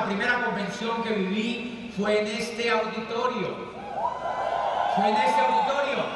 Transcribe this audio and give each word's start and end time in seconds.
la 0.00 0.06
primera 0.06 0.44
convención 0.46 1.02
que 1.02 1.10
viví 1.10 1.92
fue 1.94 2.20
en 2.20 2.26
este 2.26 2.70
auditorio. 2.70 3.54
Fue 4.96 5.10
en 5.10 5.16
este 5.16 5.40
auditorio. 5.42 6.06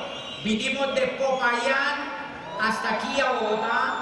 Vinimos 0.43 0.95
de 0.95 1.03
Popayán 1.19 2.09
hasta 2.63 2.95
aquí 2.95 3.21
a 3.21 3.33
Bogotá 3.33 3.97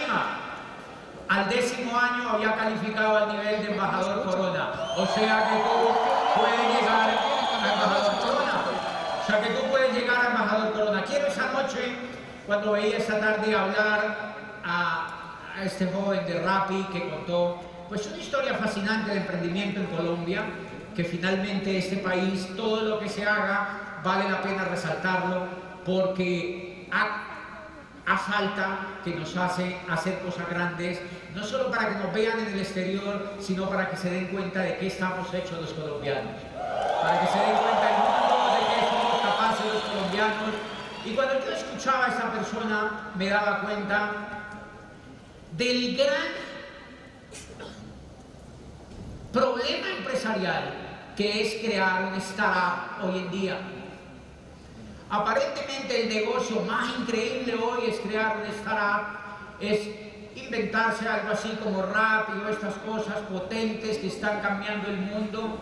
Al 1.30 1.48
décimo 1.48 1.96
año 1.96 2.28
había 2.28 2.56
calificado 2.56 3.18
al 3.18 3.32
nivel 3.32 3.64
de 3.64 3.72
embajador 3.72 4.24
corona. 4.26 4.72
O 4.98 5.06
sea 5.06 5.48
que 5.48 5.58
tú 5.58 6.42
puedes 6.42 6.82
llegar 6.82 7.08
a 7.08 7.72
embajador 7.72 8.20
corona. 8.20 8.64
O 9.22 9.28
sea 9.28 9.42
que 9.42 9.50
tú 9.52 9.62
puedes 9.70 9.94
llegar 9.94 10.26
a 10.26 10.28
embajador 10.30 10.74
corona. 10.74 11.04
Quiero 11.04 11.28
esa 11.28 11.52
noche, 11.52 11.98
cuando 12.48 12.72
veía 12.72 12.98
esa 12.98 13.20
tarde 13.20 13.56
hablar 13.56 14.34
a, 14.66 15.08
a 15.56 15.64
este 15.64 15.86
joven 15.86 16.26
de 16.26 16.42
Rappi 16.42 16.84
que 16.92 17.10
contó 17.12 17.62
pues 17.90 18.08
una 18.08 18.18
historia 18.18 18.56
fascinante 18.56 19.12
de 19.12 19.18
emprendimiento 19.18 19.82
en 19.82 19.86
Colombia, 19.86 20.46
que 20.96 21.04
finalmente 21.04 21.78
este 21.78 21.98
país, 21.98 22.56
todo 22.58 22.82
lo 22.82 23.00
que 23.00 23.08
se 23.08 23.24
haga, 23.24 24.02
vale 24.04 24.28
la 24.28 24.42
pena 24.42 24.66
resaltarlo 24.66 25.46
porque 25.86 26.88
ha 26.92 27.29
a 28.10 29.02
que 29.04 29.16
nos 29.16 29.38
hace 29.38 29.78
hacer 29.88 30.20
cosas 30.20 30.50
grandes, 30.50 31.00
no 31.36 31.44
solo 31.44 31.70
para 31.70 31.90
que 31.90 31.96
nos 32.04 32.14
vean 32.14 32.40
en 32.40 32.48
el 32.48 32.60
exterior, 32.60 33.34
sino 33.40 33.70
para 33.70 33.90
que 33.90 33.98
se 33.98 34.10
den 34.10 34.28
cuenta 34.28 34.62
de 34.62 34.78
qué 34.78 34.88
estamos 34.88 35.32
hechos 35.32 35.62
los 35.62 35.74
colombianos, 35.74 36.34
para 37.02 37.22
que 37.22 37.28
se 37.28 37.38
den 37.38 37.56
cuenta 37.56 37.90
el 37.90 37.98
mundo 37.98 38.56
de 38.56 38.60
qué 38.66 38.82
somos 38.90 39.22
capaces 39.22 39.74
los 39.74 39.84
colombianos. 39.84 40.56
Y 41.06 41.14
cuando 41.14 41.34
yo 41.46 41.52
escuchaba 41.52 42.06
a 42.06 42.10
esa 42.10 42.32
persona, 42.32 43.12
me 43.16 43.30
daba 43.30 43.62
cuenta 43.62 44.12
del 45.52 45.96
gran 45.96 46.50
problema 49.32 49.88
empresarial 49.98 50.74
que 51.16 51.42
es 51.42 51.64
crear 51.64 52.06
un 52.06 52.16
startup 52.16 53.04
hoy 53.04 53.20
en 53.20 53.32
día. 53.32 53.79
Aparentemente 55.10 56.04
el 56.04 56.10
negocio 56.10 56.62
más 56.62 57.00
increíble 57.00 57.56
hoy 57.56 57.90
es 57.90 58.00
crear 58.00 58.38
un 58.38 58.46
startup, 58.46 59.18
es 59.60 59.88
inventarse 60.36 61.08
algo 61.08 61.32
así 61.32 61.50
como 61.64 61.82
rápido, 61.82 62.48
estas 62.48 62.76
cosas 62.76 63.18
potentes 63.32 63.98
que 63.98 64.08
están 64.08 64.40
cambiando 64.42 64.88
el 64.88 64.98
mundo, 64.98 65.62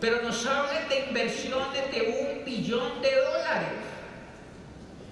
pero 0.00 0.22
nos 0.22 0.44
hablan 0.46 0.88
de 0.88 1.06
inversiones 1.08 1.92
de 1.92 2.38
un 2.38 2.44
billón 2.44 3.00
de 3.00 3.14
dólares. 3.14 3.68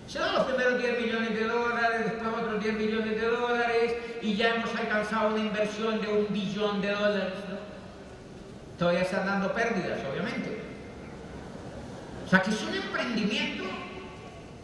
Son 0.09 0.35
los 0.35 0.45
primeros 0.47 0.77
10 0.81 1.01
millones 1.03 1.39
de 1.39 1.45
dólares, 1.45 2.01
después 2.07 2.43
otros 2.43 2.65
10 2.65 2.75
millones 2.75 3.21
de 3.21 3.29
dólares 3.29 3.95
y 4.21 4.35
ya 4.35 4.57
hemos 4.57 4.75
alcanzado 4.75 5.29
una 5.29 5.45
inversión 5.45 6.01
de 6.01 6.09
un 6.09 6.27
billón 6.31 6.81
de 6.81 6.91
dólares. 6.91 7.35
Todavía 8.77 9.03
están 9.03 9.27
dando 9.27 9.53
pérdidas, 9.53 10.01
obviamente. 10.11 10.70
O 12.31 12.33
sea 12.33 12.43
que 12.43 12.51
es 12.51 12.63
un 12.63 12.73
emprendimiento 12.73 13.65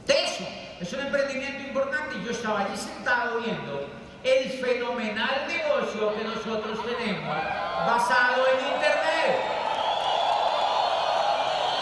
teso, 0.06 0.44
es 0.80 0.92
un 0.92 1.00
emprendimiento 1.00 1.66
importante. 1.66 2.14
Yo 2.24 2.30
estaba 2.30 2.60
allí 2.60 2.76
sentado 2.76 3.40
viendo 3.40 3.88
el 4.22 4.50
fenomenal 4.50 5.48
negocio 5.48 6.14
que 6.14 6.22
nosotros 6.22 6.78
tenemos 6.86 7.26
basado 7.26 8.44
en 8.54 8.66
Internet. 8.72 9.38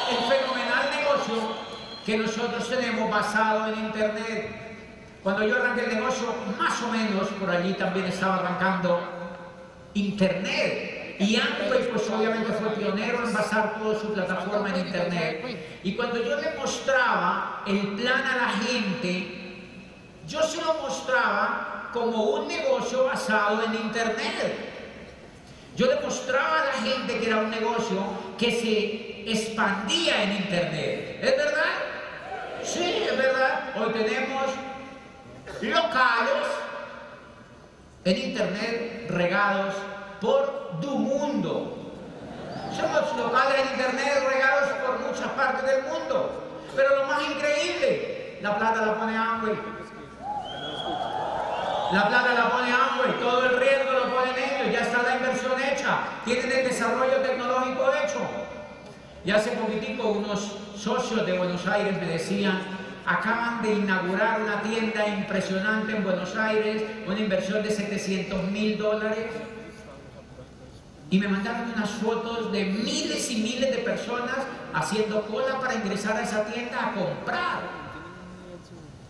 El 0.08 0.38
fenomenal 0.38 0.90
negocio 0.90 1.56
que 2.06 2.16
nosotros 2.16 2.66
tenemos 2.66 3.10
basado 3.10 3.70
en 3.74 3.78
Internet. 3.80 5.18
Cuando 5.22 5.46
yo 5.46 5.56
arranqué 5.56 5.84
el 5.84 5.96
negocio, 5.96 6.34
más 6.58 6.80
o 6.80 6.88
menos 6.88 7.28
por 7.28 7.50
allí 7.50 7.74
también 7.74 8.06
estaba 8.06 8.36
arrancando 8.36 9.02
Internet. 9.92 10.93
Y 11.18 11.36
Amway, 11.36 11.88
pues 11.90 12.10
obviamente 12.10 12.52
fue 12.52 12.70
pionero 12.70 13.24
en 13.24 13.32
basar 13.32 13.78
toda 13.78 13.98
su 13.98 14.12
plataforma 14.12 14.68
en 14.70 14.86
Internet. 14.86 15.80
Y 15.84 15.94
cuando 15.94 16.22
yo 16.22 16.40
le 16.40 16.50
mostraba 16.58 17.62
el 17.66 17.94
plan 17.94 18.24
a 18.24 18.36
la 18.36 18.48
gente, 18.66 19.44
yo 20.26 20.42
se 20.42 20.60
lo 20.60 20.74
mostraba 20.82 21.90
como 21.92 22.22
un 22.22 22.48
negocio 22.48 23.04
basado 23.04 23.62
en 23.64 23.74
Internet. 23.74 24.72
Yo 25.76 25.86
le 25.86 26.00
mostraba 26.00 26.62
a 26.62 26.64
la 26.66 26.72
gente 26.72 27.18
que 27.18 27.26
era 27.26 27.38
un 27.38 27.50
negocio 27.50 28.02
que 28.38 28.50
se 28.50 29.30
expandía 29.30 30.24
en 30.24 30.32
Internet. 30.32 31.18
¿Es 31.22 31.36
verdad? 31.36 31.74
Sí, 32.62 33.04
es 33.08 33.16
verdad. 33.16 33.72
Hoy 33.76 33.92
tenemos 33.92 34.50
locales 35.60 36.46
en 38.04 38.18
Internet 38.18 39.06
regados 39.08 39.74
por 40.24 40.80
tu 40.80 40.90
mundo. 40.98 41.76
Somos 42.74 43.16
locales 43.16 43.60
en 43.60 43.68
internet 43.74 44.26
regados 44.26 44.70
por 44.84 44.98
muchas 45.00 45.28
partes 45.32 45.66
del 45.70 45.82
mundo. 45.84 46.40
Pero 46.74 46.96
lo 46.96 47.06
más 47.06 47.22
increíble, 47.22 48.38
la 48.40 48.56
plata 48.56 48.86
la 48.86 48.94
pone 48.98 49.16
Amway. 49.16 49.54
La 51.92 52.08
plata 52.08 52.34
la 52.34 52.50
pone 52.50 52.72
Amway, 52.72 53.20
todo 53.20 53.44
el 53.44 53.60
riesgo 53.60 53.92
lo 53.92 54.14
ponen 54.14 54.34
ellos, 54.34 54.72
ya 54.72 54.80
está 54.80 55.02
la 55.02 55.16
inversión 55.16 55.52
hecha, 55.62 55.98
tienen 56.24 56.50
el 56.50 56.64
desarrollo 56.64 57.18
tecnológico 57.18 57.92
hecho. 58.02 58.20
Y 59.24 59.30
hace 59.30 59.50
poquitico 59.52 60.08
unos 60.08 60.56
socios 60.74 61.24
de 61.24 61.38
Buenos 61.38 61.66
Aires 61.66 61.94
me 62.00 62.06
decían, 62.06 62.60
acaban 63.06 63.62
de 63.62 63.74
inaugurar 63.74 64.40
una 64.40 64.62
tienda 64.62 65.06
impresionante 65.06 65.94
en 65.94 66.02
Buenos 66.02 66.34
Aires, 66.34 66.82
una 67.06 67.20
inversión 67.20 67.62
de 67.62 67.70
700 67.70 68.42
mil 68.50 68.78
dólares 68.78 69.26
y 71.14 71.18
me 71.20 71.28
mandaron 71.28 71.72
unas 71.76 71.90
fotos 71.90 72.50
de 72.50 72.64
miles 72.64 73.30
y 73.30 73.36
miles 73.36 73.70
de 73.70 73.82
personas 73.82 74.34
haciendo 74.72 75.22
cola 75.26 75.60
para 75.60 75.76
ingresar 75.76 76.16
a 76.16 76.22
esa 76.24 76.44
tienda 76.46 76.88
a 76.88 76.92
comprar. 76.92 77.60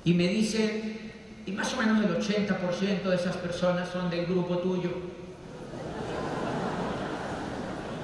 Y 0.05 0.13
me 0.13 0.29
dicen, 0.29 1.13
y 1.47 1.53
más 1.53 1.73
o 1.73 1.79
menos 1.79 2.05
el 2.05 2.15
80% 2.15 3.05
de 3.05 3.17
esas 3.17 3.39
personas 3.39 3.89
son 3.89 4.11
del 4.11 4.27
grupo 4.27 4.59
tuyo. 4.59 4.91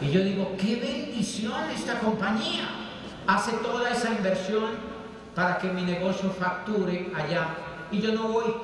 Y 0.00 0.10
yo 0.10 0.24
digo, 0.24 0.56
qué 0.58 0.76
bendición 0.76 1.68
esta 1.68 1.98
compañía. 1.98 2.70
Hace 3.26 3.52
toda 3.58 3.90
esa 3.90 4.12
inversión 4.12 4.76
para 5.34 5.58
que 5.58 5.68
mi 5.68 5.82
negocio 5.82 6.30
facture 6.30 7.12
allá. 7.14 7.48
Y 7.92 8.00
yo 8.00 8.14
no 8.14 8.28
voy. 8.28 8.54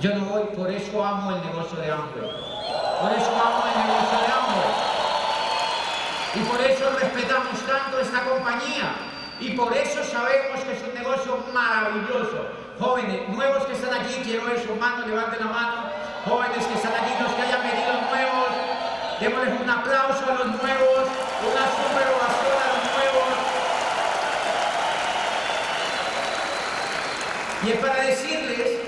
Yo 0.00 0.16
no 0.16 0.24
voy, 0.24 0.42
por 0.56 0.68
eso 0.68 1.06
amo 1.06 1.36
el 1.36 1.42
negocio 1.44 1.78
de 1.78 1.92
Amway. 1.92 2.51
Por 3.02 3.10
eso 3.10 3.34
amo 3.34 3.66
el 3.66 3.74
negocio 3.82 4.14
de 4.14 4.30
Amway. 4.30 4.70
Y 6.36 6.40
por 6.46 6.60
eso 6.62 6.86
respetamos 7.00 7.58
tanto 7.66 7.98
esta 7.98 8.22
compañía. 8.22 8.94
Y 9.40 9.50
por 9.58 9.76
eso 9.76 10.04
sabemos 10.04 10.60
que 10.60 10.72
es 10.72 10.82
un 10.86 10.94
negocio 10.94 11.44
maravilloso. 11.52 12.46
Jóvenes, 12.78 13.28
nuevos 13.28 13.66
que 13.66 13.72
están 13.72 13.92
aquí, 13.94 14.22
quiero 14.22 14.46
eso, 14.54 14.76
mano, 14.76 15.04
levanten 15.04 15.40
la 15.40 15.46
mano. 15.46 15.90
Jóvenes 16.24 16.64
que 16.64 16.74
están 16.74 16.92
aquí, 16.92 17.10
los 17.20 17.32
que 17.32 17.42
hayan 17.42 17.62
venido 17.66 17.90
nuevos, 18.06 18.54
démosles 19.18 19.60
un 19.60 19.68
aplauso 19.68 20.22
a 20.22 20.34
los 20.38 20.62
nuevos, 20.62 21.02
una 21.42 21.64
super 21.74 22.06
ovación 22.06 22.54
a 22.54 22.66
los 22.70 22.86
nuevos. 22.86 23.34
Y 27.66 27.70
es 27.72 27.78
para 27.78 27.96
decirles 28.04 28.78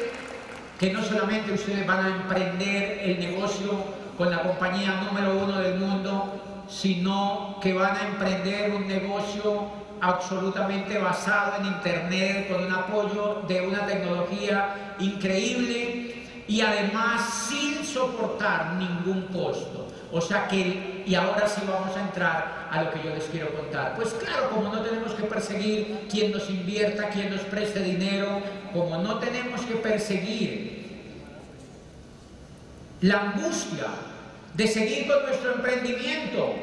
que 0.78 0.92
no 0.92 1.02
solamente 1.02 1.52
ustedes 1.52 1.84
van 1.84 2.06
a 2.06 2.08
emprender 2.10 3.00
el 3.02 3.18
negocio 3.18 4.03
con 4.16 4.30
la 4.30 4.42
compañía 4.42 5.02
número 5.06 5.36
uno 5.36 5.58
del 5.58 5.78
mundo, 5.78 6.64
sino 6.68 7.58
que 7.62 7.72
van 7.72 7.96
a 7.96 8.06
emprender 8.08 8.72
un 8.74 8.86
negocio 8.86 9.84
absolutamente 10.00 10.98
basado 10.98 11.60
en 11.60 11.66
Internet, 11.66 12.48
con 12.52 12.64
un 12.64 12.72
apoyo 12.72 13.42
de 13.48 13.66
una 13.66 13.86
tecnología 13.86 14.94
increíble 14.98 16.14
y 16.46 16.60
además 16.60 17.48
sin 17.48 17.84
soportar 17.84 18.74
ningún 18.74 19.22
costo. 19.32 19.88
O 20.12 20.20
sea 20.20 20.46
que, 20.46 21.02
y 21.06 21.14
ahora 21.14 21.48
sí 21.48 21.62
vamos 21.66 21.96
a 21.96 22.00
entrar 22.00 22.68
a 22.70 22.82
lo 22.82 22.90
que 22.92 23.02
yo 23.02 23.14
les 23.14 23.24
quiero 23.24 23.52
contar. 23.54 23.94
Pues 23.96 24.10
claro, 24.14 24.50
como 24.50 24.72
no 24.72 24.80
tenemos 24.80 25.12
que 25.12 25.24
perseguir 25.24 26.06
quien 26.10 26.30
nos 26.32 26.48
invierta, 26.48 27.08
quien 27.08 27.30
nos 27.30 27.40
preste 27.42 27.80
dinero, 27.80 28.40
como 28.72 28.98
no 28.98 29.18
tenemos 29.18 29.60
que 29.62 29.74
perseguir 29.74 30.83
la 33.04 33.20
angustia 33.20 33.84
de 34.54 34.66
seguir 34.66 35.06
con 35.06 35.24
nuestro 35.24 35.52
emprendimiento, 35.52 36.54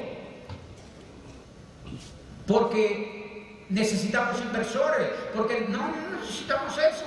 porque 2.48 3.64
necesitamos 3.70 4.42
inversores, 4.42 5.08
porque 5.36 5.68
no, 5.70 5.78
no 5.78 6.20
necesitamos 6.20 6.76
eso. 6.80 7.06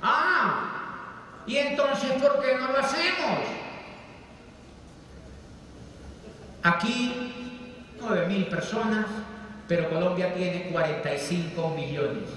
Ah, 0.00 1.42
y 1.46 1.58
entonces, 1.58 2.12
¿por 2.12 2.40
qué 2.40 2.54
no 2.54 2.72
lo 2.72 2.78
hacemos? 2.78 3.40
Aquí 6.62 7.60
9 8.00 8.26
mil 8.26 8.46
personas, 8.46 9.04
pero 9.68 9.90
Colombia 9.90 10.32
tiene 10.32 10.70
45 10.70 11.68
millones. 11.76 12.30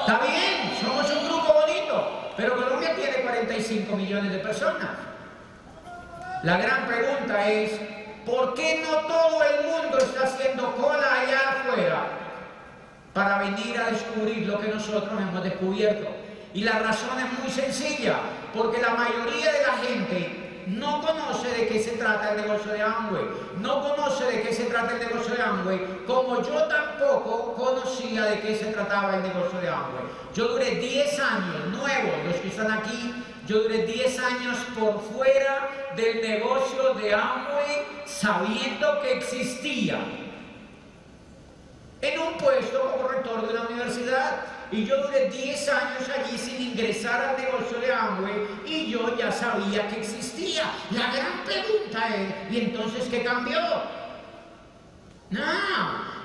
Está 0.00 0.20
bien, 0.20 0.78
somos 0.80 1.10
un 1.10 1.24
grupo 1.28 1.52
bonito, 1.52 2.23
pero 2.36 2.56
Colombia 2.56 2.94
tiene 2.94 3.22
45 3.22 3.96
millones 3.96 4.32
de 4.32 4.38
personas. 4.38 4.90
La 6.42 6.58
gran 6.58 6.86
pregunta 6.86 7.50
es, 7.50 7.72
¿por 8.26 8.54
qué 8.54 8.82
no 8.82 9.06
todo 9.06 9.42
el 9.42 9.66
mundo 9.66 9.98
está 9.98 10.24
haciendo 10.24 10.74
cola 10.76 11.20
allá 11.20 11.40
afuera 11.50 12.06
para 13.12 13.38
venir 13.38 13.78
a 13.78 13.90
descubrir 13.90 14.46
lo 14.46 14.58
que 14.58 14.68
nosotros 14.68 15.20
hemos 15.20 15.42
descubierto? 15.42 16.08
Y 16.52 16.62
la 16.62 16.78
razón 16.80 17.18
es 17.18 17.38
muy 17.38 17.50
sencilla, 17.50 18.16
porque 18.54 18.80
la 18.80 18.90
mayoría 18.90 19.52
de 19.52 19.62
la 19.66 19.72
gente 19.78 20.43
no 20.66 21.00
conoce 21.00 21.48
de 21.48 21.68
qué 21.68 21.82
se 21.82 21.92
trata 21.92 22.32
el 22.32 22.42
negocio 22.42 22.72
de 22.72 22.82
Amway, 22.82 23.24
no 23.60 23.82
conoce 23.82 24.24
de 24.24 24.42
qué 24.42 24.52
se 24.52 24.64
trata 24.64 24.94
el 24.94 25.00
negocio 25.00 25.34
de 25.34 25.42
Amway, 25.42 26.04
como 26.06 26.42
yo 26.42 26.64
tampoco 26.64 27.54
conocía 27.54 28.24
de 28.24 28.40
qué 28.40 28.56
se 28.56 28.66
trataba 28.66 29.16
el 29.16 29.22
negocio 29.22 29.60
de 29.60 29.68
Amway. 29.68 30.04
Yo 30.34 30.48
duré 30.48 30.76
10 30.76 31.20
años, 31.20 31.66
nuevos, 31.70 32.24
los 32.26 32.36
que 32.36 32.48
están 32.48 32.70
aquí, 32.70 33.14
yo 33.46 33.62
duré 33.62 33.84
10 33.84 34.18
años 34.20 34.56
por 34.78 35.00
fuera 35.00 35.92
del 35.96 36.22
negocio 36.22 36.94
de 36.94 37.14
Amway 37.14 37.86
sabiendo 38.06 39.00
que 39.02 39.18
existía. 39.18 39.98
En 42.00 42.20
un 42.20 42.34
puesto 42.34 42.80
como 42.92 43.08
rector 43.08 43.46
de 43.46 43.54
la 43.54 43.62
universidad, 43.62 44.40
y 44.74 44.84
yo 44.86 44.96
duré 45.02 45.30
10 45.30 45.68
años 45.68 46.02
allí 46.08 46.36
sin 46.36 46.60
ingresar 46.60 47.22
al 47.22 47.36
negocio 47.36 47.78
de 47.78 47.92
Amway 47.92 48.46
y 48.66 48.90
yo 48.90 49.16
ya 49.16 49.30
sabía 49.30 49.86
que 49.88 50.00
existía. 50.00 50.64
La 50.90 51.12
gran 51.12 51.44
pregunta 51.44 52.08
es, 52.16 52.52
¿y 52.52 52.58
entonces 52.58 53.04
qué 53.08 53.22
cambió? 53.22 53.60
No, 55.30 55.42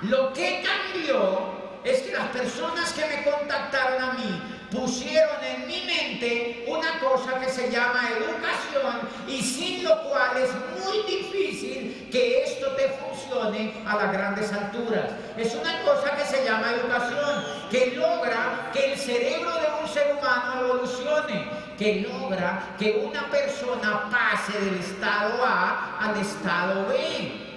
lo 0.02 0.34
que 0.34 0.64
cambió 0.64 1.60
es 1.84 2.02
que 2.02 2.12
las 2.12 2.28
personas 2.30 2.92
que 2.94 3.06
me 3.06 3.24
contactaron 3.24 4.02
a 4.02 4.14
mí 4.14 4.59
pusieron 4.72 5.44
en 5.44 5.68
mi 5.68 5.82
mente 5.82 6.66
una 6.68 7.00
cosa 7.00 7.40
que 7.40 7.50
se 7.50 7.72
llama 7.72 8.10
educación 8.10 9.10
y 9.28 9.42
sin 9.42 9.84
lo 9.84 10.02
cual 10.04 10.38
es 10.38 10.50
muy 10.84 11.02
difícil 11.04 12.08
que 12.12 12.44
esto 12.44 12.72
te 12.72 12.90
funcione 12.90 13.74
a 13.86 13.96
las 13.96 14.12
grandes 14.12 14.52
alturas. 14.54 15.12
Es 15.38 15.54
una 15.56 15.82
cosa 15.84 16.16
que 16.16 16.26
se 16.26 16.44
llama 16.44 16.72
educación, 16.72 17.44
que 17.70 17.96
logra 17.96 18.70
que 18.74 18.94
el 18.94 19.00
cerebro 19.00 19.52
de 19.52 19.82
un 19.82 19.88
ser 19.88 20.16
humano 20.18 20.62
evolucione, 20.62 21.50
que 21.78 22.02
logra 22.02 22.76
que 22.78 23.04
una 23.08 23.30
persona 23.30 24.10
pase 24.12 24.58
del 24.60 24.80
estado 24.80 25.44
A 25.46 25.98
al 26.00 26.20
estado 26.20 26.88
B 26.88 27.49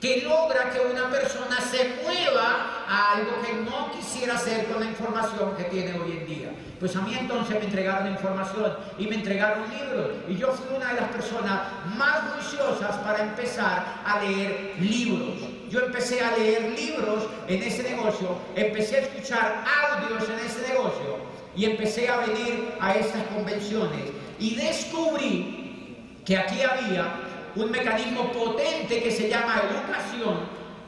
que 0.00 0.22
logra 0.22 0.70
que 0.70 0.80
una 0.80 1.10
persona 1.10 1.60
se 1.60 2.00
mueva 2.02 2.84
a 2.88 3.12
algo 3.16 3.32
que 3.42 3.52
no 3.52 3.92
quisiera 3.92 4.34
hacer 4.34 4.66
con 4.66 4.80
la 4.80 4.86
información 4.86 5.54
que 5.56 5.64
tiene 5.64 5.98
hoy 5.98 6.12
en 6.12 6.26
día. 6.26 6.48
Pues 6.78 6.96
a 6.96 7.02
mí 7.02 7.14
entonces 7.18 7.58
me 7.58 7.66
entregaron 7.66 8.08
información 8.08 8.74
y 8.98 9.06
me 9.06 9.16
entregaron 9.16 9.64
libros 9.68 10.12
y 10.26 10.36
yo 10.36 10.52
fui 10.52 10.74
una 10.74 10.94
de 10.94 11.00
las 11.02 11.10
personas 11.10 11.60
más 11.96 12.32
juiciosas 12.32 12.96
para 12.98 13.22
empezar 13.24 14.00
a 14.04 14.20
leer 14.20 14.76
libros. 14.80 15.36
Yo 15.68 15.80
empecé 15.80 16.22
a 16.22 16.36
leer 16.36 16.72
libros 16.72 17.24
en 17.46 17.62
ese 17.62 17.82
negocio, 17.82 18.38
empecé 18.56 18.96
a 18.96 19.00
escuchar 19.00 19.64
audios 19.82 20.24
en 20.30 20.38
ese 20.46 20.66
negocio 20.66 21.18
y 21.54 21.66
empecé 21.66 22.08
a 22.08 22.16
venir 22.16 22.72
a 22.80 22.94
estas 22.94 23.22
convenciones 23.24 24.00
y 24.38 24.54
descubrí 24.54 25.96
que 26.24 26.38
aquí 26.38 26.62
había 26.62 27.29
un 27.56 27.70
mecanismo 27.70 28.32
potente 28.32 29.02
que 29.02 29.10
se 29.10 29.28
llama 29.28 29.62
educación 29.70 30.40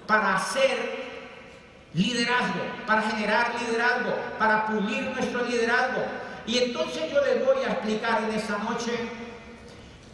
para 0.07 0.37
hacer 0.37 1.03
liderazgo, 1.95 2.61
para 2.87 3.03
generar 3.03 3.53
liderazgo, 3.61 4.15
para 4.39 4.67
pulir 4.67 5.03
nuestro 5.15 5.45
liderazgo. 5.45 6.03
Y 6.47 6.59
entonces 6.59 7.13
yo 7.13 7.21
les 7.25 7.45
voy 7.45 7.63
a 7.65 7.73
explicar 7.73 8.23
en 8.25 8.35
esta 8.35 8.59
noche 8.59 8.93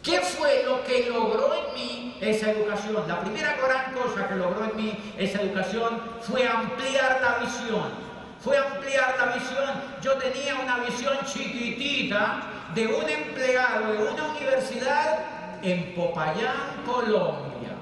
qué 0.03 0.19
fue 0.21 0.63
lo 0.65 0.83
que 0.83 1.09
logró 1.09 1.53
en 1.53 1.73
mí 1.73 2.17
esa 2.21 2.51
educación. 2.51 3.07
La 3.07 3.21
primera 3.21 3.55
gran 3.57 3.93
cosa 3.93 4.27
que 4.27 4.35
logró 4.35 4.65
en 4.65 4.75
mí 4.75 5.13
esa 5.17 5.41
educación 5.41 6.01
fue 6.21 6.47
ampliar 6.47 7.19
la 7.21 7.45
visión. 7.45 8.09
Fue 8.39 8.57
ampliar 8.57 9.15
la 9.17 9.33
visión. 9.33 9.69
Yo 10.01 10.13
tenía 10.13 10.55
una 10.55 10.77
visión 10.77 11.17
chiquitita 11.25 12.41
de 12.73 12.87
un 12.87 13.09
empleado 13.09 13.91
de 13.91 14.03
una 14.03 14.23
universidad 14.29 15.38
en 15.61 15.95
Popayán, 15.95 16.83
Colombia. 16.85 17.75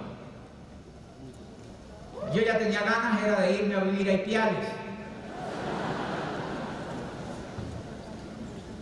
Yo 2.34 2.42
ya 2.42 2.58
tenía 2.58 2.82
ganas 2.82 3.24
era 3.24 3.42
de 3.42 3.52
irme 3.54 3.76
a 3.76 3.80
vivir 3.80 4.10
a 4.10 4.14
Ipiales. 4.14 4.68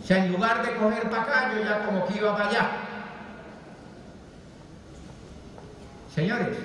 O 0.03 0.07
sea, 0.07 0.25
en 0.25 0.31
lugar 0.31 0.65
de 0.65 0.75
coger 0.75 1.09
para 1.09 1.23
acá, 1.23 1.51
yo 1.53 1.63
ya 1.63 1.85
como 1.85 2.05
que 2.05 2.17
iba 2.17 2.31
para 2.33 2.49
allá. 2.49 2.71
Señores, 6.13 6.57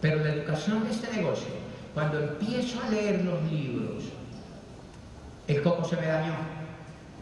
pero 0.00 0.24
la 0.24 0.30
educación 0.30 0.84
de 0.84 0.90
este 0.90 1.12
negocio, 1.12 1.48
cuando 1.94 2.18
empiezo 2.20 2.82
a 2.82 2.88
leer 2.88 3.24
los 3.24 3.42
libros, 3.44 4.04
el 5.46 5.62
coco 5.62 5.84
se 5.84 5.96
me 5.96 6.06
dañó. 6.06 6.34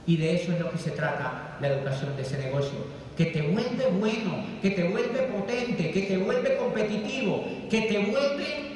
Y 0.07 0.17
de 0.17 0.35
eso 0.35 0.53
es 0.53 0.61
lo 0.61 0.71
que 0.71 0.79
se 0.79 0.91
trata 0.91 1.57
la 1.61 1.69
educación 1.69 2.15
de 2.17 2.23
ese 2.23 2.39
negocio. 2.39 2.79
Que 3.17 3.27
te 3.27 3.43
vuelve 3.43 3.87
bueno, 3.99 4.45
que 4.61 4.71
te 4.71 4.85
vuelve 4.85 5.21
potente, 5.33 5.91
que 5.91 6.03
te 6.03 6.19
vuelve 6.19 6.57
competitivo, 6.57 7.45
que 7.71 7.83
te 7.83 7.99
vuelve, 7.99 8.75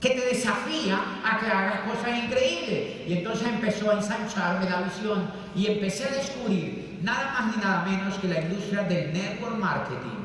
que 0.00 0.10
te 0.10 0.26
desafía 0.26 1.00
a 1.22 1.38
que 1.38 1.46
hagas 1.46 1.80
cosas 1.80 2.24
increíbles. 2.24 3.06
Y 3.06 3.12
entonces 3.12 3.46
empezó 3.46 3.90
a 3.90 3.94
ensancharme 3.94 4.68
la 4.68 4.82
visión 4.82 5.30
y 5.54 5.66
empecé 5.66 6.04
a 6.04 6.14
descubrir 6.14 6.98
nada 7.02 7.32
más 7.32 7.56
ni 7.56 7.62
nada 7.62 7.84
menos 7.84 8.14
que 8.18 8.28
la 8.28 8.40
industria 8.40 8.82
del 8.84 9.12
network 9.12 9.58
marketing. 9.58 10.22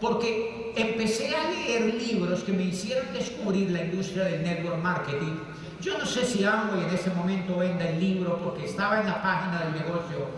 Porque 0.00 0.72
empecé 0.76 1.34
a 1.34 1.50
leer 1.50 1.94
libros 1.94 2.42
que 2.42 2.52
me 2.52 2.64
hicieron 2.64 3.12
descubrir 3.12 3.70
la 3.70 3.84
industria 3.84 4.24
del 4.24 4.42
network 4.42 4.78
marketing 4.82 5.36
yo 5.82 5.98
no 5.98 6.06
sé 6.06 6.24
si 6.24 6.44
Amway 6.44 6.84
en 6.84 6.94
ese 6.94 7.10
momento 7.10 7.56
venda 7.56 7.88
el 7.88 7.98
libro 7.98 8.38
porque 8.38 8.66
estaba 8.66 9.00
en 9.00 9.06
la 9.06 9.20
página 9.20 9.64
del 9.64 9.72
negocio, 9.72 10.28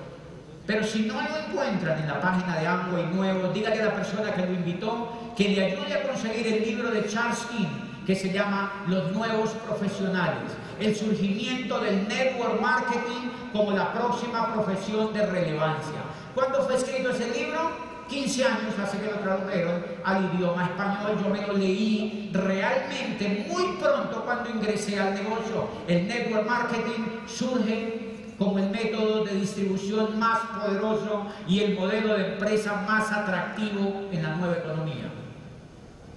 pero 0.67 0.83
si 0.83 1.01
no 1.01 1.15
lo 1.15 1.37
encuentran 1.37 1.99
en 1.99 2.09
la 2.09 2.19
página 2.19 2.59
de 2.59 2.67
Amway 2.67 3.07
nuevo, 3.15 3.53
dígale 3.53 3.83
a 3.83 3.87
la 3.87 3.95
persona 3.95 4.33
que 4.33 4.47
lo 4.47 4.55
invitó 4.55 5.13
que 5.37 5.51
le 5.51 5.67
ayude 5.67 5.95
a 5.95 6.03
conseguir 6.09 6.47
el 6.47 6.63
libro 6.63 6.91
de 6.91 7.07
Charles 7.07 7.41
King 7.51 7.69
que 8.07 8.17
se 8.17 8.33
llama 8.33 8.85
Los 8.87 9.13
Nuevos 9.13 9.51
Profesionales, 9.67 10.53
el 10.81 10.97
surgimiento 10.97 11.79
del 11.81 12.09
network 12.09 12.61
marketing 12.61 13.31
como 13.53 13.73
la 13.73 13.93
próxima 13.93 14.53
profesión 14.55 15.13
de 15.13 15.27
relevancia. 15.27 16.01
¿Cuándo 16.35 16.63
fue 16.63 16.77
escrito 16.77 17.11
ese 17.11 17.31
libro? 17.39 17.94
15 18.09 18.45
años 18.45 18.75
hace 18.83 18.99
que 18.99 19.11
lo 19.11 19.19
tradujeron 19.19 19.85
al 20.05 20.35
idioma 20.35 20.65
español, 20.65 21.19
yo 21.23 21.31
me 21.31 21.47
lo 21.47 21.55
leí 21.55 22.31
realmente 22.33 23.47
muy 23.49 23.77
pronto 23.79 24.23
cuando 24.25 24.51
ingresé 24.51 24.99
al 25.01 25.15
negocio. 25.15 25.69
El 25.89 26.07
network 26.07 26.47
marketing 26.47 27.03
surge 27.27 28.15
como 28.39 28.59
el 28.59 28.71
método 28.71 29.25
de 29.25 29.35
distribución 29.37 30.19
más 30.19 30.41
poderoso 30.41 31.27
y 31.49 31.61
el 31.61 31.79
modelo 31.79 32.15
de 32.15 32.33
empresa 32.33 32.85
más 32.87 33.11
atractivo 33.13 34.09
en 34.11 34.23
la 34.23 34.37
nueva 34.37 34.57
economía. 34.57 35.11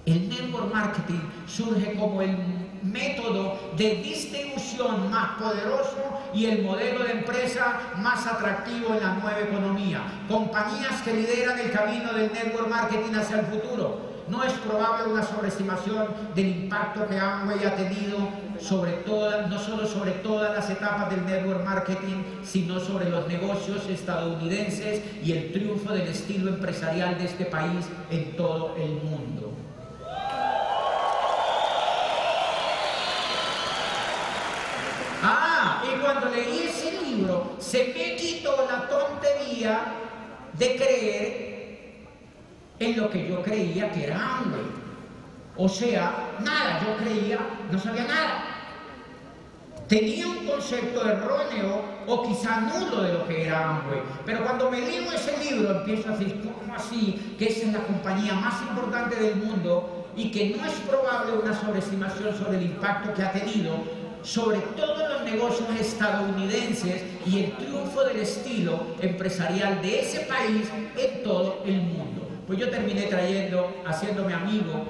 El 0.04 0.28
network 0.28 0.72
marketing 0.72 1.20
surge 1.46 1.94
como 1.94 2.22
el 2.22 2.36
método 2.82 3.58
de 3.76 3.96
distribución 3.96 5.10
más 5.10 5.38
poderoso 5.40 5.96
y 6.34 6.46
el 6.46 6.62
modelo 6.62 7.04
de 7.04 7.12
empresa 7.12 7.80
más 7.96 8.26
atractivo 8.26 8.94
en 8.94 9.02
la 9.02 9.14
nueva 9.14 9.40
economía. 9.40 10.02
Compañías 10.28 11.02
que 11.02 11.14
lideran 11.14 11.58
el 11.58 11.70
camino 11.70 12.12
del 12.12 12.32
network 12.32 12.68
marketing 12.68 13.14
hacia 13.14 13.40
el 13.40 13.46
futuro. 13.46 14.08
No 14.28 14.44
es 14.44 14.52
probable 14.52 15.10
una 15.10 15.22
sobreestimación 15.22 16.06
del 16.34 16.48
impacto 16.48 17.08
que 17.08 17.18
Amway 17.18 17.64
ha 17.64 17.74
tenido 17.74 18.18
sobre 18.60 18.92
todas, 18.92 19.48
no 19.48 19.58
solo 19.58 19.86
sobre 19.86 20.10
todas 20.12 20.54
las 20.54 20.68
etapas 20.68 21.08
del 21.10 21.24
network 21.24 21.64
marketing, 21.64 22.22
sino 22.42 22.78
sobre 22.78 23.08
los 23.08 23.26
negocios 23.26 23.88
estadounidenses 23.88 25.02
y 25.24 25.32
el 25.32 25.52
triunfo 25.52 25.92
del 25.92 26.08
estilo 26.08 26.50
empresarial 26.50 27.16
de 27.16 27.24
este 27.24 27.46
país 27.46 27.86
en 28.10 28.36
todo 28.36 28.76
el 28.76 28.90
mundo. 28.90 29.52
Ah, 35.22 35.67
y 35.84 36.00
cuando 36.00 36.28
leí 36.30 36.68
ese 36.68 37.00
libro, 37.02 37.56
se 37.58 37.92
me 37.94 38.16
quitó 38.16 38.66
la 38.70 38.88
tontería 38.88 39.80
de 40.54 40.76
creer 40.76 41.58
en 42.78 42.96
lo 42.96 43.10
que 43.10 43.28
yo 43.28 43.42
creía 43.42 43.90
que 43.90 44.04
era 44.04 44.38
Amway. 44.38 44.62
O 45.56 45.68
sea, 45.68 46.30
nada, 46.40 46.80
yo 46.84 46.96
creía, 46.96 47.38
no 47.70 47.78
sabía 47.78 48.04
nada. 48.04 48.44
Tenía 49.88 50.26
un 50.26 50.46
concepto 50.46 51.08
erróneo 51.08 51.82
o 52.06 52.22
quizá 52.22 52.60
nulo 52.60 53.02
de 53.02 53.12
lo 53.14 53.26
que 53.26 53.46
era 53.46 53.70
Amway. 53.70 54.00
Pero 54.24 54.44
cuando 54.44 54.70
me 54.70 54.80
leo 54.80 55.10
ese 55.12 55.36
libro 55.38 55.78
empiezo 55.78 56.10
a 56.10 56.16
decir, 56.16 56.40
¿cómo 56.42 56.74
así? 56.74 57.34
Que 57.38 57.46
esa 57.46 57.66
es 57.66 57.72
la 57.72 57.80
compañía 57.80 58.34
más 58.34 58.62
importante 58.62 59.16
del 59.16 59.36
mundo 59.36 60.06
y 60.14 60.30
que 60.30 60.56
no 60.56 60.66
es 60.66 60.74
probable 60.80 61.32
una 61.42 61.58
sobreestimación 61.58 62.36
sobre 62.36 62.58
el 62.58 62.64
impacto 62.64 63.14
que 63.14 63.22
ha 63.22 63.32
tenido 63.32 63.98
sobre 64.22 64.58
todos 64.76 65.07
los 65.18 65.30
negocios 65.30 65.68
estadounidenses 65.78 67.02
y 67.26 67.44
el 67.44 67.52
triunfo 67.56 68.04
del 68.04 68.18
estilo 68.18 68.80
empresarial 69.00 69.80
de 69.82 70.00
ese 70.00 70.20
país 70.20 70.68
en 70.96 71.22
todo 71.22 71.62
el 71.66 71.76
mundo. 71.76 72.28
Pues 72.46 72.58
yo 72.58 72.70
terminé 72.70 73.02
trayendo, 73.02 73.82
haciéndome 73.86 74.34
amigo, 74.34 74.84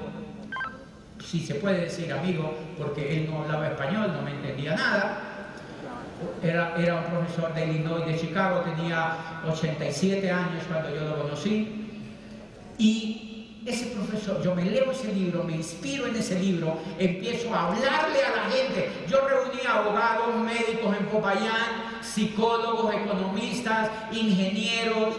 si 1.23 1.39
se 1.41 1.55
puede 1.55 1.81
decir 1.81 2.11
amigo, 2.11 2.55
porque 2.77 3.17
él 3.17 3.29
no 3.29 3.43
hablaba 3.43 3.67
español, 3.67 4.13
no 4.13 4.21
me 4.21 4.31
entendía 4.31 4.75
nada. 4.75 5.21
Era, 6.43 6.75
era 6.77 6.95
un 6.95 7.05
profesor 7.05 7.53
de 7.53 7.65
Illinois, 7.65 8.05
de 8.05 8.17
Chicago, 8.17 8.61
tenía 8.61 9.41
87 9.47 10.31
años 10.31 10.63
cuando 10.67 10.93
yo 10.93 11.01
lo 11.05 11.21
conocí. 11.21 11.87
Y 12.77 13.38
ese 13.65 13.87
profesor, 13.87 14.41
yo 14.41 14.55
me 14.55 14.65
leo 14.65 14.91
ese 14.91 15.13
libro, 15.13 15.43
me 15.43 15.55
inspiro 15.55 16.07
en 16.07 16.15
ese 16.15 16.39
libro, 16.39 16.77
empiezo 16.97 17.53
a 17.53 17.67
hablarle 17.67 18.23
a 18.23 18.35
la 18.35 18.43
gente. 18.51 18.89
Yo 19.07 19.27
reuní 19.27 19.59
abogados, 19.67 20.35
médicos 20.37 20.95
en 20.97 21.05
Popayán, 21.07 21.99
psicólogos, 22.01 22.93
economistas, 22.93 23.89
ingenieros 24.11 25.15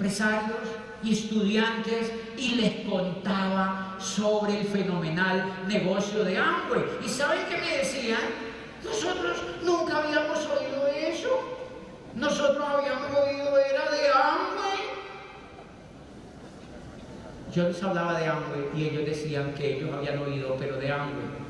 empresarios 0.00 0.58
estudiantes 1.04 2.12
y 2.36 2.56
les 2.56 2.88
contaba 2.88 3.96
sobre 3.98 4.60
el 4.60 4.66
fenomenal 4.66 5.64
negocio 5.66 6.24
de 6.24 6.36
Amway. 6.36 6.84
¿Y 7.04 7.08
saben 7.08 7.40
qué 7.48 7.56
me 7.56 7.78
decían? 7.78 8.20
Nosotros 8.84 9.42
nunca 9.62 9.98
habíamos 9.98 10.38
oído 10.38 10.86
eso. 10.88 11.40
Nosotros 12.14 12.64
habíamos 12.66 13.10
oído 13.16 13.56
era 13.58 13.90
de 13.90 14.08
Amway. 14.08 14.79
Yo 17.52 17.64
les 17.64 17.82
hablaba 17.82 18.18
de 18.20 18.26
Amway 18.26 18.70
y 18.76 18.88
ellos 18.88 19.04
decían 19.04 19.52
que 19.54 19.76
ellos 19.76 19.90
habían 19.92 20.18
oído, 20.18 20.56
pero 20.56 20.76
de 20.76 20.92
Amway. 20.92 21.40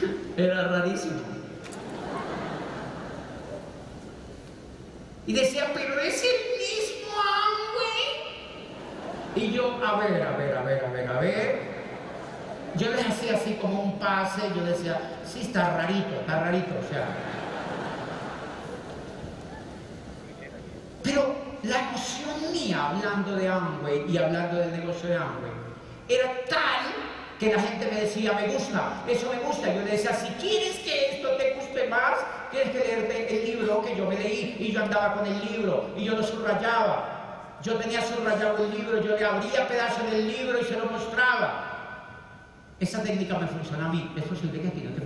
Era 0.36 0.68
rarísimo. 0.68 1.20
Y 5.26 5.32
decían, 5.34 5.68
pero 5.72 6.00
es 6.00 6.22
el 6.24 6.58
mismo 6.58 7.12
Amway. 7.16 8.10
Y 9.36 9.52
yo, 9.52 9.78
a 9.86 9.98
ver, 10.00 10.20
a 10.20 10.36
ver, 10.36 10.56
a 10.56 10.62
ver, 10.62 10.84
a 10.84 10.90
ver, 10.90 11.08
a 11.08 11.20
ver. 11.20 11.74
Yo 12.74 12.90
les 12.90 13.06
hacía 13.06 13.36
así 13.36 13.54
como 13.60 13.80
un 13.82 14.00
pase, 14.00 14.42
yo 14.56 14.64
decía, 14.64 15.00
sí, 15.24 15.42
está 15.42 15.76
rarito, 15.76 16.20
está 16.20 16.40
rarito, 16.40 16.74
o 16.84 16.88
sea. 16.88 17.06
Pero 21.04 21.36
la 21.62 21.80
emoción 21.80 22.50
mía 22.50 22.88
hablando 22.88 23.36
de 23.36 23.46
Amway 23.46 24.10
y 24.10 24.16
hablando 24.16 24.56
del 24.56 24.72
negocio 24.72 25.10
de 25.10 25.16
Amway 25.16 25.52
era 26.08 26.30
tal 26.48 26.92
que 27.38 27.54
la 27.54 27.62
gente 27.62 27.90
me 27.92 28.00
decía, 28.00 28.32
me 28.32 28.48
gusta, 28.48 29.02
eso 29.06 29.30
me 29.30 29.38
gusta. 29.40 29.72
Yo 29.72 29.82
le 29.82 29.92
decía, 29.92 30.14
si 30.14 30.28
quieres 30.34 30.78
que 30.78 31.16
esto 31.16 31.28
te 31.36 31.54
guste 31.54 31.88
más, 31.88 32.14
tienes 32.50 32.70
que 32.70 32.78
leerte 32.78 33.36
el 33.36 33.44
libro 33.50 33.82
que 33.82 33.94
yo 33.96 34.06
me 34.06 34.16
leí. 34.16 34.56
Y 34.58 34.72
yo 34.72 34.82
andaba 34.82 35.14
con 35.14 35.26
el 35.26 35.44
libro 35.44 35.90
y 35.96 36.04
yo 36.04 36.16
lo 36.16 36.22
subrayaba. 36.22 37.58
Yo 37.62 37.74
tenía 37.76 38.02
subrayado 38.02 38.64
el 38.64 38.70
libro, 38.70 39.00
yo 39.02 39.16
le 39.16 39.24
abría 39.24 39.68
pedazos 39.68 40.10
del 40.10 40.26
libro 40.26 40.58
y 40.60 40.64
se 40.64 40.76
lo 40.78 40.86
mostraba. 40.86 41.70
Esa 42.80 43.02
técnica 43.02 43.38
me 43.38 43.46
funciona 43.46 43.86
a 43.86 43.88
mí. 43.88 44.10
¿Es 44.16 44.24
posible 44.24 44.60
que 44.60 44.68
a 44.68 44.70
ti 44.70 44.82
no 44.82 44.94
te? 44.94 45.04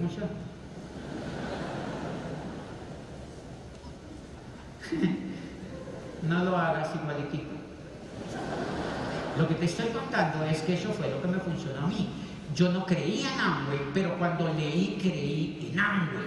no 6.29 6.45
lo 6.45 6.57
hagas 6.57 6.95
igualitico. 6.95 7.51
Lo 9.39 9.49
que 9.49 9.55
te 9.55 9.65
estoy 9.67 9.87
contando 9.89 10.45
es 10.45 10.63
que 10.63 10.75
eso 10.75 10.93
fue 10.93 11.11
lo 11.11 11.23
que 11.23 11.29
me 11.29 11.39
funcionó 11.39 11.87
a 11.87 11.89
mí. 11.89 12.09
Yo 12.55 12.71
no 12.71 12.85
creía 12.85 13.33
en 13.33 13.41
Amway, 13.41 13.79
pero 13.95 14.19
cuando 14.19 14.53
leí, 14.53 14.99
creí 15.01 15.71
en 15.73 15.79
Amway. 15.79 16.27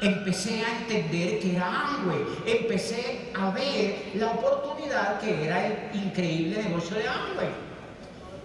Empecé 0.00 0.64
a 0.64 0.78
entender 0.80 1.38
que 1.38 1.56
era 1.56 1.88
Amway. 1.88 2.24
Empecé 2.46 3.30
a 3.34 3.50
ver 3.50 4.12
la 4.14 4.30
oportunidad 4.32 5.20
que 5.20 5.44
era 5.44 5.66
el 5.66 5.74
increíble 5.94 6.62
negocio 6.62 6.96
de 6.96 7.08
Amway. 7.08 7.48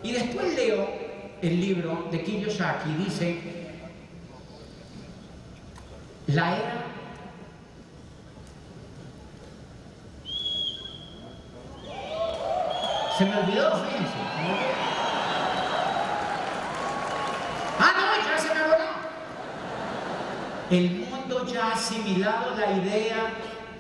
Y 0.04 0.12
después 0.12 0.56
leo 0.56 0.88
el 1.42 1.60
libro 1.60 2.08
de 2.12 2.22
Kiyosaki, 2.24 2.94
dice, 2.94 3.40
la 6.28 6.58
era 6.58 6.89
Se 13.20 13.26
me 13.26 13.36
olvidó, 13.36 13.72
fíjense. 13.84 14.14
Ah, 17.78 17.92
no, 17.98 18.26
ya 18.26 18.38
se 18.38 18.48
me 18.56 18.62
olvidó. 18.62 18.88
El 20.70 21.06
mundo 21.06 21.46
ya 21.46 21.66
ha 21.66 21.74
asimilado 21.74 22.56
la 22.56 22.72
idea 22.78 23.34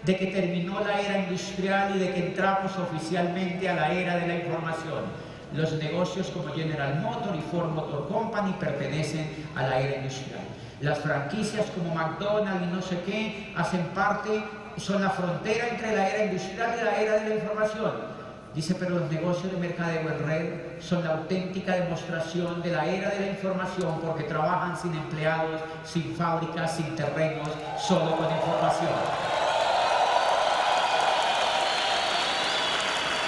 de 0.03 0.17
que 0.17 0.25
terminó 0.25 0.81
la 0.81 0.99
era 0.99 1.19
industrial 1.19 1.95
y 1.95 1.99
de 1.99 2.13
que 2.13 2.27
entramos 2.27 2.73
oficialmente 2.75 3.69
a 3.69 3.75
la 3.75 3.93
era 3.93 4.17
de 4.17 4.27
la 4.27 4.35
información. 4.35 5.05
Los 5.53 5.71
negocios 5.71 6.27
como 6.31 6.53
General 6.53 6.99
Motors 6.99 7.37
y 7.37 7.41
Ford 7.49 7.69
Motor 7.69 8.09
Company 8.09 8.51
pertenecen 8.59 9.25
a 9.55 9.63
la 9.63 9.79
era 9.79 9.95
industrial. 9.99 10.41
Las 10.81 10.99
franquicias 10.99 11.65
como 11.67 11.95
McDonald's 11.95 12.67
y 12.67 12.75
no 12.75 12.81
sé 12.81 12.99
qué 13.05 13.53
hacen 13.55 13.85
parte, 13.95 14.43
son 14.75 15.01
la 15.01 15.09
frontera 15.11 15.69
entre 15.69 15.95
la 15.95 16.09
era 16.09 16.25
industrial 16.25 16.75
y 16.77 16.83
la 16.83 17.01
era 17.01 17.13
de 17.19 17.29
la 17.29 17.35
información. 17.35 18.18
Dice, 18.53 18.75
pero 18.75 18.99
los 18.99 19.11
negocios 19.11 19.51
de 19.51 19.57
mercadeo 19.59 20.01
en 20.01 20.25
red 20.25 20.81
son 20.81 21.03
la 21.03 21.11
auténtica 21.11 21.75
demostración 21.75 22.61
de 22.63 22.71
la 22.71 22.85
era 22.85 23.09
de 23.11 23.19
la 23.19 23.27
información 23.27 23.99
porque 24.03 24.23
trabajan 24.23 24.75
sin 24.75 24.93
empleados, 24.95 25.61
sin 25.85 26.15
fábricas, 26.15 26.75
sin 26.75 26.95
terrenos, 26.95 27.47
solo 27.79 28.17
con 28.17 28.25
información. 28.25 28.89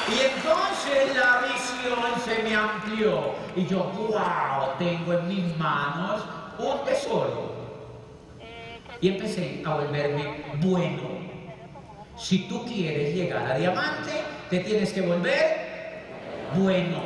Y 0.10 0.20
entonces 0.20 1.16
la 1.16 1.42
visión 1.48 2.00
se 2.26 2.44
me 2.44 2.56
amplió 2.56 3.36
y 3.56 3.66
yo, 3.68 3.84
wow, 3.84 4.78
tengo 4.80 5.14
en 5.14 5.28
mis 5.28 5.58
manos 5.58 6.24
un 6.58 6.84
tesoro. 6.84 7.52
Y 9.00 9.10
empecé 9.10 9.62
a 9.66 9.76
volverme 9.76 10.44
bueno. 10.60 11.04
Si 12.18 12.48
tú 12.50 12.66
quieres 12.66 13.16
llegar 13.16 13.52
a 13.52 13.56
diamante, 13.56 14.12
te 14.52 14.60
tienes 14.60 14.92
que 14.92 15.00
volver 15.00 16.04
bueno. 16.56 17.00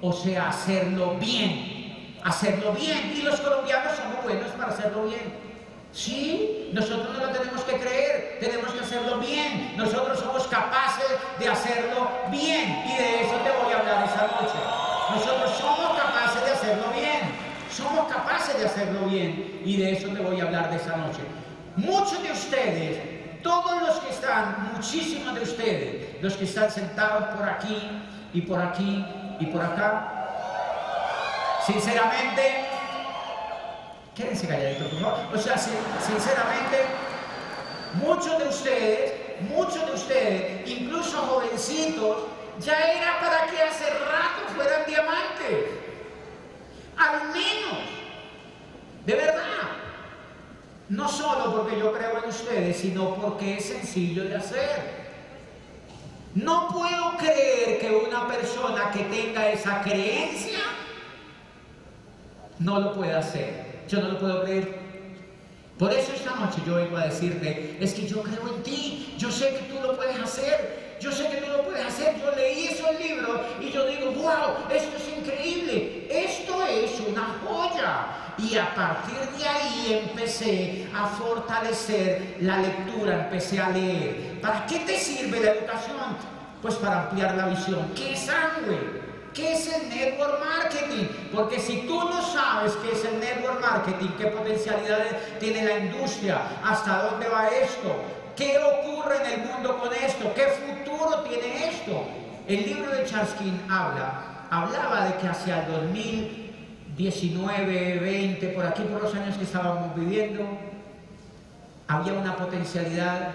O 0.00 0.10
sea, 0.10 0.48
hacerlo 0.48 1.16
bien. 1.20 2.16
Hacerlo 2.24 2.72
bien. 2.72 3.12
Y 3.14 3.22
los 3.22 3.38
colombianos 3.40 3.94
somos 3.94 4.24
buenos 4.24 4.50
para 4.52 4.72
hacerlo 4.72 5.04
bien. 5.04 5.52
Sí, 5.92 6.70
nosotros 6.72 7.10
no 7.12 7.26
lo 7.26 7.32
tenemos 7.32 7.60
que 7.64 7.76
creer, 7.76 8.38
tenemos 8.40 8.72
que 8.72 8.80
hacerlo 8.80 9.18
bien. 9.18 9.74
Nosotros 9.76 10.18
somos 10.18 10.46
capaces 10.46 11.04
de 11.38 11.48
hacerlo 11.50 12.10
bien. 12.30 12.82
Y 12.86 12.96
de 12.96 13.22
eso 13.22 13.34
te 13.44 13.50
voy 13.62 13.72
a 13.74 13.78
hablar 13.78 14.08
esa 14.08 14.22
noche. 14.22 14.58
Nosotros 15.10 15.50
somos 15.58 16.00
capaces 16.00 16.42
de 16.42 16.50
hacerlo 16.52 16.84
bien. 16.94 17.20
Somos 17.70 18.10
capaces 18.10 18.58
de 18.58 18.64
hacerlo 18.64 19.06
bien. 19.08 19.60
Y 19.62 19.76
de 19.76 19.92
eso 19.92 20.08
te 20.08 20.20
voy 20.20 20.40
a 20.40 20.44
hablar 20.44 20.70
de 20.70 20.76
esa 20.76 20.96
noche. 20.96 21.20
Muchos 21.76 22.22
de 22.22 22.32
ustedes 22.32 23.11
todos 23.42 23.82
los 23.82 23.96
que 23.98 24.10
están, 24.10 24.72
muchísimos 24.74 25.34
de 25.34 25.40
ustedes, 25.42 26.22
los 26.22 26.34
que 26.34 26.44
están 26.44 26.70
sentados 26.70 27.34
por 27.36 27.48
aquí 27.48 27.90
y 28.32 28.40
por 28.42 28.60
aquí 28.60 29.04
y 29.40 29.46
por 29.46 29.62
acá, 29.62 30.28
sinceramente, 31.66 32.64
quédense 34.14 34.46
calladitos, 34.46 34.88
por 34.88 35.00
favor. 35.00 35.18
O 35.34 35.38
sea, 35.38 35.56
sinceramente, 35.58 36.84
muchos 37.94 38.38
de 38.38 38.48
ustedes, 38.48 39.40
muchos 39.50 39.86
de 39.86 39.92
ustedes, 39.92 40.68
incluso 40.68 41.18
jovencitos, 41.18 42.24
ya 42.60 42.78
era 42.92 43.18
para 43.20 43.46
que 43.46 43.62
hace 43.62 43.84
rato 43.90 44.54
fueran 44.54 44.86
diamantes. 44.86 45.70
Al 46.96 47.28
menos, 47.28 47.78
de 49.06 49.14
verdad. 49.14 49.42
No 50.92 51.08
solo 51.08 51.56
porque 51.56 51.78
yo 51.78 51.90
creo 51.90 52.22
en 52.22 52.28
ustedes, 52.28 52.76
sino 52.76 53.14
porque 53.14 53.56
es 53.56 53.64
sencillo 53.64 54.24
de 54.24 54.36
hacer. 54.36 55.02
No 56.34 56.68
puedo 56.68 57.16
creer 57.16 57.80
que 57.80 58.04
una 58.06 58.28
persona 58.28 58.90
que 58.90 59.04
tenga 59.04 59.50
esa 59.50 59.80
creencia 59.80 60.58
no 62.58 62.78
lo 62.78 62.92
pueda 62.92 63.20
hacer. 63.20 63.84
Yo 63.88 64.02
no 64.02 64.08
lo 64.08 64.18
puedo 64.18 64.44
creer. 64.44 64.80
Por 65.78 65.90
eso 65.94 66.12
esta 66.12 66.36
noche 66.36 66.60
yo 66.66 66.74
vengo 66.74 66.98
a 66.98 67.06
decirte, 67.06 67.78
es 67.80 67.94
que 67.94 68.06
yo 68.06 68.22
creo 68.22 68.54
en 68.54 68.62
ti, 68.62 69.14
yo 69.16 69.30
sé 69.32 69.48
que 69.48 69.72
tú 69.72 69.80
lo 69.82 69.96
puedes 69.96 70.18
hacer, 70.20 70.98
yo 71.00 71.10
sé 71.10 71.26
que 71.28 71.38
tú 71.38 71.50
lo 71.52 71.62
puedes 71.62 71.86
hacer. 71.86 72.20
Yo 72.20 72.36
leí 72.36 72.66
esos 72.66 73.00
libros 73.00 73.40
y 73.62 73.70
yo 73.70 73.86
digo, 73.86 74.10
wow, 74.10 74.70
esto 74.70 74.94
es 74.98 75.18
increíble, 75.18 76.06
esto 76.10 76.66
es 76.66 77.00
una 77.08 77.40
joya. 77.46 78.21
Y 78.38 78.56
a 78.56 78.74
partir 78.74 79.18
de 79.38 79.46
ahí 79.46 80.04
empecé 80.08 80.88
a 80.94 81.06
fortalecer 81.06 82.38
la 82.40 82.58
lectura, 82.58 83.24
empecé 83.24 83.60
a 83.60 83.70
leer. 83.70 84.40
¿Para 84.40 84.66
qué 84.66 84.80
te 84.80 84.98
sirve 84.98 85.40
la 85.40 85.52
educación? 85.52 86.16
Pues 86.60 86.74
para 86.76 87.02
ampliar 87.02 87.34
la 87.34 87.46
visión. 87.46 87.92
¿Qué 87.94 88.14
es 88.14 88.20
sangre? 88.20 89.02
¿Qué 89.34 89.52
es 89.52 89.66
el 89.72 89.88
network 89.88 90.40
marketing? 90.40 91.06
Porque 91.32 91.58
si 91.58 91.86
tú 91.86 91.98
no 91.98 92.22
sabes 92.22 92.74
qué 92.82 92.92
es 92.92 93.04
el 93.04 93.18
network 93.18 93.60
marketing, 93.60 94.08
qué 94.18 94.26
potencialidades 94.26 95.38
tiene 95.38 95.64
la 95.64 95.78
industria, 95.78 96.42
hasta 96.62 97.04
dónde 97.04 97.28
va 97.28 97.48
esto, 97.48 97.96
qué 98.36 98.58
ocurre 98.58 99.24
en 99.24 99.40
el 99.40 99.46
mundo 99.46 99.78
con 99.78 99.92
esto, 99.92 100.32
qué 100.34 100.48
futuro 100.48 101.20
tiene 101.20 101.68
esto. 101.68 102.04
El 102.46 102.66
libro 102.66 102.90
de 102.90 103.06
Charskin 103.06 103.58
habla, 103.70 104.46
hablaba 104.50 105.06
de 105.06 105.16
que 105.16 105.28
hacia 105.28 105.64
el 105.64 105.72
2019, 107.02 107.98
20, 107.98 108.48
por 108.48 108.64
aquí 108.66 108.82
por 108.82 109.02
los 109.02 109.14
años 109.14 109.36
que 109.36 109.44
estábamos 109.44 109.94
viviendo, 109.96 110.46
había 111.88 112.12
una 112.12 112.36
potencialidad 112.36 113.34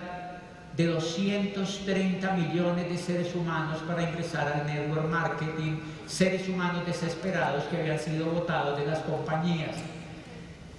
de 0.75 0.85
230 0.87 2.31
millones 2.33 2.89
de 2.89 2.97
seres 2.97 3.35
humanos 3.35 3.79
para 3.87 4.03
ingresar 4.03 4.47
al 4.47 4.65
network 4.67 5.09
marketing, 5.09 5.79
seres 6.05 6.47
humanos 6.47 6.85
desesperados 6.85 7.63
que 7.65 7.77
habían 7.77 7.99
sido 7.99 8.27
votados 8.27 8.79
de 8.79 8.85
las 8.85 8.99
compañías. 8.99 9.75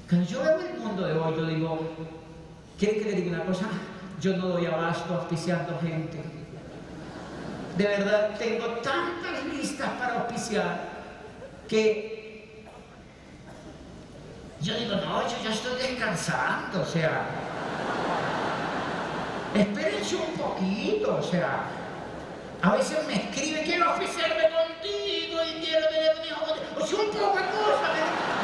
Cuando 0.08 0.26
yo 0.26 0.42
veo 0.42 0.60
el 0.60 0.78
mundo 0.78 1.06
de 1.06 1.12
hoy, 1.12 1.34
yo 1.36 1.46
digo, 1.46 1.78
¿quieren 2.78 3.02
que 3.02 3.10
le 3.10 3.16
diga 3.16 3.36
una 3.36 3.44
cosa? 3.44 3.66
Yo 4.20 4.36
no 4.36 4.48
doy 4.48 4.66
abasto 4.66 5.14
auspiciando 5.14 5.78
gente. 5.80 6.18
De 7.76 7.84
verdad, 7.84 8.30
tengo 8.38 8.66
tantas 8.82 9.44
listas 9.52 9.90
para 9.98 10.20
auspiciar 10.20 10.80
que 11.68 12.17
yo 14.60 14.74
digo, 14.74 14.96
no, 14.96 15.22
yo 15.22 15.36
ya 15.44 15.50
estoy 15.50 15.76
descansando, 15.80 16.82
o 16.82 16.86
sea, 16.86 17.26
Espérense 19.54 20.16
un 20.16 20.36
poquito, 20.36 21.16
o 21.16 21.22
sea, 21.22 21.64
a 22.60 22.76
veces 22.76 22.98
me 23.06 23.14
escribe, 23.14 23.62
quiero 23.62 23.90
oficiarme 23.92 24.42
contigo 24.42 25.40
y 25.42 25.64
quiero 25.64 25.88
tener 25.88 26.16
un 26.20 26.26
hijo 26.26 26.44
O 26.78 26.86
sea, 26.86 26.98
un 26.98 27.10
poco 27.10 27.38
de 27.38 27.44
cosa. 27.44 27.88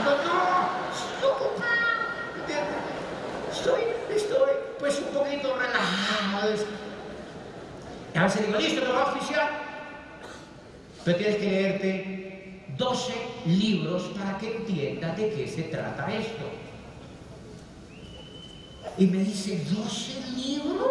no, 0.04 0.10
no, 0.24 0.70
estoy. 3.52 3.82
Estoy, 4.10 4.16
estoy, 4.16 4.50
pues 4.78 4.98
un 4.98 5.14
poquito 5.14 5.56
relajado. 5.56 6.54
Y 8.14 8.18
a 8.18 8.22
veces 8.24 8.46
digo, 8.46 8.58
listo, 8.58 8.82
te 8.82 8.88
voy 8.88 8.96
a 8.96 9.04
oficiar. 9.04 9.50
Pero 11.04 11.18
tienes 11.18 11.36
que 11.36 11.50
leerte 11.50 12.64
12 12.78 13.12
libros 13.46 14.02
para 14.18 14.38
que 14.38 14.56
entiendas 14.56 15.16
de 15.16 15.30
qué 15.30 15.48
se 15.48 15.64
trata 15.64 16.12
esto. 16.12 16.44
Y 18.96 19.06
me 19.06 19.18
dice, 19.18 19.64
¿12 19.64 20.34
libros? 20.36 20.90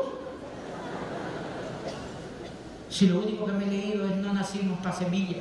Si 2.90 3.08
lo 3.08 3.20
único 3.20 3.46
que 3.46 3.54
me 3.54 3.64
he 3.64 3.68
leído 3.68 4.06
es 4.06 4.16
No 4.18 4.34
nacimos 4.34 4.78
para 4.80 4.96
semilla. 4.96 5.38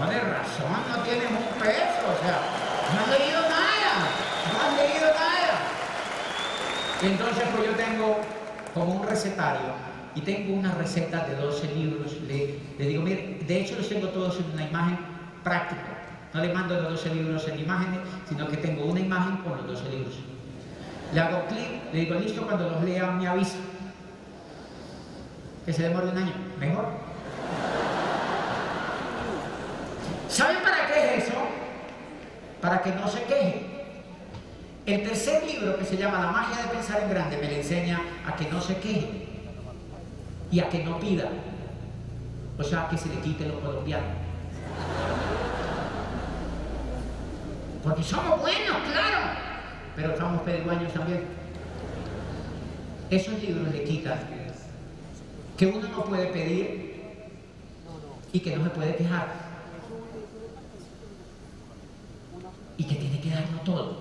No, 0.00 0.10
de 0.10 0.20
razón, 0.20 0.82
no 0.90 1.02
tienes 1.04 1.30
un 1.30 1.60
peso, 1.60 2.02
o 2.10 2.24
sea, 2.24 2.40
no 2.92 3.00
has 3.00 3.18
leído 3.18 3.40
nada, 3.42 3.92
no 4.52 4.60
has 4.60 4.76
leído 4.76 5.06
nada. 5.14 5.58
Entonces, 7.02 7.44
pues 7.54 7.66
yo 7.66 7.72
tengo 7.76 8.16
como 8.74 8.94
un 8.94 9.06
recetario 9.06 9.91
y 10.14 10.20
tengo 10.20 10.54
una 10.54 10.74
receta 10.74 11.24
de 11.26 11.36
12 11.36 11.74
libros. 11.74 12.16
Le, 12.26 12.58
digo, 12.86 13.02
mire, 13.02 13.38
de 13.46 13.60
hecho 13.60 13.76
los 13.76 13.88
tengo 13.88 14.08
todos 14.08 14.38
en 14.38 14.52
una 14.52 14.66
imagen 14.66 14.98
práctica. 15.42 15.82
No 16.34 16.40
le 16.40 16.52
mando 16.52 16.74
los 16.80 17.02
12 17.02 17.14
libros 17.14 17.48
en 17.48 17.60
imágenes, 17.60 18.00
sino 18.28 18.48
que 18.48 18.56
tengo 18.56 18.84
una 18.86 19.00
imagen 19.00 19.36
con 19.38 19.56
los 19.56 19.66
12 19.66 19.90
libros. 19.90 20.14
Le 21.12 21.20
hago 21.20 21.46
clic, 21.46 21.92
le 21.92 22.00
digo 22.00 22.14
listo, 22.14 22.42
cuando 22.42 22.70
los 22.70 22.82
lea 22.82 23.10
me 23.10 23.26
avisa. 23.26 23.56
Que 25.64 25.72
se 25.72 25.82
demore 25.82 26.08
un 26.08 26.18
año, 26.18 26.32
mejor. 26.58 26.86
¿Saben 30.28 30.62
para 30.62 30.86
qué 30.86 31.16
es 31.16 31.24
eso? 31.24 31.34
Para 32.60 32.82
que 32.82 32.92
no 32.92 33.06
se 33.08 33.22
queje. 33.24 33.66
El 34.84 35.02
tercer 35.04 35.44
libro, 35.44 35.78
que 35.78 35.84
se 35.84 35.96
llama 35.96 36.18
La 36.18 36.32
magia 36.32 36.62
de 36.62 36.68
pensar 36.68 37.02
en 37.02 37.10
grande, 37.10 37.36
me 37.36 37.46
le 37.46 37.58
enseña 37.58 38.00
a 38.26 38.34
que 38.34 38.50
no 38.50 38.60
se 38.60 38.78
queje 38.78 39.31
y 40.52 40.60
a 40.60 40.68
que 40.68 40.84
no 40.84 41.00
pida. 41.00 41.30
O 42.58 42.62
sea, 42.62 42.86
que 42.88 42.98
se 42.98 43.08
le 43.08 43.20
quite 43.20 43.48
lo 43.48 43.58
colombiano. 43.60 44.04
Porque 47.82 48.02
somos 48.02 48.40
buenos, 48.40 48.76
claro, 48.92 49.18
pero 49.96 50.16
somos 50.16 50.42
pedigüeños 50.42 50.92
también. 50.92 51.24
Esos 53.10 53.42
libros 53.42 53.72
le 53.72 53.82
quitan 53.82 54.18
que 55.56 55.66
uno 55.66 55.88
no 55.88 56.04
puede 56.04 56.26
pedir 56.26 56.92
y 58.32 58.40
que 58.40 58.56
no 58.56 58.64
se 58.64 58.70
puede 58.70 58.96
quejar. 58.96 59.28
Y 62.76 62.84
que 62.84 62.94
tiene 62.94 63.20
que 63.20 63.30
darlo 63.30 63.60
todo. 63.64 63.96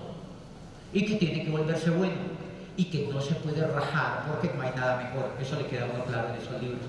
Y 0.94 1.06
que 1.06 1.16
tiene 1.16 1.44
que 1.44 1.50
volverse 1.50 1.90
bueno. 1.90 2.41
Y 2.78 2.86
que 2.86 3.08
no 3.12 3.22
se 3.22 3.36
puede 3.36 3.66
rajar 3.68 4.24
porque 4.28 4.52
no 4.56 4.62
hay 4.62 4.72
nada 4.76 4.98
mejor. 4.98 5.32
Eso 5.40 5.58
le 5.58 5.68
queda 5.68 5.88
muy 5.88 6.02
claro 6.04 6.30
en 6.30 6.36
esos 6.36 6.62
libros. 6.62 6.82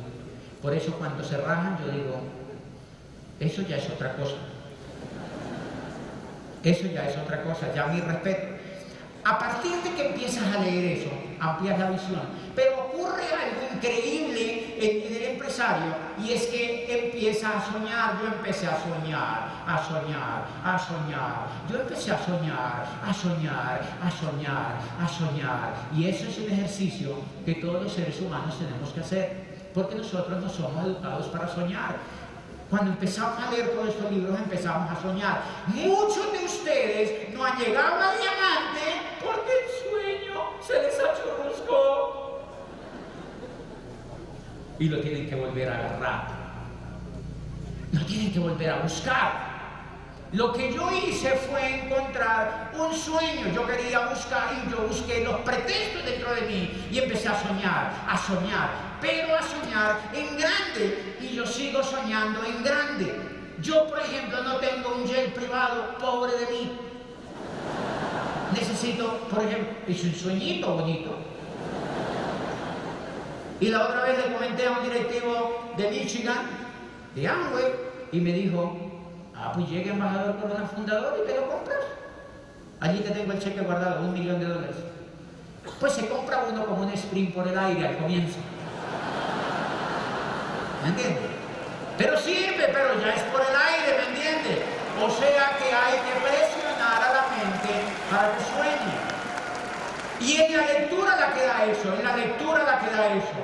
Por 0.60 0.74
eso 0.74 0.92
cuando 0.92 1.24
se 1.24 1.36
rajan 1.36 1.78
yo 1.84 1.92
digo, 1.92 2.20
eso 3.40 3.62
ya 3.62 3.76
es 3.76 3.90
otra 3.90 4.14
cosa. 4.16 4.36
Eso 6.62 6.86
ya 6.86 7.08
es 7.08 7.16
otra 7.18 7.42
cosa, 7.42 7.74
ya 7.74 7.86
mi 7.86 8.00
respeto. 8.00 8.51
A 9.24 9.38
partir 9.38 9.72
de 9.82 9.90
que 9.94 10.08
empiezas 10.08 10.44
a 10.52 10.58
leer 10.60 10.98
eso, 10.98 11.10
amplias 11.38 11.78
la 11.78 11.90
visión. 11.90 12.22
Pero 12.56 12.86
ocurre 12.86 13.22
algo 13.22 13.74
increíble 13.74 14.74
en 14.78 15.14
el 15.14 15.22
empresario 15.30 15.94
y 16.18 16.32
es 16.32 16.46
que 16.46 17.06
empieza 17.06 17.56
a 17.56 17.72
soñar. 17.72 18.18
Yo 18.20 18.26
empecé 18.26 18.66
a 18.66 18.82
soñar, 18.82 19.62
a 19.64 19.78
soñar, 19.86 20.46
a 20.64 20.78
soñar. 20.78 21.46
Yo 21.70 21.80
empecé 21.80 22.10
a 22.10 22.18
soñar, 22.18 22.86
a 23.06 23.14
soñar, 23.14 23.80
a 24.02 24.10
soñar, 24.10 24.78
a 25.00 25.08
soñar. 25.08 25.74
Y 25.94 26.08
eso 26.08 26.28
es 26.28 26.38
un 26.38 26.50
ejercicio 26.50 27.16
que 27.46 27.54
todos 27.54 27.84
los 27.84 27.92
seres 27.92 28.20
humanos 28.20 28.58
tenemos 28.58 28.90
que 28.90 29.00
hacer 29.00 29.52
porque 29.72 29.94
nosotros 29.94 30.42
no 30.42 30.48
somos 30.48 30.84
educados 30.84 31.26
para 31.26 31.48
soñar. 31.48 31.96
Cuando 32.68 32.90
empezamos 32.90 33.38
a 33.38 33.50
leer 33.50 33.68
todos 33.70 33.90
estos 33.90 34.10
libros 34.10 34.38
empezamos 34.38 34.90
a 34.90 35.00
soñar. 35.00 35.42
Muchos 35.66 36.32
de 36.32 36.44
ustedes 36.44 37.34
no 37.34 37.44
han 37.44 37.58
llegado 37.58 38.00
a 38.00 38.16
diamante 38.16 38.71
Y 44.82 44.88
lo 44.88 44.98
tienen 44.98 45.28
que 45.28 45.36
volver 45.36 45.68
a 45.68 45.78
agarrar. 45.78 46.26
Lo 47.92 48.04
tienen 48.04 48.32
que 48.32 48.40
volver 48.40 48.68
a 48.68 48.80
buscar. 48.80 49.52
Lo 50.32 50.52
que 50.52 50.74
yo 50.74 50.90
hice 50.90 51.36
fue 51.36 51.84
encontrar 51.84 52.72
un 52.76 52.92
sueño. 52.92 53.46
Yo 53.54 53.64
quería 53.64 54.08
buscar 54.08 54.50
y 54.52 54.72
yo 54.72 54.78
busqué 54.88 55.22
los 55.22 55.38
pretextos 55.42 56.04
dentro 56.04 56.34
de 56.34 56.40
mí 56.40 56.86
y 56.90 56.98
empecé 56.98 57.28
a 57.28 57.40
soñar, 57.40 57.92
a 58.08 58.18
soñar, 58.18 58.70
pero 59.00 59.36
a 59.36 59.42
soñar 59.42 60.00
en 60.12 60.36
grande. 60.36 61.16
Y 61.20 61.36
yo 61.36 61.46
sigo 61.46 61.80
soñando 61.84 62.42
en 62.42 62.64
grande. 62.64 63.14
Yo, 63.60 63.86
por 63.86 64.00
ejemplo, 64.00 64.42
no 64.42 64.56
tengo 64.56 64.96
un 64.96 65.06
jet 65.06 65.32
privado, 65.32 65.96
pobre 66.00 66.32
de 66.32 66.46
mí. 66.50 66.72
Necesito, 68.52 69.28
por 69.30 69.44
ejemplo, 69.44 69.76
es 69.86 70.02
un 70.02 70.12
sueñito 70.12 70.74
bonito. 70.74 71.31
Y 73.62 73.68
la 73.68 73.84
otra 73.84 74.02
vez 74.02 74.18
le 74.18 74.34
comenté 74.34 74.66
a 74.66 74.72
un 74.72 74.82
directivo 74.82 75.72
de 75.76 75.88
Michigan, 75.88 76.42
de 77.14 77.28
Amway, 77.28 77.72
y 78.10 78.20
me 78.20 78.32
dijo, 78.32 78.76
Ah, 79.36 79.52
pues 79.54 79.68
llega 79.70 79.92
embajador 79.92 80.36
Corona 80.40 80.66
Fundador 80.66 81.18
y 81.22 81.26
te 81.28 81.36
lo 81.36 81.48
compras. 81.48 81.84
Allí 82.80 82.98
te 82.98 83.10
tengo 83.10 83.32
el 83.32 83.38
cheque 83.38 83.60
guardado, 83.60 84.04
un 84.04 84.14
millón 84.14 84.40
de 84.40 84.46
dólares. 84.46 84.76
Pues 85.78 85.92
se 85.92 86.08
compra 86.08 86.44
uno 86.48 86.66
como 86.66 86.82
un 86.82 86.92
sprint 86.92 87.32
por 87.32 87.46
el 87.46 87.56
aire 87.56 87.86
al 87.86 87.98
comienzo. 87.98 88.38
¿Me 90.82 90.88
entiendes? 90.88 91.22
Pero 91.98 92.18
sirve, 92.18 92.66
pero 92.66 93.00
ya 93.00 93.14
es 93.14 93.22
por 93.30 93.42
el 93.42 93.54
aire, 93.54 93.98
¿me 93.98 94.08
entiendes? 94.16 94.58
O 95.00 95.08
sea 95.08 95.56
que 95.58 95.72
hay 95.72 95.98
que 96.02 96.20
presionar 96.20 97.00
a 97.00 97.14
la 97.14 97.24
mente 97.30 97.82
para 98.10 98.36
que 98.36 98.42
sueñe. 98.42 99.01
Y 100.22 100.40
en 100.40 100.56
la 100.56 100.66
lectura 100.66 101.16
la 101.16 101.34
que 101.34 101.46
da 101.46 101.64
eso, 101.64 101.94
en 101.94 102.04
la 102.04 102.16
lectura 102.16 102.62
la 102.62 102.78
que 102.78 102.94
da 102.94 103.06
eso. 103.08 103.42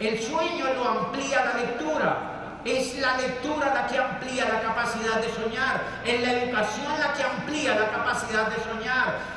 El 0.00 0.20
sueño 0.20 0.72
lo 0.74 0.88
amplía 0.88 1.44
la 1.44 1.60
lectura. 1.60 2.30
Es 2.64 2.98
la 2.98 3.18
lectura 3.18 3.74
la 3.74 3.86
que 3.86 3.98
amplía 3.98 4.48
la 4.48 4.62
capacidad 4.62 5.20
de 5.20 5.28
soñar. 5.34 5.82
Es 6.04 6.22
la 6.22 6.32
educación 6.32 6.86
la 6.98 7.12
que 7.12 7.22
amplía 7.22 7.74
la 7.74 7.90
capacidad 7.90 8.48
de 8.48 8.56
soñar. 8.64 9.34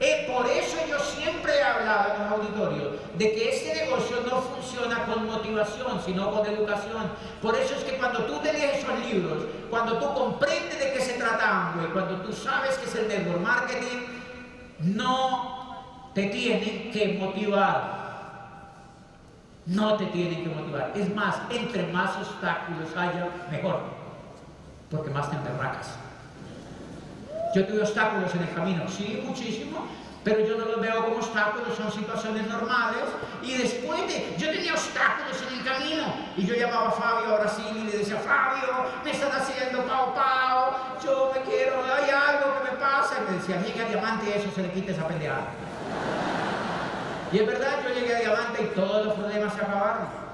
Es 0.00 0.28
por 0.28 0.44
eso 0.46 0.76
yo 0.88 0.98
siempre 0.98 1.56
he 1.56 1.62
hablado 1.62 2.14
en 2.14 2.22
los 2.22 2.32
auditorios 2.32 2.88
de 3.16 3.32
que 3.32 3.50
este 3.50 3.84
negocio 3.84 4.16
no 4.28 4.42
funciona 4.42 5.06
con 5.06 5.26
motivación, 5.26 6.02
sino 6.04 6.32
con 6.32 6.44
educación. 6.46 7.12
Por 7.40 7.54
eso 7.54 7.76
es 7.76 7.84
que 7.84 7.96
cuando 7.96 8.24
tú 8.24 8.40
te 8.40 8.52
lees 8.52 8.82
esos 8.82 8.98
libros, 9.06 9.44
cuando 9.70 9.98
tú 9.98 10.12
comprendes 10.12 10.80
de 10.80 10.92
qué 10.94 11.00
se 11.00 11.12
trata 11.12 11.74
cuando 11.92 12.16
tú 12.22 12.32
sabes 12.32 12.76
que 12.78 12.86
es 12.86 12.94
el 12.96 13.06
network 13.06 13.40
marketing, 13.40 14.06
no 14.80 15.63
te 16.14 16.26
tienen 16.26 16.90
que 16.92 17.18
motivar. 17.18 18.04
No 19.66 19.96
te 19.96 20.06
tienen 20.06 20.44
que 20.44 20.50
motivar. 20.50 20.92
Es 20.94 21.14
más, 21.14 21.36
entre 21.50 21.86
más 21.92 22.16
obstáculos 22.16 22.88
haya, 22.96 23.28
mejor. 23.50 23.80
Porque 24.90 25.10
más 25.10 25.30
te 25.30 25.36
emberracas. 25.36 25.96
Yo 27.54 27.66
tuve 27.66 27.82
obstáculos 27.82 28.34
en 28.34 28.42
el 28.42 28.52
camino, 28.52 28.88
sí, 28.88 29.22
muchísimo, 29.24 29.86
pero 30.24 30.40
yo 30.40 30.58
no 30.58 30.64
los 30.64 30.80
veo 30.80 31.04
como 31.04 31.16
obstáculos, 31.16 31.76
son 31.76 31.90
situaciones 31.92 32.48
normales. 32.48 33.04
Y 33.42 33.56
después 33.58 34.00
de, 34.08 34.34
yo 34.38 34.50
tenía 34.50 34.72
obstáculos 34.72 35.40
en 35.48 35.58
el 35.58 35.64
camino, 35.64 36.04
y 36.36 36.46
yo 36.46 36.54
llamaba 36.54 36.88
a 36.88 36.92
Fabio 36.92 37.34
a 37.34 37.40
Brasil 37.40 37.66
y 37.76 37.84
le 37.84 37.98
decía, 37.98 38.16
Fabio, 38.16 38.90
me 39.04 39.10
están 39.10 39.30
haciendo 39.32 39.84
pao 39.84 40.14
pao, 40.14 40.76
yo 41.04 41.32
me 41.34 41.42
quiero, 41.42 41.82
hay 41.84 42.10
algo 42.10 42.58
que 42.58 42.72
me 42.72 42.76
pasa. 42.78 43.18
Y 43.20 43.30
me 43.30 43.38
decía, 43.38 43.60
llegue 43.62 43.82
a 43.82 43.88
diamante 43.88 44.36
eso 44.36 44.50
se 44.54 44.62
le 44.62 44.70
quita 44.70 44.92
esa 44.92 45.06
pendejada. 45.06 45.46
Y 47.32 47.38
es 47.38 47.46
verdad, 47.46 47.80
yo 47.82 47.94
llegué 47.94 48.14
a 48.14 48.20
diamante 48.20 48.62
y 48.62 48.74
todos 48.74 49.06
los 49.06 49.14
problemas 49.14 49.54
se 49.54 49.60
acabaron. 49.60 50.24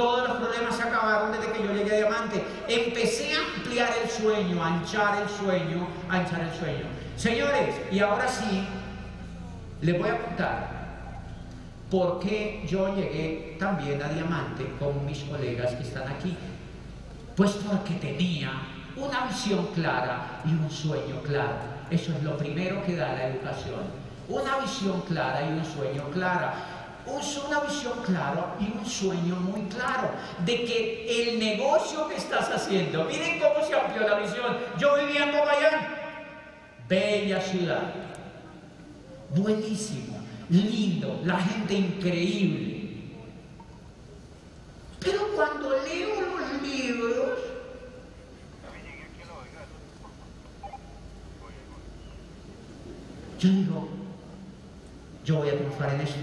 Todos 0.00 0.28
los 0.28 0.38
problemas 0.38 0.74
se 0.74 0.82
acabaron 0.82 1.30
desde 1.30 1.52
que 1.52 1.62
yo 1.62 1.74
llegué 1.74 1.92
a 1.92 1.98
Diamante. 1.98 2.42
Empecé 2.68 3.34
a 3.34 3.54
ampliar 3.54 3.90
el 4.02 4.08
sueño, 4.08 4.64
a 4.64 4.68
anchar 4.68 5.22
el 5.22 5.28
sueño, 5.28 5.86
a 6.08 6.16
anchar 6.16 6.40
el 6.40 6.58
sueño. 6.58 6.86
Señores, 7.16 7.74
y 7.92 8.00
ahora 8.00 8.26
sí, 8.26 8.66
les 9.82 9.98
voy 9.98 10.08
a 10.08 10.16
contar 10.16 10.80
por 11.90 12.18
qué 12.18 12.64
yo 12.66 12.94
llegué 12.94 13.56
también 13.58 14.02
a 14.02 14.08
Diamante 14.08 14.72
con 14.78 15.04
mis 15.04 15.18
colegas 15.24 15.72
que 15.72 15.82
están 15.82 16.08
aquí. 16.08 16.34
Pues 17.36 17.50
porque 17.52 17.94
tenía 17.94 18.52
una 18.96 19.26
visión 19.26 19.66
clara 19.74 20.40
y 20.46 20.48
un 20.48 20.70
sueño 20.70 21.20
claro. 21.26 21.58
Eso 21.90 22.12
es 22.12 22.22
lo 22.22 22.38
primero 22.38 22.82
que 22.84 22.96
da 22.96 23.12
la 23.12 23.26
educación 23.26 23.99
una 24.30 24.58
visión 24.58 25.00
clara 25.02 25.42
y 25.42 25.52
un 25.52 25.64
sueño 25.64 26.04
clara. 26.10 26.54
una 27.06 27.60
visión 27.60 28.00
clara 28.04 28.54
y 28.60 28.70
un 28.78 28.86
sueño 28.86 29.34
muy 29.36 29.62
claro 29.62 30.10
de 30.44 30.64
que 30.64 31.32
el 31.32 31.38
negocio 31.40 32.06
que 32.08 32.16
estás 32.16 32.48
haciendo, 32.50 33.04
miren 33.04 33.40
cómo 33.40 33.66
se 33.66 33.74
amplió 33.74 34.08
la 34.08 34.18
visión. 34.20 34.56
Yo 34.78 34.94
vivía 34.96 35.24
en 35.24 35.32
Popayán, 35.32 35.88
bella 36.88 37.40
ciudad, 37.40 37.92
buenísimo, 39.34 40.18
lindo, 40.48 41.20
la 41.24 41.38
gente 41.40 41.74
increíble. 41.74 42.80
Pero 45.00 45.28
cuando 45.34 45.70
leo 45.70 46.20
los 46.20 46.62
libros, 46.62 47.38
yo 53.38 53.48
digo, 53.48 53.99
yo 55.30 55.36
voy 55.36 55.48
a 55.48 55.56
triunfar 55.56 55.94
en 55.94 56.00
eso. 56.00 56.16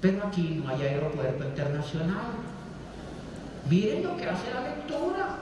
Pero 0.00 0.26
aquí 0.26 0.62
no 0.64 0.70
hay 0.70 0.82
aeropuerto 0.82 1.44
internacional. 1.44 2.32
Miren 3.68 4.04
lo 4.04 4.16
que 4.16 4.28
hace 4.28 4.52
la 4.52 4.62
lectura. 4.62 5.36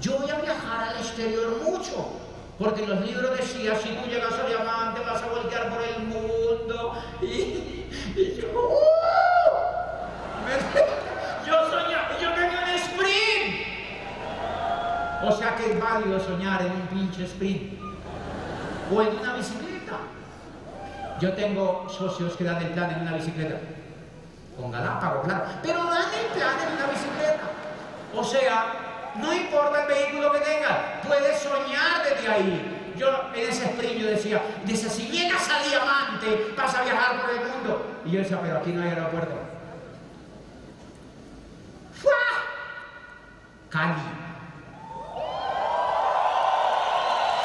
Yo 0.00 0.18
voy 0.18 0.30
a 0.30 0.38
viajar 0.38 0.90
al 0.90 0.98
exterior 0.98 1.60
mucho, 1.64 2.12
porque 2.58 2.86
los 2.86 3.04
libros 3.04 3.36
decían, 3.36 3.76
si 3.82 3.88
tú 3.88 4.08
llegas 4.08 4.32
a 4.34 4.46
diamante 4.46 5.00
vas 5.00 5.20
a 5.20 5.26
voltear 5.26 5.68
por 5.68 5.82
el 5.82 6.04
mundo. 6.04 6.94
Y, 7.22 7.86
yo, 8.40 8.46
¡uh! 8.54 8.76
yo 11.44 11.70
soñaba, 11.70 12.18
yo 12.20 12.32
tenía 12.34 12.60
un 12.62 12.70
sprint. 12.86 13.66
O 15.24 15.32
sea 15.32 15.56
que 15.56 15.72
es 15.72 15.80
válido 15.80 16.20
soñar 16.20 16.62
en 16.62 16.72
un 16.72 16.86
pinche 16.86 17.24
sprint. 17.24 17.72
O 18.94 19.02
en 19.02 19.18
una 19.18 19.34
bicicleta. 19.34 19.65
Yo 21.20 21.32
tengo 21.32 21.86
socios 21.88 22.36
que 22.36 22.44
dan 22.44 22.62
el 22.62 22.72
plan 22.72 22.90
en 22.90 23.00
una 23.02 23.14
bicicleta. 23.14 23.56
Con 24.56 24.70
Galápagos, 24.70 25.24
claro. 25.24 25.44
Pero 25.62 25.84
dan 25.84 26.12
el 26.12 26.26
plan 26.38 26.56
en 26.60 26.74
una 26.76 26.86
bicicleta. 26.86 27.42
O 28.14 28.24
sea, 28.24 29.12
no 29.16 29.32
importa 29.32 29.82
el 29.82 29.88
vehículo 29.88 30.32
que 30.32 30.40
tengas, 30.40 30.78
puedes 31.06 31.38
soñar 31.40 32.02
desde 32.04 32.28
ahí. 32.28 32.92
Yo 32.96 33.08
en 33.34 33.48
ese 33.50 33.64
sprint 33.66 34.00
yo 34.00 34.06
decía, 34.08 34.42
dice, 34.64 34.88
si 34.88 35.08
llegas 35.08 35.48
a 35.50 35.62
Diamante, 35.66 36.54
vas 36.56 36.74
a 36.74 36.82
viajar 36.82 37.20
por 37.20 37.30
el 37.30 37.40
mundo. 37.40 38.00
Y 38.04 38.12
yo 38.12 38.20
decía, 38.20 38.38
pero 38.42 38.58
aquí 38.58 38.72
no 38.72 38.82
hay 38.82 38.88
aeropuerto. 38.88 39.34
¡Fua! 41.94 42.12
Cali. 43.68 43.94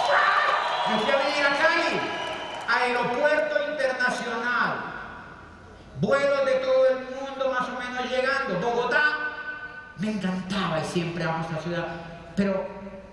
¡Fua! 0.07 0.21
Me 0.89 0.99
fui 0.99 1.11
a 1.11 1.17
venir 1.17 1.45
a 1.45 1.57
Cali, 1.57 1.99
aeropuerto 2.67 3.50
Vuelos 6.01 6.45
de 6.45 6.53
todo 6.53 6.87
el 6.87 7.05
mundo 7.15 7.51
más 7.51 7.69
o 7.69 7.79
menos 7.79 8.09
llegando. 8.09 8.59
Bogotá, 8.59 9.03
me 9.99 10.13
encantaba 10.13 10.79
y 10.79 10.85
siempre 10.85 11.23
amo 11.23 11.45
esta 11.47 11.61
ciudad, 11.61 11.85
pero 12.35 12.65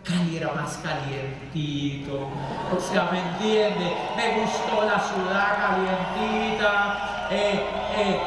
Cali 0.03 0.39
era 0.39 0.55
más 0.55 0.79
calientito. 0.79 2.31
O 2.75 2.81
sea, 2.81 3.11
¿me 3.13 3.21
entiende? 3.21 3.95
Me 4.17 4.41
gustó 4.41 4.87
la 4.87 4.99
ciudad 5.01 5.59
calientita. 5.59 7.29
Eh, 7.31 7.67
eh. 7.95 8.21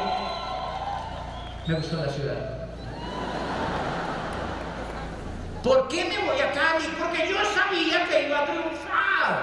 Me 1.66 1.74
gustó 1.74 1.96
la 1.96 2.08
ciudad. 2.08 2.68
¿Por 5.64 5.88
qué 5.88 6.04
me 6.04 6.18
voy 6.24 6.40
a 6.40 6.52
Cali? 6.52 6.86
Porque 7.00 7.28
yo 7.28 7.38
sabía 7.52 8.06
que 8.08 8.28
iba 8.28 8.38
a 8.38 8.44
triunfar. 8.44 9.42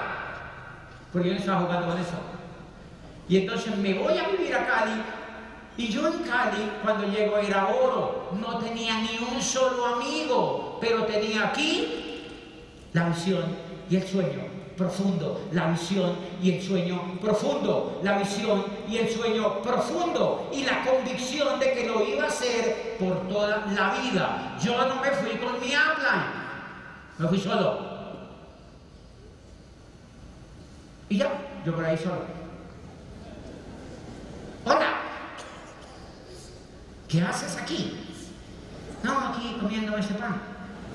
Porque 1.12 1.28
yo 1.28 1.34
no 1.34 1.40
estaba 1.40 1.60
jugando 1.60 1.88
con 1.88 1.98
eso. 1.98 2.39
Y 3.30 3.36
entonces 3.36 3.76
me 3.76 3.94
voy 3.94 4.18
a 4.18 4.28
vivir 4.28 4.52
a 4.56 4.66
Cali. 4.66 5.02
Y 5.76 5.86
yo 5.86 6.08
en 6.08 6.18
Cali, 6.24 6.68
cuando 6.82 7.06
llego 7.06 7.38
era 7.38 7.68
oro. 7.68 8.28
No 8.40 8.58
tenía 8.58 8.98
ni 8.98 9.18
un 9.32 9.40
solo 9.40 9.86
amigo. 9.86 10.78
Pero 10.80 11.04
tenía 11.04 11.46
aquí 11.46 12.24
la 12.92 13.08
visión 13.10 13.44
y 13.88 13.94
el 13.94 14.08
sueño 14.08 14.42
profundo. 14.76 15.40
La 15.52 15.68
visión 15.68 16.16
y 16.42 16.50
el 16.50 16.60
sueño 16.60 17.20
profundo. 17.20 18.00
La 18.02 18.18
visión 18.18 18.64
y 18.88 18.96
el 18.96 19.08
sueño 19.08 19.62
profundo. 19.62 20.50
Y 20.52 20.64
la 20.64 20.84
convicción 20.84 21.60
de 21.60 21.72
que 21.72 21.86
lo 21.86 22.04
iba 22.04 22.24
a 22.24 22.28
hacer 22.28 22.96
por 22.98 23.28
toda 23.28 23.64
la 23.76 23.94
vida. 24.02 24.58
Yo 24.60 24.76
no 24.88 24.96
me 25.00 25.10
fui 25.12 25.38
con 25.38 25.60
mi 25.60 25.72
habla. 25.72 26.32
Me 27.16 27.28
fui 27.28 27.38
solo. 27.38 27.78
Y 31.08 31.18
ya, 31.18 31.30
yo 31.64 31.76
por 31.76 31.84
ahí 31.84 31.96
solo. 31.96 32.39
Hola, 34.64 34.92
¿qué 37.08 37.22
haces 37.22 37.56
aquí? 37.56 37.96
No, 39.02 39.18
aquí 39.28 39.56
comiendo 39.58 39.96
este 39.96 40.14
pan. 40.14 40.40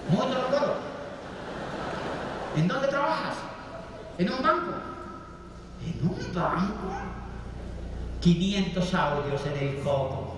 Muy 0.10 0.20
todo. 0.20 0.76
¿En 2.56 2.68
dónde 2.68 2.88
trabajas? 2.88 3.38
¿En 4.20 4.32
un 4.32 4.42
banco? 4.44 4.72
¿En 5.84 6.08
un 6.08 6.34
banco? 6.34 6.92
500 8.22 8.94
audios 8.94 9.42
en 9.48 9.68
el 9.68 9.84
coco. 9.84 10.36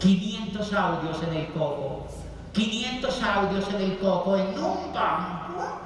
500 0.00 0.72
audios 0.72 1.22
en 1.22 1.34
el 1.34 1.46
coco. 1.52 2.08
500 2.52 3.22
audios 3.22 3.68
en 3.68 3.80
el 3.80 3.98
coco 3.98 4.36
en 4.36 4.48
un 4.58 4.92
banco. 4.92 5.80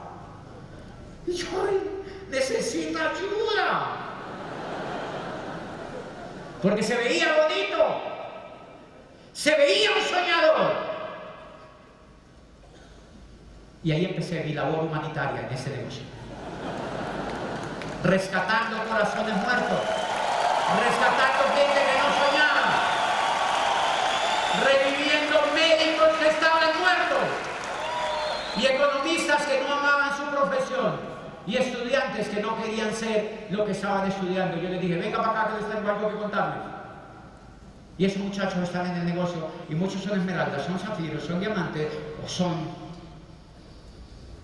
Yo 1.27 1.69
necesito 2.31 2.99
ayuda 2.99 4.08
porque 6.63 6.83
se 6.83 6.97
veía 6.97 7.29
bonito, 7.43 8.01
se 9.33 9.55
veía 9.55 9.91
un 9.93 10.03
soñador. 10.03 10.89
Y 13.85 13.93
ahí 13.93 14.05
empecé 14.07 14.43
mi 14.43 14.55
labor 14.55 14.85
humanitaria 14.85 15.47
en 15.47 15.55
ese 15.55 15.71
negocio. 15.71 16.03
Rescatando 18.03 18.85
corazones 18.85 19.37
muertos, 19.37 19.81
rescatando 20.83 21.45
gente 21.55 21.81
que 21.87 21.99
no 21.99 22.09
soñaba, 22.27 22.67
reviviendo 24.65 25.41
médicos 25.55 26.09
que 26.19 26.29
estaban 26.29 26.79
muertos 26.81 27.27
y 28.57 28.67
economistas 28.67 29.47
que 29.47 29.61
no 29.61 29.73
amaban 29.75 30.17
su 30.17 30.25
profesión 30.25 31.18
y 31.49 31.57
estudiantes 31.57 32.29
que 32.29 32.43
no 32.43 32.63
querían 32.63 32.93
ser 32.93 33.47
lo 33.51 33.65
que 33.65 33.73
estaban 33.73 34.07
estudiando. 34.07 34.59
Yo 34.59 34.69
les 34.69 34.83
dije, 34.83 34.99
venga 34.99 35.17
para 35.17 35.31
acá 35.31 35.55
que 35.55 35.63
les 35.63 35.75
tengo 35.75 35.89
algo 35.89 36.11
que 36.11 36.17
contarles. 36.17 36.63
Y 37.97 38.05
esos 38.05 38.23
muchachos 38.23 38.63
están 38.63 38.87
en 38.87 38.97
el 38.97 39.07
negocio 39.07 39.49
y 39.69 39.75
muchos 39.75 40.03
son 40.03 40.21
esmeraldas, 40.21 40.67
son 40.67 40.79
zafiros, 40.79 41.25
son 41.25 41.41
diamantes 41.41 41.89
o 42.23 42.29
son 42.29 42.53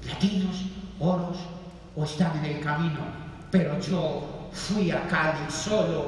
latinos, 0.08 0.64
oros 0.98 1.36
o 1.94 2.04
están 2.04 2.38
en 2.38 2.56
el 2.56 2.60
camino. 2.64 3.00
Pero 3.50 3.78
yo 3.80 4.48
fui 4.52 4.90
a 4.90 5.06
Cali 5.06 5.50
solo 5.50 6.06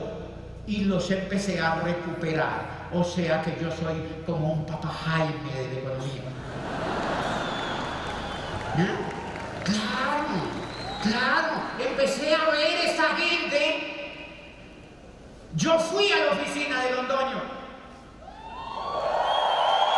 y 0.67 0.85
los 0.85 1.11
empecé 1.11 1.61
a 1.61 1.77
recuperar. 1.77 2.89
O 2.91 3.05
sea 3.05 3.43
que 3.43 3.57
yo 3.63 3.71
soy 3.71 4.03
como 4.25 4.55
un 4.55 4.65
papá 4.65 4.89
Jaime 4.89 5.53
de 5.53 5.75
la 5.75 5.81
economía. 5.81 6.23
Claro, 9.65 10.56
claro. 11.03 11.67
Empecé 11.79 12.35
a 12.35 12.51
ver 12.51 12.85
esta 12.85 13.15
gente. 13.17 13.97
Yo 15.55 15.79
fui 15.79 16.11
a 16.13 16.27
la 16.27 16.33
oficina 16.33 16.83
de 16.85 16.91
Londoño. 16.93 17.43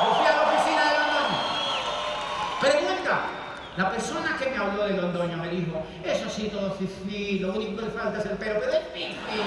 Yo 0.01 0.15
fui 0.15 0.27
a 0.27 0.37
la 0.37 0.43
oficina 0.43 0.85
de 0.85 0.99
Londoño. 0.99 1.39
Pregunta. 2.61 3.21
La 3.77 3.91
persona 3.91 4.37
que 4.37 4.51
me 4.51 4.57
habló 4.57 4.85
de 4.85 4.97
Londoño 4.97 5.37
me 5.37 5.49
dijo, 5.51 5.85
eso 6.05 6.29
sí, 6.29 6.49
todo 6.49 6.73
fifi, 6.73 7.39
lo 7.39 7.55
único 7.55 7.77
que 7.77 7.83
le 7.83 7.91
falta 7.93 8.19
es 8.19 8.27
el 8.27 8.37
pelo, 8.37 8.59
pero 8.59 8.73
es 8.73 8.89
fifi, 8.93 9.41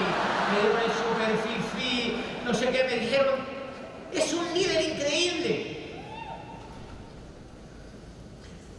pero 0.54 0.78
es 0.78 0.92
súper 0.94 1.36
fifi, 1.36 2.16
no 2.42 2.54
sé 2.54 2.70
qué, 2.70 2.84
me 2.84 2.94
dijeron, 2.94 3.34
es 4.10 4.32
un 4.32 4.54
líder 4.54 4.88
increíble. 4.88 5.76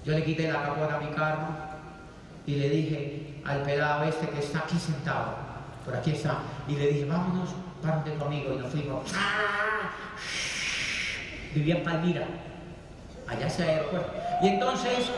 Yo 0.04 0.14
le 0.14 0.24
quité 0.24 0.52
la 0.52 0.64
capota 0.64 0.96
a 0.96 1.00
mi 1.00 1.12
carro 1.14 1.73
y 2.46 2.56
le 2.56 2.70
dije 2.70 3.42
al 3.46 3.62
pelado 3.64 4.04
este 4.04 4.28
que 4.30 4.40
está 4.40 4.60
aquí 4.60 4.78
sentado, 4.78 5.36
por 5.86 5.96
aquí 5.96 6.12
está, 6.12 6.40
y 6.68 6.76
le 6.76 6.88
dije, 6.88 7.06
vámonos, 7.06 7.50
párate 7.82 8.16
conmigo, 8.16 8.54
y 8.54 8.58
nos 8.58 8.72
fuimos. 8.72 9.04
Vivía 11.54 11.78
en 11.78 11.84
Palmira, 11.84 12.28
allá 13.28 13.50
se 13.50 13.64
aeropuerto. 13.64 14.14
Y 14.42 14.48
entonces 14.48 15.10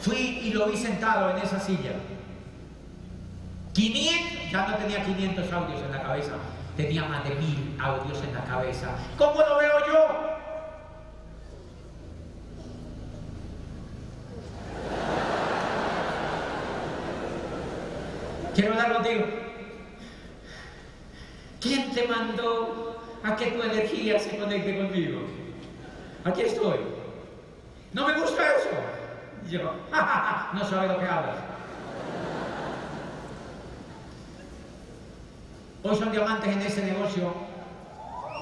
fui 0.00 0.40
y 0.44 0.52
lo 0.52 0.66
vi 0.66 0.76
sentado 0.76 1.30
en 1.30 1.38
esa 1.38 1.60
silla. 1.60 1.92
500, 3.72 4.50
ya 4.50 4.66
no 4.68 4.76
tenía 4.76 5.04
500 5.04 5.52
audios 5.52 5.82
en 5.82 5.92
la 5.92 6.02
cabeza, 6.02 6.32
tenía 6.76 7.04
más 7.04 7.24
de 7.24 7.34
mil 7.36 7.76
audios 7.80 8.22
en 8.22 8.34
la 8.34 8.44
cabeza. 8.44 8.88
¿Cómo 9.16 9.40
lo 9.40 9.58
veo 9.58 9.86
yo? 9.86 10.31
Quiero 18.54 18.72
hablar 18.72 18.94
contigo. 18.94 19.24
¿Quién 21.60 21.92
te 21.92 22.06
mandó 22.06 23.00
a 23.22 23.36
que 23.36 23.46
tu 23.46 23.62
energía 23.62 24.18
se 24.18 24.36
conecte 24.36 24.76
conmigo? 24.76 25.20
Aquí 26.24 26.42
estoy. 26.42 26.78
No 27.92 28.06
me 28.06 28.14
gusta 28.20 28.42
eso. 28.56 28.68
Yo, 29.48 29.60
no 30.52 30.64
sabe 30.68 30.88
lo 30.88 30.98
que 30.98 31.06
hablas. 31.06 31.36
Hoy 35.84 35.96
son 35.96 36.12
diamantes 36.12 36.48
en 36.48 36.62
ese 36.62 36.82
negocio 36.84 37.34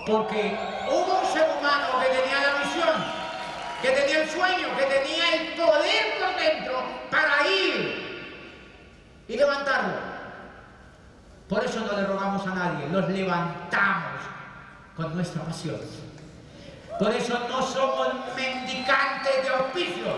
porque 0.07 0.59
hubo 0.91 1.21
un 1.21 1.27
ser 1.33 1.49
humano 1.59 1.87
que 2.01 2.09
tenía 2.09 2.41
la 2.41 2.59
visión, 2.65 3.05
que 3.81 3.91
tenía 3.91 4.23
el 4.23 4.29
sueño, 4.29 4.69
que 4.77 4.85
tenía 4.85 5.35
el 5.35 5.55
poder 5.55 6.19
por 6.19 6.43
dentro 6.43 6.83
para 7.11 7.49
ir 7.49 8.10
y 9.31 9.37
levantarlo. 9.37 9.95
Por 11.49 11.65
eso 11.65 11.81
no 11.81 11.97
le 11.97 12.05
rogamos 12.05 12.45
a 12.47 12.55
nadie, 12.55 12.89
los 12.89 13.09
levantamos 13.09 14.21
con 14.97 15.15
nuestra 15.15 15.43
pasión. 15.43 15.81
Por 16.99 17.13
eso 17.13 17.39
no 17.49 17.63
somos 17.63 18.09
mendicantes 18.37 19.43
de 19.45 19.49
auspicios. 19.49 20.17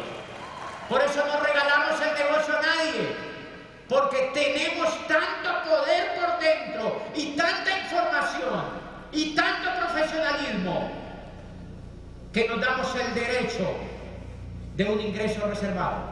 Por 0.88 1.00
eso 1.02 1.24
no 1.26 1.40
regalamos 1.40 2.00
el 2.00 2.24
negocio 2.24 2.56
a 2.56 2.62
nadie. 2.62 3.16
Porque 3.86 4.30
tenemos 4.32 4.88
tanto 5.06 5.68
poder 5.68 6.14
por 6.18 6.38
dentro 6.40 7.02
y 7.14 7.36
tanta 7.36 7.80
información 7.80 8.64
y 9.12 9.34
tanto 9.34 9.68
profesionalismo 9.78 10.90
que 12.32 12.48
nos 12.48 12.60
damos 12.62 12.94
el 12.96 13.14
derecho 13.14 13.74
de 14.74 14.84
un 14.84 15.00
ingreso 15.00 15.46
reservado. 15.46 16.11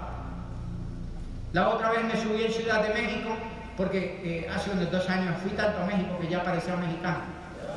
La 1.53 1.69
otra 1.69 1.91
vez 1.91 2.05
me 2.05 2.21
subí 2.21 2.45
en 2.45 2.53
Ciudad 2.53 2.83
de 2.83 2.95
México 2.95 3.31
porque 3.77 4.21
eh, 4.23 4.49
hace 4.55 4.71
unos 4.71 4.91
dos 4.91 5.09
años 5.09 5.35
fui 5.43 5.51
tanto 5.53 5.83
a 5.83 5.87
México 5.87 6.19
que 6.21 6.29
ya 6.29 6.45
parecía 6.45 6.77
mexicano. 6.77 7.19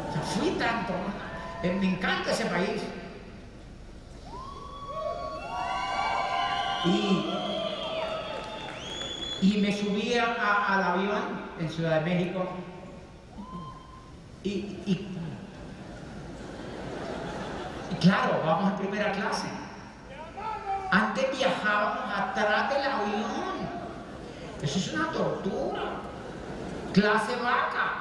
O 0.10 0.14
sea, 0.14 0.22
fui 0.22 0.50
tanto. 0.52 0.94
Eh, 1.64 1.76
me 1.80 1.90
encanta 1.92 2.32
ese 2.32 2.46
país. 2.46 2.84
Y, 6.86 7.30
y 9.42 9.62
me 9.62 9.72
subí 9.72 10.14
al 10.16 10.84
avión 10.84 11.22
en 11.60 11.70
Ciudad 11.70 12.02
de 12.02 12.14
México 12.14 12.46
y, 14.44 14.50
y, 14.86 15.08
y 17.90 17.96
claro, 18.02 18.42
vamos 18.46 18.74
en 18.74 18.78
primera 18.80 19.14
clase. 19.14 19.48
Antes 20.94 21.36
viajábamos 21.36 22.04
atrás 22.16 22.70
del 22.70 22.84
avión. 22.84 23.68
Eso 24.62 24.78
es 24.78 24.94
una 24.94 25.10
tortura. 25.10 25.82
Clase 26.94 27.36
vaca. 27.38 27.94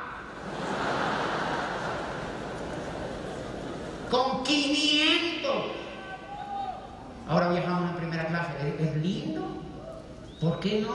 Con 4.11 4.45
500. 4.45 5.53
Ahora 7.31 7.49
viajamos 7.49 7.93
en 7.93 7.97
primera 7.97 8.27
clase. 8.27 8.77
¿Es, 8.79 8.95
lindo? 8.97 9.63
¿Por 10.39 10.61
qué 10.61 10.83
no? 10.83 10.95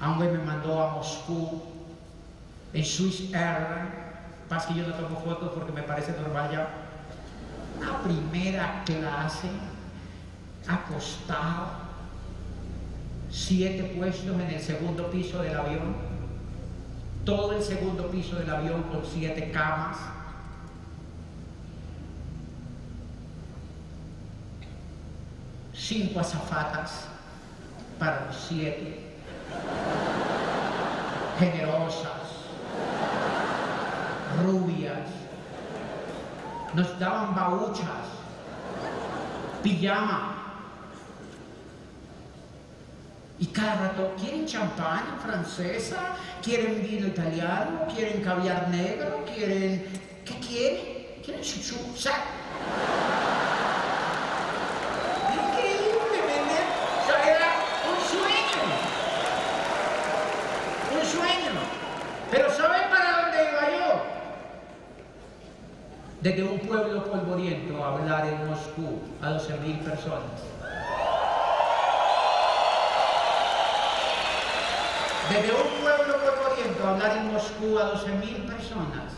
Aunque 0.00 0.28
me 0.28 0.44
mandó 0.44 0.82
a 0.82 0.96
Moscú 0.96 1.62
en 2.74 2.84
Swiss 2.84 3.32
Air. 3.32 4.10
Pasa 4.50 4.68
que 4.68 4.80
yo 4.80 4.86
no 4.86 4.92
tomo 4.92 5.18
fotos 5.18 5.52
porque 5.54 5.72
me 5.72 5.82
parece 5.82 6.12
normal 6.12 6.50
ya. 6.52 6.68
Una 7.78 8.02
primera 8.02 8.82
clase 8.84 9.48
acostado, 10.66 11.68
siete 13.30 13.94
puestos 13.96 14.34
en 14.34 14.50
el 14.50 14.60
segundo 14.60 15.10
piso 15.10 15.42
del 15.42 15.56
avión, 15.56 15.94
todo 17.24 17.52
el 17.52 17.62
segundo 17.62 18.10
piso 18.10 18.36
del 18.36 18.50
avión 18.50 18.82
con 18.84 19.04
siete 19.04 19.50
camas. 19.50 19.96
Cinco 25.72 26.20
azafatas 26.20 27.06
para 27.98 28.26
los 28.26 28.36
siete, 28.36 29.16
generosas, 31.38 32.10
rubias, 34.44 35.08
nos 36.74 36.98
daban 36.98 37.34
bauchas, 37.34 38.06
pijama, 39.62 40.39
y 43.40 43.46
cada 43.46 43.74
rato, 43.76 44.14
¿quieren 44.20 44.44
champán 44.44 45.18
francesa? 45.24 46.14
¿Quieren 46.42 46.86
vino 46.86 47.06
italiano? 47.06 47.86
¿Quieren 47.92 48.22
caviar 48.22 48.68
negro? 48.68 49.24
¿Quieren... 49.24 49.82
¿Qué 50.26 50.34
quieren? 50.46 51.06
¿Quieren 51.24 51.42
chuchu? 51.42 51.76
Increíble, 55.32 56.18
¿verdad? 56.28 56.66
O 57.00 57.06
sea, 57.06 57.18
era 57.34 57.50
un 57.88 57.98
sueño. 58.12 58.62
Un 61.00 61.04
sueño. 61.06 61.52
Pero 62.30 62.50
¿saben 62.50 62.90
para 62.90 63.22
dónde 63.22 63.38
iba 63.50 63.64
yo? 63.70 64.02
Desde 66.20 66.42
un 66.42 66.58
pueblo 66.58 67.04
polvoriento 67.04 67.82
a 67.82 67.94
hablar 67.94 68.26
en 68.26 68.46
Moscú 68.48 69.00
a 69.22 69.30
12.000 69.30 69.78
personas. 69.78 70.59
Desde 75.30 75.52
un 75.52 75.80
pueblo 75.80 76.16
polvoriento 76.18 76.88
hablar 76.88 77.18
en 77.18 77.32
Moscú 77.32 77.78
a 77.78 77.92
12.000 77.94 78.46
personas, 78.46 79.12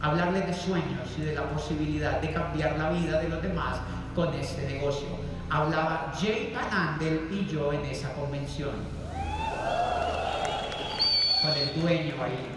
hablarles 0.00 0.46
de 0.46 0.54
sueños 0.54 1.06
y 1.18 1.20
de 1.20 1.34
la 1.34 1.42
posibilidad 1.50 2.18
de 2.22 2.32
cambiar 2.32 2.78
la 2.78 2.88
vida 2.88 3.20
de 3.20 3.28
los 3.28 3.42
demás 3.42 3.76
con 4.14 4.32
este 4.32 4.66
negocio. 4.66 5.06
Hablaba 5.50 6.14
Jay 6.18 6.54
Panandel 6.54 7.28
y 7.30 7.44
yo 7.46 7.74
en 7.74 7.84
esa 7.84 8.10
convención, 8.14 8.70
con 11.42 11.50
el 11.50 11.82
dueño 11.82 12.14
ahí. 12.22 12.48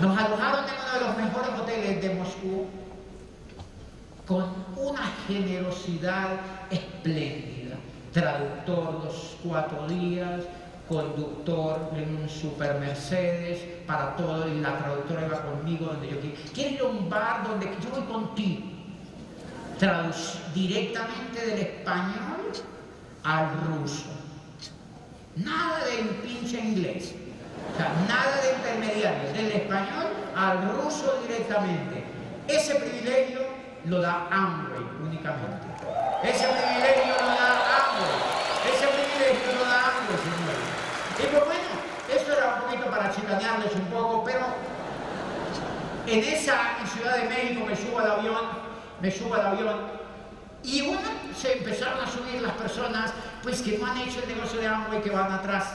Nos 0.00 0.18
alojaron 0.18 0.64
en 0.64 0.74
uno 0.74 0.92
de 0.98 1.06
los 1.06 1.16
mejores 1.18 1.60
hoteles 1.60 2.02
de 2.02 2.14
Moscú 2.16 2.66
con 4.26 4.44
una 4.76 5.06
generosidad 5.28 6.30
espléndida. 6.68 7.53
Traductor 8.14 9.02
los 9.04 9.36
cuatro 9.42 9.88
días, 9.88 10.42
conductor 10.88 11.90
en 11.96 12.16
un 12.22 12.28
super 12.28 12.78
Mercedes 12.78 13.60
para 13.86 14.14
todo 14.16 14.48
y 14.48 14.60
la 14.60 14.78
traductora 14.78 15.26
iba 15.26 15.42
conmigo 15.42 15.86
donde 15.86 16.10
yo 16.10 16.20
quiero. 16.20 16.36
Quiero 16.54 16.70
ir 16.70 16.80
a 16.80 16.84
un 16.84 17.10
bar 17.10 17.48
donde 17.48 17.66
yo 17.66 17.90
voy 17.90 18.04
contigo. 18.04 18.62
Traduc 19.80 20.14
directamente 20.54 21.44
del 21.44 21.58
español 21.58 22.52
al 23.24 23.48
ruso. 23.66 24.06
Nada 25.34 25.84
de 25.84 25.96
pinche 26.22 26.60
inglés. 26.60 27.14
O 27.72 27.76
sea, 27.76 27.92
nada 28.06 28.40
de 28.42 28.52
intermediarios. 28.54 29.32
Del 29.32 29.50
español 29.50 30.06
al 30.36 30.68
ruso 30.70 31.20
directamente. 31.26 32.04
Ese 32.46 32.76
privilegio 32.76 33.40
lo 33.86 34.00
da 34.00 34.28
Amway 34.30 34.84
únicamente. 35.02 35.66
Ese 36.22 36.46
privilegio 36.46 37.14
lo 37.20 37.26
da 37.26 37.50
Amway. 37.84 38.16
Ese 38.72 38.86
privilegio 38.86 39.52
lo 39.58 39.64
da 39.64 39.78
Amway, 39.88 40.18
señores. 40.24 40.68
Y 41.18 41.26
pues 41.26 41.44
bueno, 41.44 41.70
esto 42.14 42.32
era 42.32 42.54
un 42.54 42.60
poquito 42.62 42.83
para 42.94 43.12
chicanearles 43.12 43.74
un 43.74 43.86
poco, 43.86 44.24
pero 44.24 44.46
en 46.06 46.18
esa 46.20 46.76
Ciudad 46.86 47.16
de 47.16 47.28
México 47.28 47.64
me 47.66 47.74
subo 47.74 47.98
al 47.98 48.10
avión, 48.10 48.40
me 49.00 49.10
subo 49.10 49.34
al 49.34 49.46
avión 49.46 49.76
y 50.62 50.86
bueno, 50.86 51.02
se 51.36 51.58
empezaron 51.58 52.00
a 52.00 52.06
subir 52.06 52.40
las 52.40 52.52
personas 52.52 53.12
pues 53.42 53.62
que 53.62 53.78
no 53.78 53.86
han 53.86 53.98
hecho 53.98 54.20
el 54.22 54.28
negocio 54.28 54.60
de 54.60 54.66
Amway 54.66 55.02
que 55.02 55.10
van 55.10 55.32
atrás. 55.32 55.72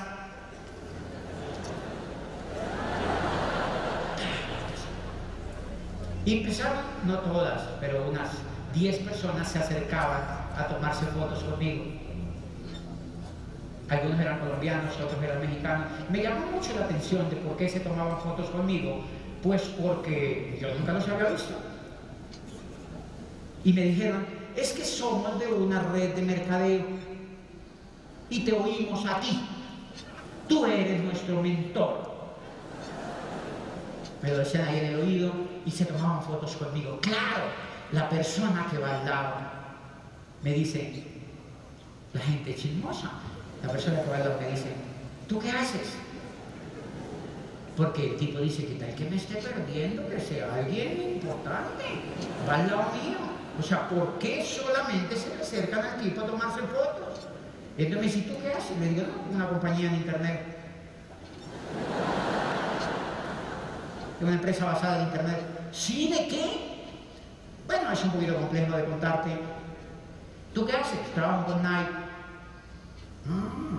Y 6.25 6.39
empezaron, 6.39 6.77
no 7.05 7.19
todas, 7.19 7.61
pero 7.79 8.07
unas 8.07 8.29
10 8.73 8.99
personas 8.99 9.51
se 9.51 9.59
acercaban 9.59 10.21
a 10.55 10.67
tomarse 10.67 11.05
fotos 11.07 11.43
conmigo. 11.43 11.98
Algunos 13.89 14.19
eran 14.19 14.39
colombianos, 14.39 14.95
otros 14.95 15.21
eran 15.23 15.41
mexicanos. 15.41 15.87
Me 16.09 16.21
llamó 16.21 16.45
mucho 16.51 16.73
la 16.77 16.85
atención 16.85 17.29
de 17.29 17.35
por 17.37 17.57
qué 17.57 17.67
se 17.67 17.79
tomaban 17.79 18.19
fotos 18.19 18.49
conmigo, 18.49 19.01
pues 19.41 19.63
porque 19.81 20.57
yo 20.61 20.73
nunca 20.75 20.93
los 20.93 21.07
había 21.07 21.29
visto. 21.29 21.53
Y 23.63 23.73
me 23.73 23.83
dijeron, 23.83 24.25
es 24.55 24.73
que 24.73 24.85
somos 24.85 25.39
de 25.39 25.47
una 25.47 25.81
red 25.91 26.13
de 26.15 26.21
mercadeo 26.21 26.85
y 28.29 28.41
te 28.41 28.53
oímos 28.53 29.05
a 29.05 29.19
ti. 29.19 29.41
Tú 30.47 30.65
eres 30.65 31.03
nuestro 31.03 31.41
mentor. 31.41 32.09
Me 34.21 34.31
lo 34.31 34.37
decían 34.39 34.67
ahí 34.67 34.79
en 34.79 34.85
el 34.85 34.99
oído 34.99 35.31
y 35.65 35.71
se 35.71 35.85
tomaban 35.85 36.21
fotos 36.21 36.55
conmigo. 36.57 36.99
Claro, 37.01 37.45
la 37.91 38.09
persona 38.09 38.67
que 38.69 38.77
lado 38.77 39.35
me 40.43 40.53
dice, 40.53 41.03
la 42.13 42.21
gente 42.21 42.55
chismosa, 42.55 43.11
la 43.63 43.71
persona 43.71 44.01
que 44.01 44.09
va 44.09 44.17
al 44.17 44.23
lado 44.23 44.39
me 44.39 44.49
dice, 44.49 44.67
¿tú 45.27 45.39
qué 45.39 45.51
haces? 45.51 45.95
Porque 47.75 48.11
el 48.11 48.17
tipo 48.17 48.39
dice 48.39 48.65
que 48.65 48.75
tal 48.75 48.93
que 48.95 49.09
me 49.09 49.15
esté 49.15 49.35
perdiendo, 49.35 50.07
que 50.09 50.19
sea 50.19 50.53
alguien 50.53 51.13
importante, 51.15 51.85
va 52.47 52.55
al 52.55 52.67
lado 52.67 52.83
mío. 52.93 53.17
O 53.57 53.63
sea, 53.63 53.87
¿por 53.89 54.19
qué 54.19 54.43
solamente 54.43 55.15
se 55.15 55.35
le 55.35 55.41
acercan 55.41 55.85
al 55.85 56.01
tipo 56.01 56.21
a 56.21 56.25
tomarse 56.25 56.61
fotos? 56.61 57.27
Entonces 57.77 57.95
me 57.97 58.13
dice, 58.13 58.29
¿tú 58.29 58.41
qué 58.41 58.53
haces? 58.53 58.77
Le 58.77 58.89
digo, 58.89 59.03
una 59.33 59.47
compañía 59.47 59.87
en 59.87 59.95
internet. 59.95 60.59
de 64.19 64.25
una 64.25 64.35
empresa 64.35 64.65
basada 64.65 64.97
en 64.97 65.03
Internet. 65.05 65.39
¿Sí 65.71 66.09
de 66.09 66.27
qué? 66.27 66.85
Bueno, 67.65 67.91
es 67.91 68.03
un 68.03 68.11
poquito 68.11 68.35
complejo 68.35 68.75
de 68.75 68.85
contarte. 68.85 69.29
¿Tú 70.53 70.65
qué 70.65 70.73
haces? 70.73 70.99
Trabajo 71.13 71.45
con 71.45 71.63
Nike. 71.63 71.98
Ah. 73.27 73.69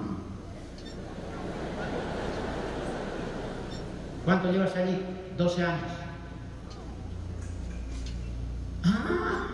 ¿Cuánto 4.24 4.52
llevas 4.52 4.76
allí? 4.76 5.02
12 5.36 5.64
años. 5.64 5.80
Ah. 8.84 9.46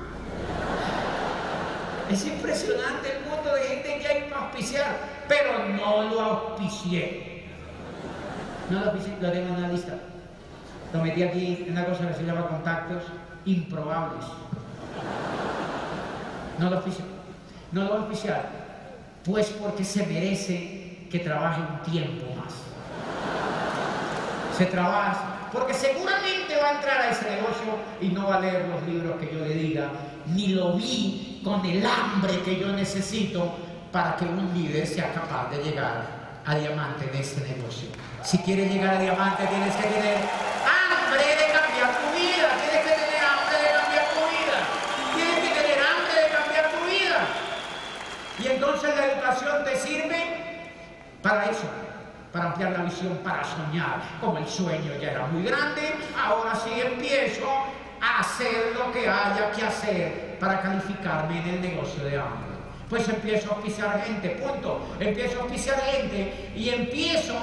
Es 2.10 2.26
impresionante 2.26 3.16
el 3.16 3.30
mundo 3.30 3.54
de 3.54 3.62
gente 3.62 3.98
que 4.00 4.06
hay 4.06 4.22
que 4.28 4.34
auspiciar, 4.34 4.96
pero 5.28 5.68
no 5.68 6.02
lo 6.14 6.20
auspicié. 6.20 7.46
No 8.70 8.80
lo 8.80 8.86
auspicié, 8.86 9.16
lo 9.20 9.32
tengo 9.32 9.54
en 9.54 9.62
la 9.62 9.68
lista. 9.68 9.94
Lo 10.92 11.02
metí 11.02 11.22
aquí 11.22 11.64
en 11.66 11.72
una 11.72 11.84
cosa 11.84 12.08
que 12.08 12.14
se 12.14 12.24
llama 12.24 12.48
contactos 12.48 13.04
improbables. 13.44 14.24
No 16.58 16.70
lo 16.70 16.78
oficial. 16.78 17.08
No 17.72 17.84
lo 17.84 18.04
oficial. 18.06 18.65
Pues 19.26 19.48
porque 19.48 19.84
se 19.84 20.06
merece 20.06 21.08
que 21.10 21.18
trabaje 21.18 21.60
un 21.60 21.92
tiempo 21.92 22.26
más. 22.36 22.54
Se 24.56 24.66
trabaja. 24.66 25.48
Porque 25.52 25.74
seguramente 25.74 26.54
va 26.62 26.68
a 26.68 26.74
entrar 26.74 27.00
a 27.00 27.10
ese 27.10 27.30
negocio 27.30 27.76
y 28.00 28.08
no 28.08 28.28
va 28.28 28.36
a 28.36 28.40
leer 28.40 28.68
los 28.68 28.82
libros 28.86 29.16
que 29.18 29.32
yo 29.32 29.44
le 29.44 29.54
diga, 29.54 29.90
ni 30.26 30.48
lo 30.48 30.74
vi 30.74 31.40
con 31.42 31.64
el 31.64 31.84
hambre 31.84 32.40
que 32.44 32.58
yo 32.58 32.68
necesito 32.68 33.54
para 33.90 34.16
que 34.16 34.26
un 34.26 34.52
líder 34.54 34.86
sea 34.86 35.12
capaz 35.12 35.50
de 35.50 35.62
llegar 35.62 36.42
a 36.44 36.54
diamante 36.54 37.08
en 37.10 37.20
este 37.20 37.40
negocio. 37.40 37.88
Si 38.22 38.38
quieres 38.38 38.72
llegar 38.72 38.96
a 38.96 39.00
diamante 39.00 39.46
tienes 39.46 39.74
que 39.76 39.88
tener 39.88 40.18
te 49.64 49.76
sirve 49.76 50.16
para 51.22 51.46
eso, 51.46 51.68
para 52.32 52.46
ampliar 52.46 52.72
la 52.72 52.84
visión, 52.84 53.18
para 53.24 53.42
soñar. 53.44 54.00
Como 54.20 54.38
el 54.38 54.46
sueño 54.46 54.92
ya 55.00 55.10
era 55.10 55.26
muy 55.26 55.42
grande, 55.42 55.94
ahora 56.16 56.54
sí 56.54 56.70
empiezo 56.80 57.48
a 58.00 58.20
hacer 58.20 58.74
lo 58.76 58.92
que 58.92 59.08
haya 59.08 59.50
que 59.50 59.64
hacer 59.64 60.36
para 60.38 60.60
calificarme 60.60 61.40
en 61.40 61.48
el 61.48 61.60
negocio 61.60 62.04
de 62.04 62.18
hambre. 62.18 62.56
Pues 62.88 63.08
empiezo 63.08 63.50
a 63.50 63.54
auspiciar 63.56 64.00
gente, 64.02 64.30
punto. 64.30 64.96
Empiezo 65.00 65.40
a 65.40 65.42
auspiciar 65.42 65.80
gente 65.80 66.52
y 66.54 66.68
empiezo 66.68 67.34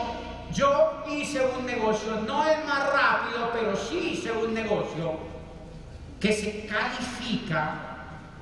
yo 0.53 1.03
hice 1.09 1.43
un 1.57 1.65
negocio, 1.65 2.21
no 2.27 2.47
el 2.47 2.63
más 2.63 2.87
rápido, 2.93 3.49
pero 3.51 3.75
sí 3.75 4.11
hice 4.13 4.31
un 4.31 4.53
negocio 4.53 5.17
que 6.19 6.31
se 6.31 6.67
califica 6.67 7.73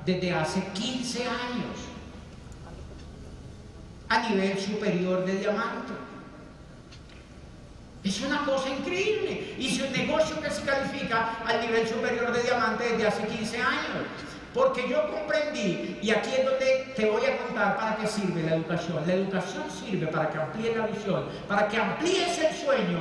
desde 0.04 0.34
hace 0.34 0.62
15 0.74 1.22
años 1.22 1.91
a 4.12 4.28
nivel 4.28 4.58
superior 4.58 5.24
de 5.24 5.36
diamante. 5.38 5.94
Es 8.04 8.20
una 8.20 8.44
cosa 8.44 8.68
increíble. 8.68 9.54
Hice 9.58 9.84
un 9.84 9.92
negocio 9.92 10.38
que 10.38 10.50
se 10.50 10.62
califica 10.62 11.38
al 11.46 11.62
nivel 11.62 11.88
superior 11.88 12.30
de 12.30 12.42
diamante 12.42 12.84
desde 12.90 13.06
hace 13.06 13.26
15 13.26 13.56
años. 13.56 14.04
Porque 14.52 14.86
yo 14.86 15.10
comprendí, 15.10 15.98
y 16.02 16.10
aquí 16.10 16.28
es 16.36 16.44
donde 16.44 16.92
te 16.94 17.08
voy 17.08 17.24
a 17.24 17.38
contar 17.38 17.74
para 17.74 17.96
qué 17.96 18.06
sirve 18.06 18.42
la 18.42 18.56
educación. 18.56 19.02
La 19.06 19.14
educación 19.14 19.64
sirve 19.70 20.06
para 20.08 20.28
que 20.28 20.38
amplíes 20.38 20.76
la 20.76 20.86
visión, 20.88 21.24
para 21.48 21.68
que 21.68 21.78
amplíes 21.78 22.38
el 22.38 22.54
sueño, 22.54 22.98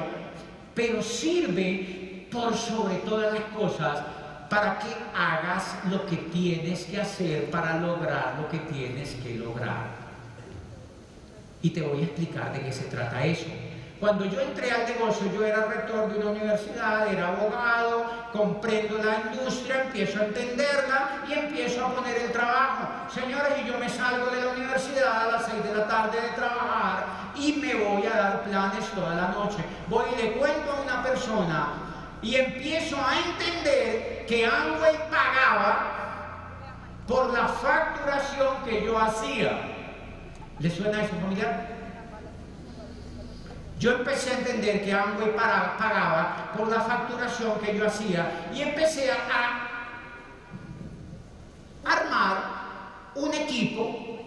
pero 0.73 1.03
sirve 1.03 2.25
por 2.31 2.55
sobre 2.55 2.95
todas 2.99 3.33
las 3.33 3.43
cosas 3.53 3.99
para 4.49 4.79
que 4.79 4.95
hagas 5.13 5.75
lo 5.89 6.05
que 6.05 6.15
tienes 6.15 6.85
que 6.85 7.01
hacer 7.01 7.51
para 7.51 7.79
lograr 7.79 8.35
lo 8.39 8.47
que 8.47 8.59
tienes 8.59 9.15
que 9.15 9.35
lograr. 9.35 10.00
Y 11.61 11.69
te 11.69 11.81
voy 11.81 12.01
a 12.01 12.03
explicar 12.05 12.53
de 12.53 12.61
qué 12.61 12.71
se 12.71 12.85
trata 12.85 13.25
eso. 13.25 13.47
Cuando 14.01 14.25
yo 14.25 14.41
entré 14.41 14.71
al 14.71 14.87
negocio, 14.87 15.31
yo 15.31 15.45
era 15.45 15.65
rector 15.65 16.11
de 16.11 16.19
una 16.19 16.31
universidad, 16.31 17.07
era 17.13 17.27
abogado, 17.27 18.03
comprendo 18.33 18.97
la 18.97 19.31
industria, 19.31 19.83
empiezo 19.83 20.19
a 20.19 20.25
entenderla 20.25 21.21
y 21.29 21.33
empiezo 21.33 21.85
a 21.85 21.93
poner 21.93 22.17
el 22.17 22.31
trabajo. 22.31 22.87
Señores, 23.13 23.53
y 23.63 23.67
yo 23.67 23.77
me 23.77 23.87
salgo 23.87 24.31
de 24.31 24.41
la 24.41 24.51
universidad 24.53 25.27
a 25.27 25.31
las 25.33 25.45
6 25.45 25.63
de 25.63 25.75
la 25.75 25.87
tarde 25.87 26.19
de 26.19 26.29
trabajar 26.29 27.05
y 27.35 27.53
me 27.53 27.75
voy 27.75 28.07
a 28.07 28.17
dar 28.17 28.43
planes 28.43 28.85
toda 28.95 29.13
la 29.13 29.27
noche. 29.27 29.63
Voy 29.87 30.05
y 30.17 30.19
le 30.19 30.31
cuento 30.31 30.71
a 30.71 30.81
una 30.81 31.03
persona 31.03 31.67
y 32.23 32.37
empiezo 32.37 32.97
a 32.97 33.19
entender 33.19 34.25
que 34.27 34.47
Amway 34.47 34.97
pagaba 35.11 35.91
por 37.07 37.31
la 37.31 37.47
facturación 37.47 38.63
que 38.65 38.83
yo 38.83 38.97
hacía. 38.97 39.80
¿Le 40.61 40.69
suena 40.69 41.03
eso 41.03 41.15
familiar? 41.15 41.67
Yo 43.79 43.93
empecé 43.93 44.29
a 44.29 44.37
entender 44.37 44.85
que 44.85 44.93
Amway 44.93 45.35
pagaba 45.35 46.51
por 46.55 46.67
la 46.67 46.81
facturación 46.81 47.59
que 47.59 47.75
yo 47.75 47.87
hacía 47.87 48.49
y 48.53 48.61
empecé 48.61 49.09
a 49.11 49.67
armar 51.83 52.37
un 53.15 53.33
equipo. 53.33 54.19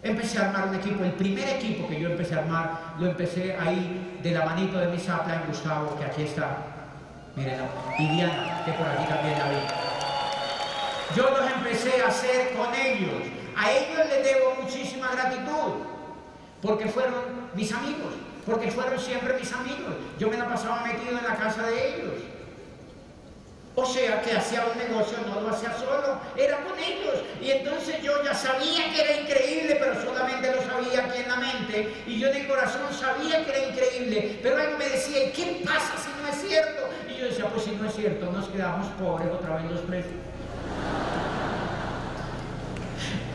Empecé 0.00 0.38
a 0.38 0.48
armar 0.48 0.68
un 0.68 0.76
equipo. 0.76 1.02
El 1.02 1.14
primer 1.14 1.48
equipo 1.48 1.88
que 1.88 2.00
yo 2.00 2.10
empecé 2.10 2.36
a 2.36 2.38
armar 2.38 2.94
lo 3.00 3.08
empecé 3.08 3.56
ahí 3.58 4.20
de 4.22 4.30
la 4.30 4.44
manito 4.44 4.78
de 4.78 4.86
mi 4.86 4.98
sapla 4.98 5.42
Gustavo, 5.48 5.98
que 5.98 6.04
aquí 6.04 6.22
está. 6.22 6.56
Miren, 7.34 7.62
y 7.98 8.08
Diana, 8.14 8.62
que 8.64 8.72
por 8.74 8.86
aquí 8.86 9.06
también 9.08 9.38
la 9.38 9.48
vi. 9.48 9.56
yo 11.16 11.30
los 11.30 11.50
empecé 11.50 12.00
a 12.00 12.06
hacer 12.06 12.54
con 12.54 12.72
ellos. 12.74 13.41
A 13.56 13.72
ellos 13.72 13.98
les 14.08 14.24
debo 14.24 14.54
muchísima 14.62 15.10
gratitud, 15.12 15.84
porque 16.60 16.86
fueron 16.86 17.50
mis 17.54 17.72
amigos, 17.72 18.14
porque 18.46 18.70
fueron 18.70 18.98
siempre 18.98 19.34
mis 19.34 19.52
amigos. 19.52 19.94
Yo 20.18 20.28
me 20.28 20.36
la 20.36 20.48
pasaba 20.48 20.82
metido 20.82 21.18
en 21.18 21.24
la 21.24 21.36
casa 21.36 21.66
de 21.66 21.94
ellos. 21.94 22.14
O 23.74 23.86
sea 23.86 24.20
que 24.20 24.32
hacía 24.32 24.66
un 24.70 24.76
negocio, 24.76 25.16
no 25.26 25.40
lo 25.40 25.48
hacía 25.48 25.72
solo, 25.78 26.18
era 26.36 26.58
con 26.58 26.78
ellos. 26.78 27.22
Y 27.40 27.52
entonces 27.52 28.02
yo 28.02 28.22
ya 28.22 28.34
sabía 28.34 28.92
que 28.92 29.00
era 29.00 29.20
increíble, 29.22 29.76
pero 29.80 30.02
solamente 30.02 30.54
lo 30.54 30.62
sabía 30.62 31.06
aquí 31.06 31.22
en 31.22 31.28
la 31.28 31.36
mente. 31.36 31.94
Y 32.06 32.18
yo 32.18 32.28
el 32.28 32.46
corazón 32.46 32.82
sabía 32.92 33.42
que 33.46 33.50
era 33.50 33.68
increíble. 33.70 34.38
Pero 34.42 34.58
él 34.58 34.76
me 34.76 34.88
decía, 34.90 35.32
¿qué 35.32 35.62
pasa 35.64 35.94
si 35.96 36.10
no 36.20 36.28
es 36.28 36.48
cierto? 36.48 36.82
Y 37.08 37.18
yo 37.18 37.24
decía, 37.26 37.46
pues 37.46 37.64
si 37.64 37.70
no 37.70 37.88
es 37.88 37.94
cierto, 37.94 38.30
nos 38.30 38.48
quedamos 38.48 38.88
pobres 39.00 39.28
otra 39.32 39.56
vez 39.56 39.70
los 39.70 39.86
tres. 39.86 40.04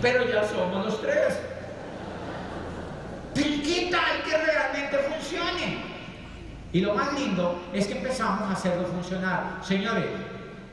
Pero 0.01 0.27
ya 0.27 0.43
somos 0.47 0.85
los 0.85 1.01
tres. 1.01 1.37
¿qué 3.67 3.89
tal 3.91 4.23
que 4.23 4.37
realmente 4.37 4.97
funcione? 4.97 5.77
Y 6.73 6.81
lo 6.81 6.93
más 6.93 7.13
lindo 7.13 7.59
es 7.73 7.87
que 7.87 7.97
empezamos 7.97 8.41
a 8.41 8.51
hacerlo 8.51 8.87
funcionar. 8.87 9.59
Señores, 9.63 10.05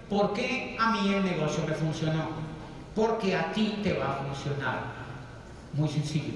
¿por 0.08 0.32
qué 0.32 0.76
a 0.78 0.92
mí 0.92 1.14
el 1.14 1.24
negocio 1.24 1.64
me 1.66 1.74
funcionó? 1.74 2.28
Porque 2.94 3.34
a 3.34 3.52
ti 3.52 3.80
te 3.82 3.94
va 3.94 4.12
a 4.12 4.16
funcionar. 4.24 4.78
Muy 5.72 5.88
sencillo. 5.88 6.34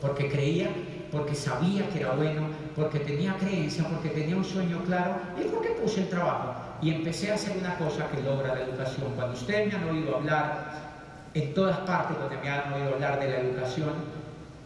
Porque 0.00 0.30
creía, 0.30 0.68
porque 1.10 1.34
sabía 1.34 1.88
que 1.88 2.00
era 2.00 2.12
bueno, 2.12 2.48
porque 2.74 3.00
tenía 3.00 3.36
creencia, 3.36 3.84
porque 3.84 4.10
tenía 4.10 4.36
un 4.36 4.44
sueño 4.44 4.82
claro 4.84 5.16
y 5.38 5.48
porque 5.48 5.70
puse 5.70 6.02
el 6.02 6.08
trabajo. 6.08 6.54
Y 6.82 6.94
empecé 6.94 7.32
a 7.32 7.34
hacer 7.34 7.56
una 7.56 7.76
cosa 7.76 8.08
que 8.10 8.22
logra 8.22 8.54
la 8.54 8.62
educación. 8.62 9.12
Cuando 9.16 9.34
ustedes 9.34 9.72
me 9.72 9.78
han 9.78 9.88
oído 9.88 10.16
hablar 10.16 10.85
en 11.36 11.52
todas 11.52 11.76
partes 11.80 12.18
donde 12.18 12.38
me 12.38 12.48
han 12.48 12.72
oído 12.72 12.94
hablar 12.94 13.20
de 13.20 13.28
la 13.28 13.40
educación, 13.40 13.90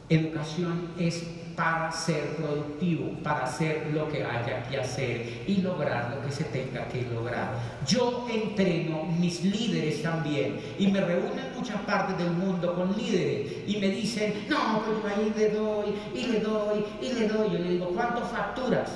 educación 0.08 0.90
es 0.96 1.24
para 1.56 1.90
ser 1.90 2.36
productivo, 2.36 3.10
para 3.24 3.44
hacer 3.44 3.90
lo 3.92 4.08
que 4.08 4.24
haya 4.24 4.62
que 4.62 4.78
hacer 4.78 5.42
y 5.48 5.56
lograr 5.62 6.14
lo 6.14 6.24
que 6.24 6.32
se 6.32 6.44
tenga 6.44 6.86
que 6.86 7.02
lograr. 7.02 7.54
Yo 7.84 8.24
entreno 8.32 9.02
mis 9.18 9.42
líderes 9.42 10.00
también 10.00 10.60
y 10.78 10.86
me 10.86 11.00
reúno 11.00 11.40
en 11.40 11.54
muchas 11.56 11.80
partes 11.82 12.16
del 12.16 12.30
mundo 12.30 12.72
con 12.76 12.96
líderes 12.96 13.64
y 13.66 13.76
me 13.80 13.88
dicen, 13.88 14.46
no, 14.48 14.80
pues 14.84 15.02
yo 15.02 15.08
ahí 15.08 15.34
le 15.36 15.50
doy 15.50 15.94
y 16.14 16.26
le 16.28 16.40
doy 16.40 16.84
y 17.02 17.12
le 17.12 17.28
doy. 17.28 17.50
Yo 17.50 17.58
le 17.58 17.68
digo, 17.70 17.88
¿cuánto 17.88 18.20
facturas? 18.22 18.90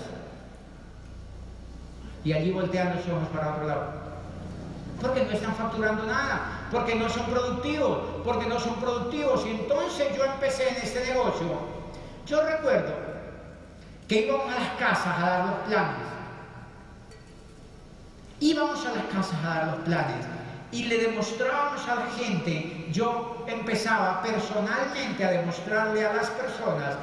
Y 2.25 2.33
allí 2.33 2.53
voltean 2.53 2.95
los 2.95 3.09
ojos 3.09 3.29
para 3.35 3.57
otro 3.57 3.67
lado. 3.67 4.05
Porque 5.03 5.25
no 5.25 5.33
están 5.33 5.55
facturando 5.57 6.07
nada, 6.07 6.64
porque 6.75 6.95
no 6.95 7.09
son 7.09 7.25
productivos, 7.27 7.99
porque 8.23 8.47
no 8.47 8.61
son 8.61 8.75
productivos. 8.75 9.47
Y 9.47 9.51
entonces 9.53 10.15
yo 10.15 10.25
empecé 10.25 10.69
en 10.69 10.77
este 10.77 11.07
negocio 11.07 11.75
yo 12.27 12.43
recuerdo 12.43 12.95
que 14.09 14.27
íbamos 14.27 14.53
a 14.53 14.59
las 14.59 14.71
casas 14.79 15.19
a 15.19 15.21
dar 15.21 15.47
los 15.47 15.57
planes. 15.67 16.07
Íbamos 18.41 18.87
a 18.87 18.93
las 18.93 19.05
casas 19.05 19.45
a 19.45 19.49
dar 19.49 19.67
los 19.67 19.77
planes 19.85 20.27
y 20.73 20.85
le 20.85 20.99
demostrábamos 20.99 21.87
a 21.87 21.97
la 21.97 22.07
gente, 22.19 22.89
yo 22.91 23.45
empezaba 23.47 24.23
personalmente 24.23 25.25
a 25.25 25.31
demostrarle 25.31 26.05
a 26.05 26.15
las 26.15 26.31
personas 26.31 26.97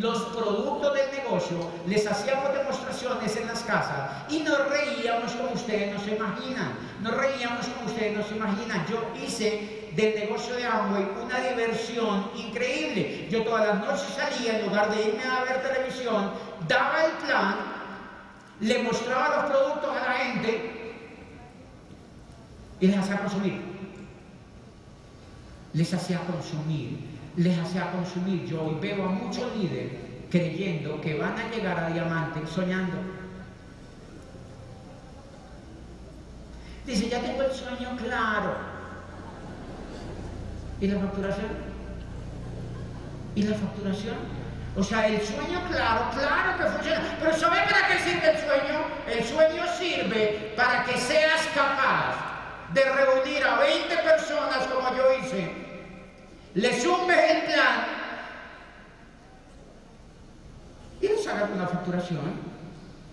los 0.00 0.22
productos 0.22 0.94
del 0.94 1.10
negocio, 1.12 1.70
les 1.86 2.06
hacíamos 2.06 2.52
demostraciones 2.52 3.36
en 3.36 3.46
las 3.46 3.62
casas 3.62 4.10
y 4.28 4.40
nos 4.40 4.68
reíamos 4.68 5.32
como 5.32 5.52
ustedes 5.52 5.94
no 5.94 6.00
se 6.00 6.16
imaginan, 6.16 6.72
nos 7.00 7.14
reíamos 7.14 7.66
como 7.66 7.86
ustedes 7.86 8.16
no 8.16 8.24
se 8.24 8.36
imaginan. 8.36 8.86
Yo 8.86 9.02
hice 9.22 9.90
del 9.94 10.14
negocio 10.14 10.56
de 10.56 10.64
Amway 10.64 11.06
una 11.22 11.38
diversión 11.40 12.30
increíble. 12.34 13.28
Yo 13.30 13.44
todas 13.44 13.68
las 13.68 13.78
noches 13.80 14.08
salía, 14.16 14.58
en 14.58 14.66
lugar 14.66 14.94
de 14.94 15.08
irme 15.08 15.24
a 15.24 15.44
ver 15.44 15.62
televisión, 15.62 16.32
daba 16.66 17.04
el 17.04 17.12
plan, 17.12 17.56
le 18.60 18.82
mostraba 18.82 19.36
los 19.36 19.52
productos 19.52 19.96
a 19.96 20.06
la 20.06 20.12
gente 20.12 20.94
y 22.80 22.86
les 22.86 22.98
hacía 22.98 23.18
consumir. 23.18 23.62
Les 25.72 25.92
hacía 25.92 26.20
consumir 26.20 27.13
les 27.36 27.58
hacía 27.58 27.90
consumir. 27.90 28.46
Yo 28.46 28.62
hoy 28.62 28.76
veo 28.80 29.04
a 29.04 29.08
muchos 29.08 29.54
líderes 29.56 29.92
creyendo 30.30 31.00
que 31.00 31.18
van 31.18 31.38
a 31.38 31.48
llegar 31.50 31.78
a 31.78 31.90
diamante 31.90 32.40
soñando. 32.46 32.96
Dice, 36.86 37.08
ya 37.08 37.20
tengo 37.20 37.42
el 37.42 37.52
sueño 37.52 37.96
claro. 37.96 38.56
¿Y 40.80 40.86
la 40.88 41.00
facturación? 41.00 41.46
¿Y 43.34 43.42
la 43.42 43.56
facturación? 43.56 44.16
O 44.76 44.82
sea, 44.82 45.06
el 45.06 45.20
sueño 45.20 45.62
claro, 45.70 46.10
claro 46.12 46.58
que 46.58 46.64
funciona. 46.64 47.16
Pero 47.20 47.36
¿sabe 47.36 47.58
para 47.70 47.88
qué 47.88 47.98
sirve 48.00 48.30
el 48.30 48.38
sueño? 48.38 48.84
El 49.06 49.24
sueño 49.24 49.64
sirve 49.78 50.52
para 50.56 50.84
que 50.84 50.98
seas 50.98 51.42
capaz 51.54 52.16
de 52.74 52.82
reunir 52.82 53.44
a 53.44 53.58
20 53.58 53.96
personas 53.96 54.13
le 56.54 56.80
sumes 56.80 57.18
el 57.30 57.42
plan 57.42 57.86
y 61.00 61.08
le 61.08 61.18
sacas 61.18 61.50
una 61.52 61.66
facturación 61.66 62.54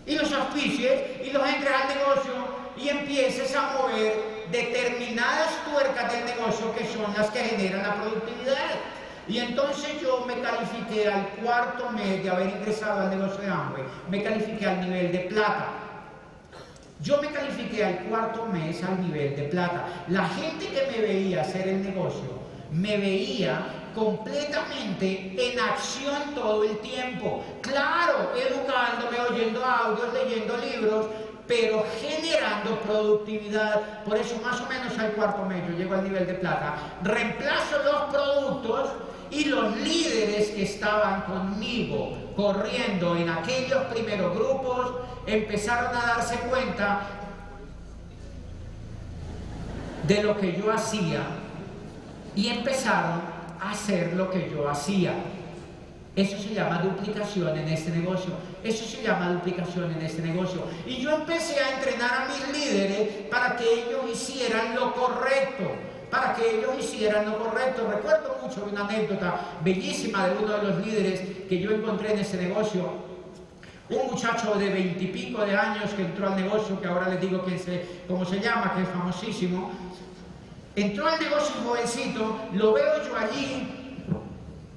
y 0.05 0.15
los 0.15 0.31
auspicies 0.31 1.27
y 1.27 1.31
los 1.31 1.47
entres 1.47 1.71
al 1.73 1.87
negocio 1.87 2.33
y 2.77 2.89
empieces 2.89 3.55
a 3.55 3.77
mover 3.77 4.13
determinadas 4.51 5.49
tuercas 5.65 6.11
del 6.11 6.25
negocio 6.25 6.73
que 6.75 6.85
son 6.85 7.13
las 7.17 7.29
que 7.31 7.39
generan 7.39 7.83
la 7.83 7.95
productividad. 7.95 8.75
Y 9.27 9.37
entonces 9.37 10.01
yo 10.01 10.25
me 10.25 10.39
califiqué 10.41 11.07
al 11.07 11.27
cuarto 11.41 11.89
mes 11.91 12.23
de 12.23 12.29
haber 12.29 12.49
ingresado 12.49 13.01
al 13.01 13.09
negocio 13.11 13.41
de 13.41 13.49
Amway, 13.49 13.83
me 14.09 14.23
califiqué 14.23 14.67
al 14.67 14.81
nivel 14.81 15.11
de 15.11 15.19
plata. 15.19 15.67
Yo 17.01 17.19
me 17.21 17.29
califiqué 17.29 17.85
al 17.85 17.99
cuarto 18.05 18.45
mes 18.47 18.83
al 18.83 19.01
nivel 19.01 19.35
de 19.35 19.43
plata. 19.43 19.87
La 20.09 20.27
gente 20.29 20.67
que 20.67 20.91
me 20.91 21.01
veía 21.01 21.41
hacer 21.41 21.67
el 21.67 21.83
negocio 21.83 22.40
me 22.71 22.97
veía 22.97 23.65
completamente 23.93 25.35
en 25.37 25.59
acción 25.59 26.33
todo 26.33 26.63
el 26.63 26.77
tiempo. 26.79 27.43
Claro, 27.61 28.31
educándome, 28.35 29.19
oyendo 29.29 29.63
audios, 29.63 30.13
leyendo 30.13 30.57
libros, 30.57 31.07
pero 31.47 31.85
generando 31.99 32.79
productividad. 32.79 34.03
Por 34.05 34.17
eso 34.17 34.39
más 34.41 34.61
o 34.61 34.67
menos 34.67 34.97
al 34.97 35.11
cuarto 35.11 35.43
medio 35.45 35.77
llego 35.77 35.95
al 35.95 36.03
nivel 36.03 36.25
de 36.25 36.35
plata. 36.35 36.75
Reemplazo 37.03 37.83
los 37.83 38.03
productos 38.13 38.89
y 39.29 39.45
los 39.45 39.75
líderes 39.77 40.49
que 40.51 40.63
estaban 40.63 41.21
conmigo 41.21 42.17
corriendo 42.35 43.15
en 43.15 43.29
aquellos 43.29 43.83
primeros 43.85 44.35
grupos 44.35 44.93
empezaron 45.25 45.95
a 45.95 46.05
darse 46.05 46.35
cuenta 46.49 47.01
de 50.07 50.23
lo 50.23 50.37
que 50.37 50.53
yo 50.53 50.71
hacía 50.71 51.40
y 52.35 52.47
empezaron 52.47 53.21
a 53.59 53.71
hacer 53.71 54.13
lo 54.13 54.29
que 54.29 54.49
yo 54.49 54.69
hacía. 54.69 55.13
Eso 56.15 56.37
se 56.37 56.53
llama 56.53 56.81
duplicación 56.81 57.57
en 57.57 57.69
este 57.69 57.91
negocio. 57.91 58.33
Eso 58.63 58.83
se 58.85 59.01
llama 59.01 59.29
duplicación 59.29 59.91
en 59.91 60.01
este 60.01 60.21
negocio. 60.21 60.63
Y 60.85 60.97
yo 60.97 61.11
empecé 61.11 61.59
a 61.59 61.77
entrenar 61.77 62.23
a 62.23 62.27
mis 62.27 62.57
líderes 62.57 63.27
para 63.29 63.55
que 63.55 63.63
ellos 63.63 64.01
hicieran 64.11 64.75
lo 64.75 64.93
correcto. 64.93 65.71
Para 66.09 66.35
que 66.35 66.57
ellos 66.57 66.71
hicieran 66.77 67.25
lo 67.29 67.39
correcto. 67.39 67.89
Recuerdo 67.89 68.37
mucho 68.43 68.67
una 68.69 68.85
anécdota 68.85 69.39
bellísima 69.63 70.27
de 70.27 70.43
uno 70.43 70.57
de 70.57 70.63
los 70.63 70.85
líderes 70.85 71.21
que 71.47 71.59
yo 71.59 71.71
encontré 71.71 72.11
en 72.11 72.19
ese 72.19 72.35
negocio. 72.35 73.11
Un 73.89 74.11
muchacho 74.11 74.55
de 74.55 74.69
veintipico 74.69 75.45
de 75.45 75.55
años 75.55 75.91
que 75.91 76.01
entró 76.01 76.27
al 76.27 76.35
negocio, 76.35 76.79
que 76.81 76.87
ahora 76.87 77.07
les 77.09 77.21
digo 77.21 77.45
que 77.45 77.57
se, 77.57 77.85
cómo 78.07 78.25
se 78.25 78.39
llama, 78.39 78.73
que 78.75 78.83
es 78.83 78.89
famosísimo, 78.89 79.71
Entró 80.75 81.05
al 81.05 81.19
negocio 81.19 81.53
un 81.59 81.67
jovencito, 81.67 82.39
lo 82.53 82.71
veo 82.71 83.03
yo 83.05 83.17
allí, 83.17 83.67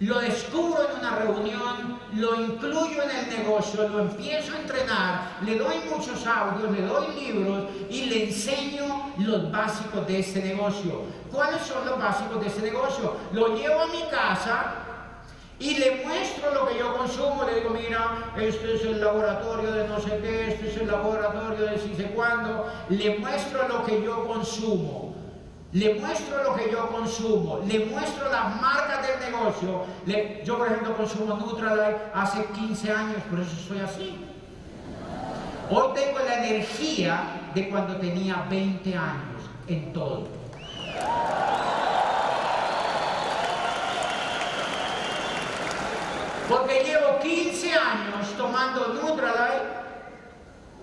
lo 0.00 0.18
descubro 0.18 0.90
en 0.90 0.98
una 0.98 1.14
reunión, 1.14 2.00
lo 2.14 2.34
incluyo 2.40 3.00
en 3.00 3.10
el 3.10 3.38
negocio, 3.38 3.88
lo 3.88 4.00
empiezo 4.00 4.54
a 4.54 4.58
entrenar, 4.58 5.20
le 5.42 5.56
doy 5.56 5.76
muchos 5.88 6.26
audios, 6.26 6.72
le 6.72 6.82
doy 6.82 7.06
libros 7.14 7.64
y 7.88 8.06
le 8.06 8.24
enseño 8.24 9.12
los 9.18 9.52
básicos 9.52 10.04
de 10.08 10.18
este 10.18 10.42
negocio. 10.42 11.02
¿Cuáles 11.30 11.62
son 11.62 11.86
los 11.86 11.96
básicos 11.96 12.40
de 12.40 12.48
este 12.48 12.62
negocio? 12.62 13.14
Lo 13.32 13.56
llevo 13.56 13.82
a 13.82 13.86
mi 13.86 14.02
casa 14.10 14.74
y 15.60 15.76
le 15.76 16.02
muestro 16.04 16.52
lo 16.54 16.66
que 16.66 16.76
yo 16.76 16.96
consumo, 16.96 17.44
le 17.44 17.60
digo, 17.60 17.70
mira, 17.70 18.32
este 18.36 18.74
es 18.74 18.82
el 18.82 19.00
laboratorio 19.00 19.70
de 19.70 19.86
no 19.86 20.00
sé 20.00 20.18
qué, 20.20 20.48
este 20.48 20.70
es 20.70 20.76
el 20.76 20.88
laboratorio 20.88 21.66
de 21.66 21.78
si 21.78 21.94
sé 21.94 22.06
cuándo, 22.06 22.68
le 22.88 23.16
muestro 23.20 23.68
lo 23.68 23.84
que 23.84 24.02
yo 24.02 24.26
consumo 24.26 25.03
le 25.74 25.94
muestro 25.94 26.44
lo 26.44 26.54
que 26.54 26.70
yo 26.70 26.88
consumo, 26.88 27.58
le 27.66 27.86
muestro 27.86 28.30
las 28.30 28.60
marcas 28.60 29.08
del 29.08 29.32
negocio. 29.32 29.84
yo, 30.44 30.56
por 30.56 30.68
ejemplo, 30.68 30.96
consumo 30.96 31.34
Nutralight 31.34 31.96
hace 32.14 32.44
15 32.44 32.92
años, 32.92 33.16
por 33.28 33.40
eso 33.40 33.56
soy 33.56 33.80
así. 33.80 34.24
Hoy 35.68 35.88
tengo 35.94 36.20
la 36.20 36.46
energía 36.46 37.50
de 37.56 37.68
cuando 37.68 37.96
tenía 37.96 38.46
20 38.48 38.96
años 38.96 39.42
en 39.66 39.92
todo. 39.92 40.28
Porque 46.48 46.84
llevo 46.84 47.18
15 47.20 47.72
años 47.72 48.32
tomando 48.38 48.94
Nutralite 48.94 49.74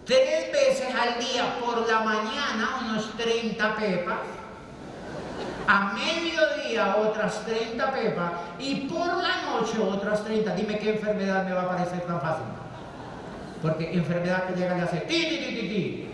tres 0.06 0.52
veces 0.52 0.94
al 0.94 1.18
día 1.18 1.56
por 1.62 1.88
la 1.88 2.02
mañana, 2.02 2.80
unos 2.82 3.16
30 3.16 3.76
pepas, 3.78 4.41
a 5.68 5.94
mediodía 5.94 6.96
otras 6.98 7.46
30 7.46 7.92
pepas 7.92 8.32
y 8.60 8.88
por 8.88 9.08
la 9.08 9.42
noche 9.44 9.80
otras 9.80 10.24
30. 10.24 10.56
Dime 10.56 10.78
qué 10.80 10.92
enfermedad 10.92 11.46
me 11.46 11.54
va 11.54 11.64
a 11.64 11.70
parecer 11.70 12.02
tan 12.02 12.22
fácil. 12.22 12.46
Porque 13.62 13.94
enfermedad 13.94 14.48
que 14.48 14.60
llega 14.60 14.78
y 14.78 14.82
hace 14.82 14.98
ti, 15.02 15.28
ti, 15.30 15.38
ti, 15.38 15.56
ti, 15.56 15.68
ti. 15.68 16.08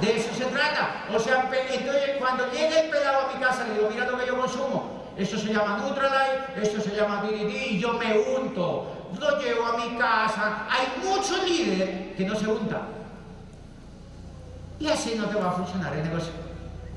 De 0.00 0.16
eso 0.16 0.34
se 0.34 0.44
trata. 0.46 1.04
O 1.14 1.18
sea, 1.18 1.50
entonces 1.70 2.16
cuando 2.18 2.50
llega 2.52 2.80
el 2.80 2.90
pelado 2.90 3.28
a 3.28 3.34
mi 3.34 3.40
casa, 3.40 3.64
le 3.66 3.74
digo, 3.74 3.88
mira 3.92 4.10
lo 4.10 4.18
que 4.18 4.26
yo 4.26 4.38
consumo. 4.38 4.98
Esto 5.16 5.36
se 5.36 5.52
llama 5.52 5.78
Nutralite, 5.78 6.62
esto 6.62 6.80
se 6.80 6.94
llama 6.94 7.22
DDD 7.22 7.72
y 7.72 7.80
yo 7.80 7.94
me 7.94 8.18
unto. 8.18 9.08
Lo 9.18 9.40
llevo 9.40 9.66
a 9.66 9.76
mi 9.76 9.96
casa. 9.96 10.66
Hay 10.70 10.86
muchos 11.04 11.42
líderes 11.48 12.16
que 12.16 12.24
no 12.24 12.36
se 12.36 12.46
untan. 12.46 12.82
Y 14.78 14.88
así 14.88 15.16
no 15.16 15.26
te 15.26 15.34
va 15.34 15.48
a 15.48 15.52
funcionar 15.52 15.92
el 15.96 16.04
negocio. 16.04 16.47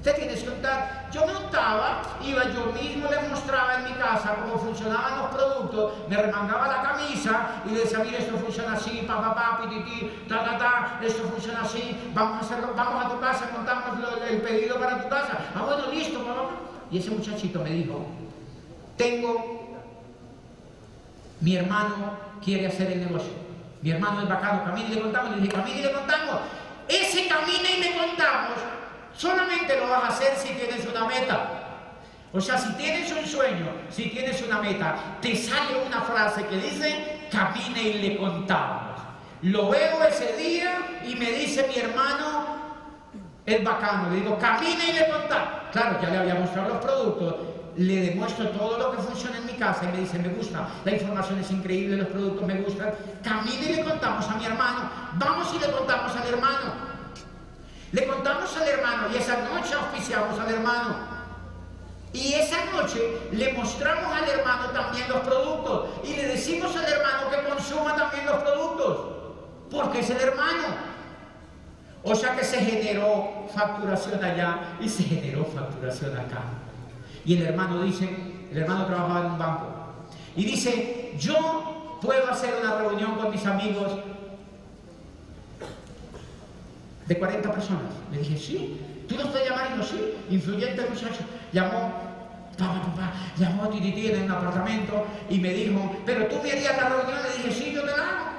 Te 0.04 0.14
tienes 0.14 0.41
que 0.41 0.49
untar. 0.49 1.10
Yo 1.12 1.26
me 1.28 1.36
untaba, 1.36 2.02
iba 2.26 2.43
yo 2.45 2.74
mismo, 2.74 3.08
le 3.10 3.30
mostraba 3.30 3.76
en 3.76 3.84
mi 3.84 3.91
casa 3.91 4.36
cómo 4.36 4.58
funcionaban 4.58 5.18
los 5.20 5.28
productos, 5.30 5.93
me 6.10 6.18
remangaba 6.18 6.68
la 6.68 6.82
camisa 6.82 7.62
y 7.66 7.70
le 7.70 7.82
decía, 7.82 7.99
mire, 7.99 8.18
esto 8.18 8.36
funciona 8.38 8.74
así, 8.74 9.04
pa, 9.08 9.22
pa, 9.22 9.36
pa, 9.36 9.62
pititi, 9.62 10.26
ta, 10.28 10.43
ta, 10.43 10.58
ta, 10.58 10.99
esto 11.04 11.24
funciona 11.26 11.62
así, 11.62 12.12
vamos 12.16 12.38
a 12.38 12.39
hacerlo, 12.39 12.74
vamos 12.76 13.06
a 13.06 13.10
tu 13.10 13.20
casa, 13.20 13.49
contamos 13.49 13.99
el 14.28 14.41
pedido 14.41 14.80
para 14.80 15.04
tu 15.04 15.10
casa. 15.10 15.38
Ah, 15.54 15.64
bueno, 15.66 15.91
listo, 15.91 16.20
pa, 16.24 16.49
Y 16.89 16.97
ese 16.97 17.12
muchachito 17.12 17.62
me 17.62 17.70
dijo, 17.70 18.04
tengo, 18.97 19.78
mi 21.41 21.56
hermano 21.58 22.18
quiere 22.43 22.68
hacer 22.68 22.91
el 22.91 23.02
negocio. 23.02 23.34
Mi 23.84 23.91
hermano 23.91 24.22
es 24.22 24.30
bacano, 24.30 24.64
camina 24.64 24.89
y 24.89 24.95
le 24.95 25.02
contamos. 25.02 25.32
Le 25.32 25.41
dije, 25.41 25.54
camina 25.54 25.78
y 25.78 25.84
le 25.84 25.91
contamos. 25.91 26.41
Ese 26.88 27.28
camina 27.28 27.70
y 27.70 27.82
le 27.82 27.97
contamos 27.97 28.80
Solamente 29.22 29.78
lo 29.78 29.88
vas 29.88 30.05
a 30.05 30.07
hacer 30.07 30.36
si 30.36 30.51
tienes 30.55 30.84
una 30.88 31.05
meta. 31.05 31.47
O 32.34 32.41
sea, 32.41 32.57
si 32.57 32.74
tienes 32.74 33.11
un 33.11 33.24
sueño, 33.24 33.67
si 33.91 34.09
tienes 34.09 34.41
una 34.41 34.59
meta, 34.59 34.95
te 35.22 35.36
sale 35.36 35.78
una 35.86 36.01
frase 36.01 36.43
que 36.47 36.57
dice, 36.57 37.28
camine 37.32 37.84
y 37.84 37.93
le 38.01 38.17
contamos. 38.17 38.99
Lo 39.43 39.69
veo 39.69 40.03
ese 40.05 40.36
día 40.38 41.01
y 41.05 41.13
me 41.13 41.30
dice 41.34 41.67
mi 41.67 41.80
hermano, 41.80 42.47
el 43.45 43.63
bacano, 43.63 44.09
le 44.09 44.22
digo, 44.22 44.39
camine 44.39 44.89
y 44.89 44.93
le 44.93 45.07
contamos. 45.07 45.69
Claro, 45.72 45.99
ya 46.01 46.09
le 46.09 46.17
había 46.17 46.36
mostrado 46.36 46.69
los 46.69 46.78
productos, 46.80 47.36
le 47.78 48.01
demuestro 48.01 48.49
todo 48.49 48.80
lo 48.80 48.91
que 48.91 49.03
funciona 49.03 49.38
en 49.38 49.45
mi 49.45 49.53
casa 49.53 49.84
y 49.84 49.95
me 49.95 49.97
dice, 49.99 50.17
me 50.17 50.30
gusta, 50.30 50.67
la 50.84 50.91
información 50.93 51.38
es 51.38 51.51
increíble, 51.51 51.97
los 51.97 52.07
productos 52.07 52.47
me 52.47 52.55
gustan. 52.55 52.91
Camine 53.24 53.72
y 53.72 53.76
le 53.76 53.84
contamos 53.84 54.28
a 54.28 54.34
mi 54.34 54.45
hermano, 54.45 54.89
vamos 55.13 55.53
y 55.55 55.59
le 55.59 55.72
contamos 55.72 56.11
al 56.15 56.28
hermano. 56.28 56.90
Le 57.91 58.07
contamos 58.07 58.55
al 58.55 58.67
hermano 58.67 59.07
y 59.13 59.17
esa 59.17 59.37
noche 59.37 59.73
auspiciamos 59.73 60.39
al 60.39 60.49
hermano. 60.49 60.95
Y 62.13 62.33
esa 62.33 62.65
noche 62.73 63.19
le 63.31 63.53
mostramos 63.53 64.13
al 64.13 64.27
hermano 64.27 64.65
también 64.71 65.07
los 65.09 65.19
productos 65.19 65.89
y 66.03 66.15
le 66.15 66.27
decimos 66.27 66.75
al 66.75 66.85
hermano 66.85 67.29
que 67.29 67.49
consuma 67.49 67.95
también 67.95 68.25
los 68.25 68.37
productos, 68.43 68.97
porque 69.69 69.99
es 69.99 70.09
el 70.09 70.21
hermano. 70.21 70.91
O 72.03 72.15
sea 72.15 72.35
que 72.35 72.43
se 72.43 72.57
generó 72.59 73.47
facturación 73.53 74.23
allá 74.23 74.75
y 74.81 74.89
se 74.89 75.03
generó 75.03 75.45
facturación 75.45 76.17
acá. 76.17 76.41
Y 77.23 77.37
el 77.37 77.47
hermano 77.47 77.81
dice, 77.83 78.09
el 78.51 78.57
hermano 78.57 78.87
trabajaba 78.87 79.19
en 79.19 79.25
un 79.33 79.37
banco, 79.37 79.67
y 80.35 80.45
dice, 80.45 81.13
yo 81.19 81.99
puedo 82.01 82.29
hacer 82.31 82.55
una 82.61 82.77
reunión 82.77 83.15
con 83.15 83.31
mis 83.31 83.45
amigos 83.45 83.91
de 87.08 87.18
40 87.18 87.52
personas. 87.52 87.93
Le 88.12 88.20
dije, 88.20 88.38
sí, 88.38 88.80
tú 89.08 89.16
los 89.16 89.28
puedes 89.28 89.49
no 89.49 89.84
sí, 89.84 90.14
influyente 90.30 90.86
muchacho. 90.89 91.22
Llamó, 91.52 91.93
papá, 92.58 92.82
papá, 92.82 93.14
llamó 93.38 93.66
a 93.66 93.70
Tititi 93.70 94.08
en 94.08 94.24
un 94.24 94.32
apartamento 94.32 95.06
y 95.30 95.39
me 95.39 95.54
dijo, 95.54 95.95
pero 96.06 96.28
tú 96.28 96.38
me 96.41 96.52
harías 96.52 96.78
la 96.78 96.89
reunión. 96.89 97.20
Le 97.24 97.43
dije, 97.43 97.52
sí, 97.52 97.74
yo 97.74 97.82
te 97.82 97.97
la 97.97 98.04
hago. 98.04 98.32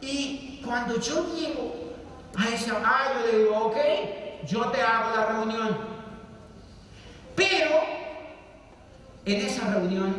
Y 0.00 0.60
cuando 0.64 1.00
yo 1.00 1.34
llego 1.34 1.94
a 2.36 2.48
esa, 2.48 2.80
ah, 2.84 3.12
yo 3.14 3.26
le 3.32 3.38
digo, 3.38 3.56
ok, 3.58 3.76
yo 4.46 4.66
te 4.66 4.80
hago 4.80 5.16
la 5.16 5.26
reunión. 5.26 5.78
Pero 7.34 7.80
en 9.24 9.46
esa 9.46 9.74
reunión 9.74 10.14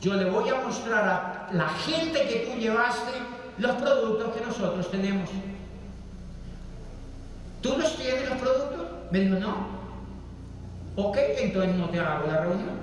yo 0.00 0.14
le 0.14 0.30
voy 0.30 0.48
a 0.48 0.54
mostrar 0.56 1.08
a 1.08 1.48
la 1.52 1.68
gente 1.68 2.26
que 2.26 2.50
tú 2.50 2.58
llevaste 2.58 3.12
los 3.58 3.76
productos 3.76 4.34
que 4.34 4.44
nosotros 4.44 4.90
tenemos. 4.90 5.28
¿Tú 7.60 7.76
los 7.76 7.96
tienes 7.96 8.28
los 8.28 8.38
productos? 8.38 8.86
Me 9.10 9.20
dijo, 9.20 9.36
no. 9.36 9.80
Ok, 10.96 11.16
entonces 11.38 11.74
no 11.74 11.88
te 11.90 12.00
hago 12.00 12.26
la 12.26 12.40
reunión. 12.40 12.80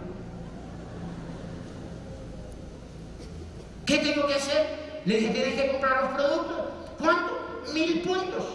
¿Qué 3.86 3.97
tengo 3.99 4.28
que 4.28 4.36
hacer? 4.36 4.67
Le 5.05 5.17
dije, 5.17 5.34
tienes 5.34 5.61
que 5.61 5.71
comprar 5.71 6.03
los 6.03 6.11
productos. 6.11 6.57
¿Cuánto? 6.99 7.63
Mil 7.73 8.01
puntos. 8.01 8.45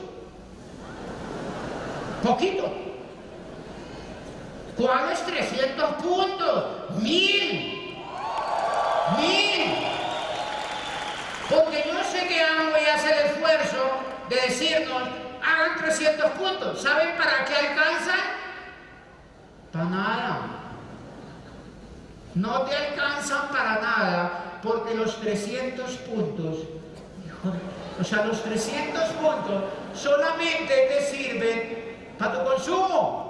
Poquito. 2.22 2.72
¿Cuáles 4.76 5.24
300 5.24 5.94
puntos? 5.94 6.64
Mil. 7.02 7.96
Mil. 9.18 9.74
Porque 11.48 11.84
yo 11.86 12.04
sé 12.04 12.26
que 12.28 12.40
hago 12.40 12.76
y 12.78 12.88
hace 12.88 13.10
el 13.10 13.26
esfuerzo 13.26 13.90
de 14.28 14.36
decirnos, 14.36 15.02
hagan 15.42 15.76
300 15.78 16.30
puntos. 16.32 16.82
¿Saben 16.82 17.16
para 17.16 17.44
qué 17.44 17.54
alcanzan? 17.54 18.20
Para 19.72 19.84
nada. 19.84 20.38
No 22.34 22.62
te 22.62 22.76
alcanzan 22.76 23.48
para 23.48 23.80
nada 23.80 24.60
porque 24.62 24.94
los 24.94 25.20
300 25.20 25.90
puntos, 25.98 26.58
o 28.00 28.04
sea, 28.04 28.24
los 28.24 28.42
300 28.42 29.02
puntos 29.10 29.64
solamente 29.94 30.88
te 30.88 31.02
sirven 31.02 32.14
para 32.18 32.38
tu 32.38 32.44
consumo. 32.44 33.22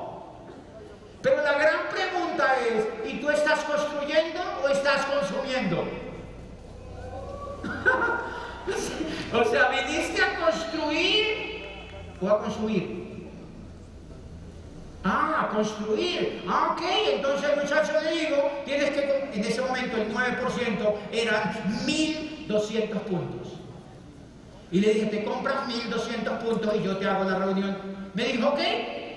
Pero 1.23 1.43
la 1.43 1.53
gran 1.55 1.89
pregunta 1.91 2.57
es, 2.61 3.13
¿y 3.13 3.21
tú 3.21 3.31
estás 3.31 3.61
construyendo 3.61 4.41
o 4.63 4.69
estás 4.69 5.07
consumiendo? 5.07 5.85
o 9.33 9.45
sea, 9.45 9.69
viniste 9.69 10.21
a 10.23 10.45
construir 10.45 11.62
a 12.29 12.39
construir. 12.39 13.03
Ah, 15.05 15.51
construir. 15.53 16.43
Ah, 16.49 16.73
ok. 16.73 16.83
Entonces 17.15 17.51
el 17.51 17.61
muchacho 17.61 17.93
le 18.03 18.21
digo, 18.21 18.51
tienes 18.65 18.91
que, 18.91 19.31
en 19.35 19.45
ese 19.45 19.61
momento 19.61 19.97
el 19.97 20.13
9% 20.15 20.95
eran 21.13 21.53
1.200 21.87 22.89
puntos. 23.01 23.49
Y 24.71 24.81
le 24.81 24.95
dije, 24.95 25.07
te 25.07 25.25
compras 25.25 25.69
1.200 25.69 26.39
puntos 26.39 26.75
y 26.77 26.83
yo 26.83 26.97
te 26.97 27.07
hago 27.07 27.25
la 27.25 27.39
reunión. 27.39 27.77
Me 28.15 28.25
dijo, 28.25 28.49
ok, 28.49 28.59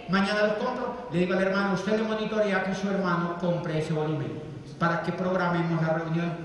mañana 0.10 0.48
los 0.48 0.54
compro. 0.54 1.08
Le 1.12 1.20
digo 1.20 1.34
al 1.34 1.44
hermano, 1.44 1.76
usted 1.76 1.98
le 1.98 2.04
monitorea 2.04 2.64
que 2.64 2.74
su 2.74 2.90
hermano 2.90 3.38
compre 3.40 3.80
ese 3.80 3.94
volumen 3.94 4.42
para 4.80 5.02
que 5.04 5.12
programemos 5.12 5.82
la 5.82 5.94
reunión. 5.94 6.38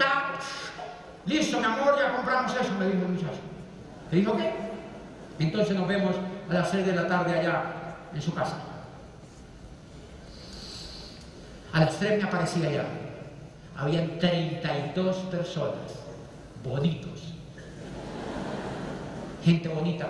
Listo, 1.26 1.58
mi 1.58 1.64
amor, 1.64 1.96
ya 1.98 2.14
compramos 2.14 2.52
eso, 2.52 2.72
me 2.78 2.86
dijo 2.86 3.02
el 3.02 3.12
muchacho. 3.12 3.40
Le 4.10 4.18
dijo, 4.18 4.32
ok. 4.32 4.40
Entonces 5.38 5.76
nos 5.76 5.88
vemos 5.88 6.14
a 6.50 6.54
las 6.54 6.70
6 6.70 6.84
de 6.84 6.92
la 6.92 7.06
tarde 7.06 7.38
allá 7.38 7.62
en 8.12 8.20
su 8.20 8.34
casa. 8.34 8.56
A 11.72 11.80
las 11.80 11.96
3 11.98 12.20
me 12.20 12.28
aparecía 12.28 12.68
allá. 12.68 12.84
Habían 13.76 14.18
32 14.18 15.16
personas, 15.30 15.94
bonitos. 16.64 17.34
Gente 19.44 19.68
bonita. 19.68 20.08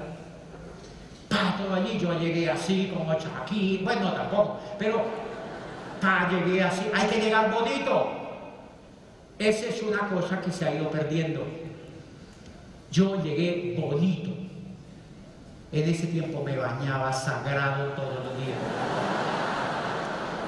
Pa, 1.28 1.57
todo 1.59 1.74
allí, 1.74 1.99
yo 1.99 2.18
llegué 2.18 2.51
así, 2.51 2.91
como 2.93 3.12
aquí, 3.12 3.80
bueno, 3.84 4.12
tampoco, 4.12 4.59
pero 4.78 5.05
pa, 6.01 6.28
llegué 6.28 6.62
así, 6.62 6.86
hay 6.93 7.07
que 7.07 7.20
llegar 7.20 7.53
bonito. 7.53 8.12
Esa 9.38 9.66
es 9.66 9.82
una 9.82 10.09
cosa 10.09 10.41
que 10.41 10.51
se 10.51 10.66
ha 10.66 10.74
ido 10.74 10.91
perdiendo. 10.91 11.47
Yo 12.91 13.22
llegué 13.22 13.76
bonito. 13.78 14.39
En 15.73 15.89
ese 15.89 16.09
tiempo 16.09 16.43
me 16.43 16.57
bañaba 16.57 17.12
sagrado 17.12 17.93
todos 17.93 18.25
los 18.25 18.37
días. 18.39 18.59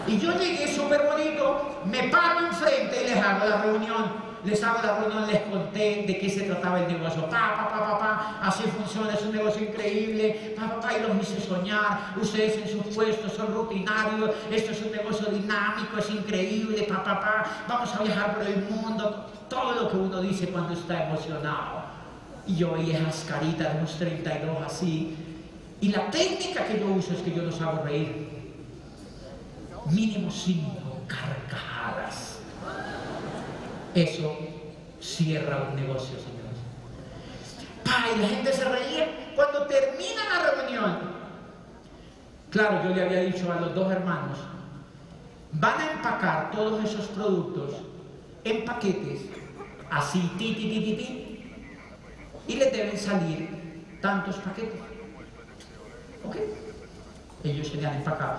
Y 0.08 0.18
yo 0.18 0.36
llegué 0.36 0.66
súper 0.74 1.02
bonito, 1.06 1.80
me 1.84 2.08
paro 2.08 2.46
enfrente 2.46 3.04
y 3.04 3.08
les 3.08 3.16
hago 3.24 3.46
la 3.46 3.62
reunión. 3.62 4.32
les 4.44 4.60
hago 4.64 4.82
la 4.82 4.98
reunión, 4.98 5.26
les 5.28 5.40
conté 5.42 6.04
de 6.04 6.18
qué 6.18 6.28
se 6.28 6.42
trataba 6.42 6.80
el 6.80 6.88
negocio. 6.88 7.22
Pa, 7.30 7.54
pa, 7.54 7.68
pa, 7.68 7.78
pa, 7.78 7.98
pa, 7.98 8.38
así 8.42 8.64
funciona, 8.64 9.14
es 9.14 9.22
un 9.22 9.32
negocio 9.32 9.62
increíble. 9.62 10.56
Pa, 10.56 10.68
pa, 10.68 10.80
pa, 10.80 10.98
y 10.98 11.02
los 11.02 11.16
hice 11.22 11.40
soñar. 11.40 12.14
Ustedes 12.20 12.56
en 12.56 12.68
sus 12.68 12.92
puestos 12.92 13.32
son 13.32 13.54
rutinarios. 13.54 14.32
Esto 14.50 14.72
es 14.72 14.82
un 14.82 14.90
negocio 14.90 15.26
dinámico, 15.26 15.98
es 15.98 16.10
increíble. 16.10 16.82
Pa, 16.88 17.04
pa, 17.04 17.20
pa, 17.20 17.44
vamos 17.68 17.94
a 17.94 18.02
viajar 18.02 18.34
por 18.34 18.44
el 18.44 18.64
mundo. 18.64 19.26
Todo 19.48 19.72
lo 19.74 19.88
que 19.88 19.96
uno 19.96 20.20
dice 20.20 20.48
cuando 20.48 20.72
está 20.72 21.04
emocionado. 21.04 21.81
Y 22.46 22.56
yo 22.56 22.72
veía 22.72 22.98
esas 22.98 23.24
caritas 23.24 23.72
de 23.72 23.78
unos 23.78 23.98
32 23.98 24.56
así. 24.64 25.16
Y 25.80 25.88
la 25.88 26.10
técnica 26.10 26.66
que 26.66 26.78
yo 26.78 26.86
uso 26.86 27.12
es 27.12 27.20
que 27.20 27.32
yo 27.32 27.42
los 27.42 27.60
hago 27.60 27.84
reír. 27.84 28.28
Mínimo 29.90 30.30
cinco 30.30 30.98
carcajadas. 31.06 32.38
Eso 33.94 34.36
cierra 35.00 35.68
un 35.70 35.76
negocio, 35.76 36.16
señores. 36.18 36.58
Pa, 37.84 38.06
y 38.16 38.20
la 38.20 38.28
gente 38.28 38.52
se 38.52 38.64
reía 38.64 39.34
cuando 39.34 39.66
termina 39.66 40.22
la 40.30 40.50
reunión. 40.50 41.12
Claro, 42.50 42.84
yo 42.84 42.94
le 42.94 43.02
había 43.02 43.20
dicho 43.22 43.50
a 43.50 43.60
los 43.60 43.74
dos 43.74 43.90
hermanos, 43.90 44.38
van 45.52 45.80
a 45.80 45.92
empacar 45.92 46.50
todos 46.50 46.84
esos 46.84 47.06
productos 47.08 47.72
en 48.44 48.64
paquetes, 48.64 49.22
así, 49.90 50.20
ti, 50.38 50.54
ti, 50.54 50.68
ti, 50.68 50.80
ti, 50.80 50.94
ti, 50.94 51.31
y 52.46 52.56
les 52.56 52.72
deben 52.72 52.98
salir 52.98 53.48
tantos 54.00 54.36
paquetes. 54.36 54.80
¿Ok? 56.24 56.36
Ellos 57.44 57.68
se 57.68 57.76
le 57.76 57.86
han 57.86 57.96
empacado. 57.96 58.38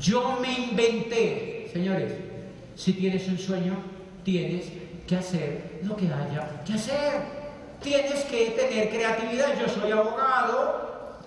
Yo 0.00 0.38
me 0.40 0.52
inventé, 0.52 1.70
señores, 1.72 2.12
si 2.76 2.92
tienes 2.92 3.26
un 3.28 3.38
sueño, 3.38 3.76
tienes 4.24 4.66
que 5.06 5.16
hacer 5.16 5.80
lo 5.82 5.96
que 5.96 6.06
haya 6.06 6.62
que 6.64 6.74
hacer. 6.74 7.36
Tienes 7.82 8.24
que 8.24 8.50
tener 8.50 8.90
creatividad. 8.90 9.58
Yo 9.60 9.68
soy 9.68 9.90
abogado. 9.92 11.20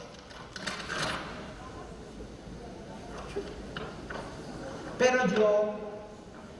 Pero 4.98 5.28
yo 5.28 5.76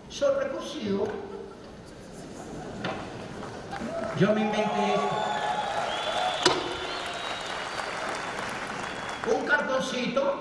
soy 0.10 0.44
recursivo. 0.44 1.29
Yo 4.20 4.34
me 4.34 4.42
inventé 4.42 4.94
esto. 4.94 5.10
Un 9.34 9.46
cartoncito 9.46 10.34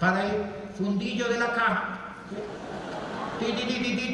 para 0.00 0.24
el 0.26 0.32
fundillo 0.76 1.28
de 1.28 1.38
la 1.38 1.54
caja. 1.54 1.88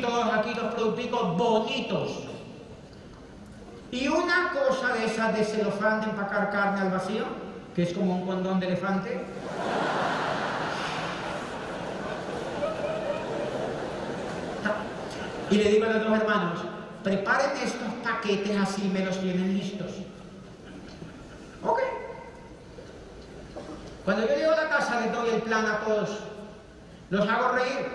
Todos 0.01 0.33
aquí 0.33 0.55
los 0.55 0.75
productos 0.75 1.37
bonitos. 1.37 2.11
Y 3.91 4.09
una 4.09 4.53
cosa 4.53 4.95
de 4.95 5.07
esas 5.07 5.37
de 5.37 5.45
celofán 5.45 6.01
de 6.01 6.07
empacar 6.07 6.51
carne 6.51 6.81
al 6.81 6.91
vacío, 6.91 7.25
que 7.75 7.83
es 7.83 7.93
como 7.93 8.17
un 8.17 8.27
condón 8.27 8.61
de 8.61 8.69
elefante. 8.69 9.25
Y 15.51 15.57
le 15.57 15.71
digo 15.71 15.87
a 15.87 15.93
los 15.93 16.05
dos 16.05 16.19
hermanos, 16.19 16.61
preparen 17.03 17.57
estos 17.63 17.89
paquetes 18.03 18.57
así 18.57 18.91
me 18.93 19.05
los 19.05 19.19
tienen 19.21 19.57
listos. 19.57 19.91
Ok. 21.65 21.81
Cuando 24.05 24.27
yo 24.27 24.37
llego 24.37 24.53
a 24.53 24.65
la 24.65 24.69
casa 24.69 25.01
les 25.01 25.13
doy 25.13 25.31
el 25.31 25.43
plan 25.43 25.67
a 25.67 25.81
todos. 25.81 26.11
Los 27.11 27.29
hago 27.29 27.53
reír. 27.53 27.87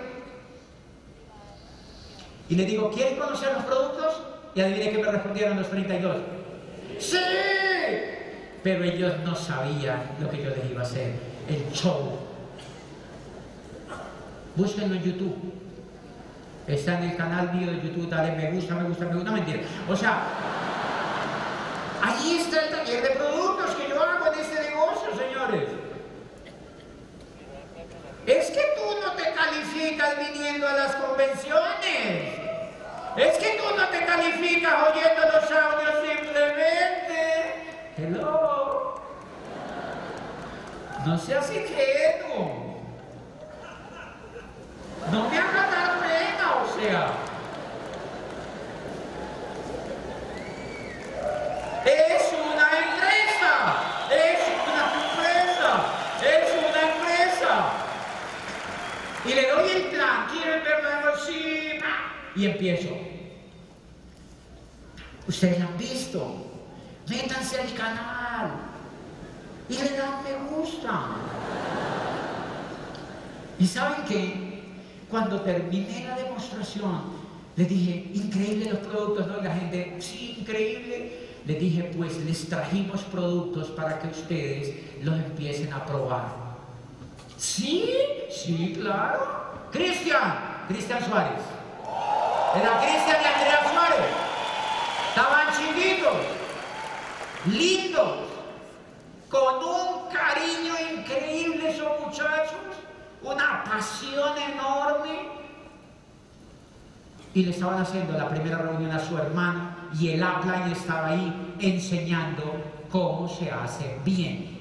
Y 2.48 2.56
les 2.56 2.66
digo, 2.66 2.90
¿quieren 2.90 3.18
conocer 3.18 3.52
los 3.52 3.64
productos? 3.64 4.22
Y 4.54 4.60
adivinen 4.60 4.94
que 4.94 5.02
me 5.02 5.10
respondieron 5.10 5.56
los 5.56 5.68
32. 5.68 6.16
¡Sí! 6.98 7.18
Pero 8.62 8.84
ellos 8.84 9.12
no 9.24 9.34
sabían 9.34 10.02
lo 10.20 10.30
que 10.30 10.42
yo 10.42 10.50
les 10.50 10.70
iba 10.70 10.80
a 10.80 10.84
hacer. 10.84 11.14
El 11.48 11.70
show. 11.72 12.18
Búsquenlo 14.56 14.94
en 14.94 15.02
YouTube. 15.02 15.63
Está 16.66 16.98
en 16.98 17.10
el 17.10 17.16
canal 17.16 17.52
mío 17.52 17.70
de 17.70 17.82
YouTube, 17.82 18.08
dale 18.08 18.32
me 18.32 18.50
gusta, 18.52 18.74
me 18.74 18.88
gusta, 18.88 19.04
me 19.04 19.14
gusta, 19.14 19.30
mentira. 19.32 19.60
O 19.86 19.94
sea, 19.94 20.22
allí 22.02 22.38
está 22.38 22.62
el 22.62 22.70
taller 22.70 23.02
de 23.02 23.10
productos 23.10 23.70
que 23.72 23.88
yo 23.88 24.02
hago 24.02 24.32
en 24.32 24.38
este 24.40 24.70
negocio, 24.70 25.10
señores. 25.14 25.68
Es 28.26 28.50
que 28.50 28.62
tú 28.76 29.00
no 29.04 29.12
te 29.12 29.34
calificas 29.34 30.16
viniendo 30.18 30.66
a 30.66 30.72
las 30.72 30.96
convenciones. 30.96 32.44
Es 33.16 33.36
que 33.36 33.58
tú 33.58 33.76
no 33.76 33.88
te 33.88 34.06
calificas 34.06 34.74
oyendo 34.88 35.22
los 35.32 35.50
audios 35.50 35.94
simplemente. 36.02 37.14
Hello. 37.98 38.94
No 41.04 41.18
seas 41.18 41.52
ingenuo. 41.52 42.64
No 45.12 45.28
me 45.28 45.38
hagas 45.38 45.70
dar 45.70 45.94
Es 46.84 46.92
una 52.32 52.68
empresa. 52.78 53.52
Es 54.10 54.40
una 54.60 54.84
empresa. 55.00 55.70
Es 56.20 56.46
una 56.58 56.80
empresa. 56.92 57.52
Y 59.24 59.28
le 59.32 59.50
doy 59.50 59.70
el 59.70 59.82
plan. 59.84 60.26
¿Quieren 60.30 60.62
verlo? 60.62 61.12
Sí. 61.26 61.80
Y 62.36 62.46
empiezo. 62.46 62.90
Ustedes 65.26 65.60
lo 65.60 65.68
han 65.68 65.78
visto. 65.78 66.36
Métanse 67.08 67.60
al 67.62 67.72
canal. 67.72 68.50
Y 69.70 69.78
le 69.78 69.96
dan 69.96 70.22
me 70.22 70.34
gusta. 70.50 71.00
¿Y 73.58 73.66
saben 73.66 74.04
qué? 74.06 74.43
Cuando 75.10 75.40
terminé 75.40 76.04
la 76.08 76.16
demostración, 76.16 77.02
les 77.56 77.68
dije, 77.68 78.10
increíble 78.14 78.70
los 78.70 78.78
productos, 78.80 79.26
¿no? 79.28 79.38
Y 79.38 79.44
la 79.44 79.54
gente, 79.54 79.96
sí, 80.00 80.36
increíble. 80.40 81.24
Les 81.46 81.60
dije, 81.60 81.92
pues 81.96 82.16
les 82.24 82.48
trajimos 82.48 83.02
productos 83.02 83.68
para 83.68 83.98
que 83.98 84.08
ustedes 84.08 84.74
los 85.02 85.14
empiecen 85.14 85.72
a 85.72 85.84
probar. 85.84 86.26
Sí, 87.36 87.90
sí, 88.30 88.72
claro. 88.80 89.68
Cristian, 89.70 90.64
Cristian 90.68 91.04
Suárez. 91.04 91.42
Era 92.56 92.80
Cristian 92.80 93.16
y 93.22 93.26
Andrea 93.26 93.72
Suárez. 93.72 94.10
Estaban 95.10 95.46
chiquitos, 95.52 96.16
lindos, 97.46 98.18
con 99.28 99.56
un 99.56 100.08
cariño 100.12 100.74
increíble 100.98 101.70
esos 101.70 102.00
muchachos 102.00 102.54
una 103.24 103.64
pasión 103.64 104.36
enorme. 104.36 105.34
Y 107.32 107.44
le 107.44 107.50
estaban 107.50 107.80
haciendo 107.80 108.16
la 108.16 108.28
primera 108.28 108.58
reunión 108.58 108.92
a 108.92 109.00
su 109.00 109.16
hermano 109.18 109.74
y 109.98 110.10
el 110.10 110.22
upline 110.22 110.70
estaba 110.70 111.08
ahí 111.08 111.56
enseñando 111.58 112.44
cómo 112.90 113.28
se 113.28 113.50
hace 113.50 113.98
bien. 114.04 114.54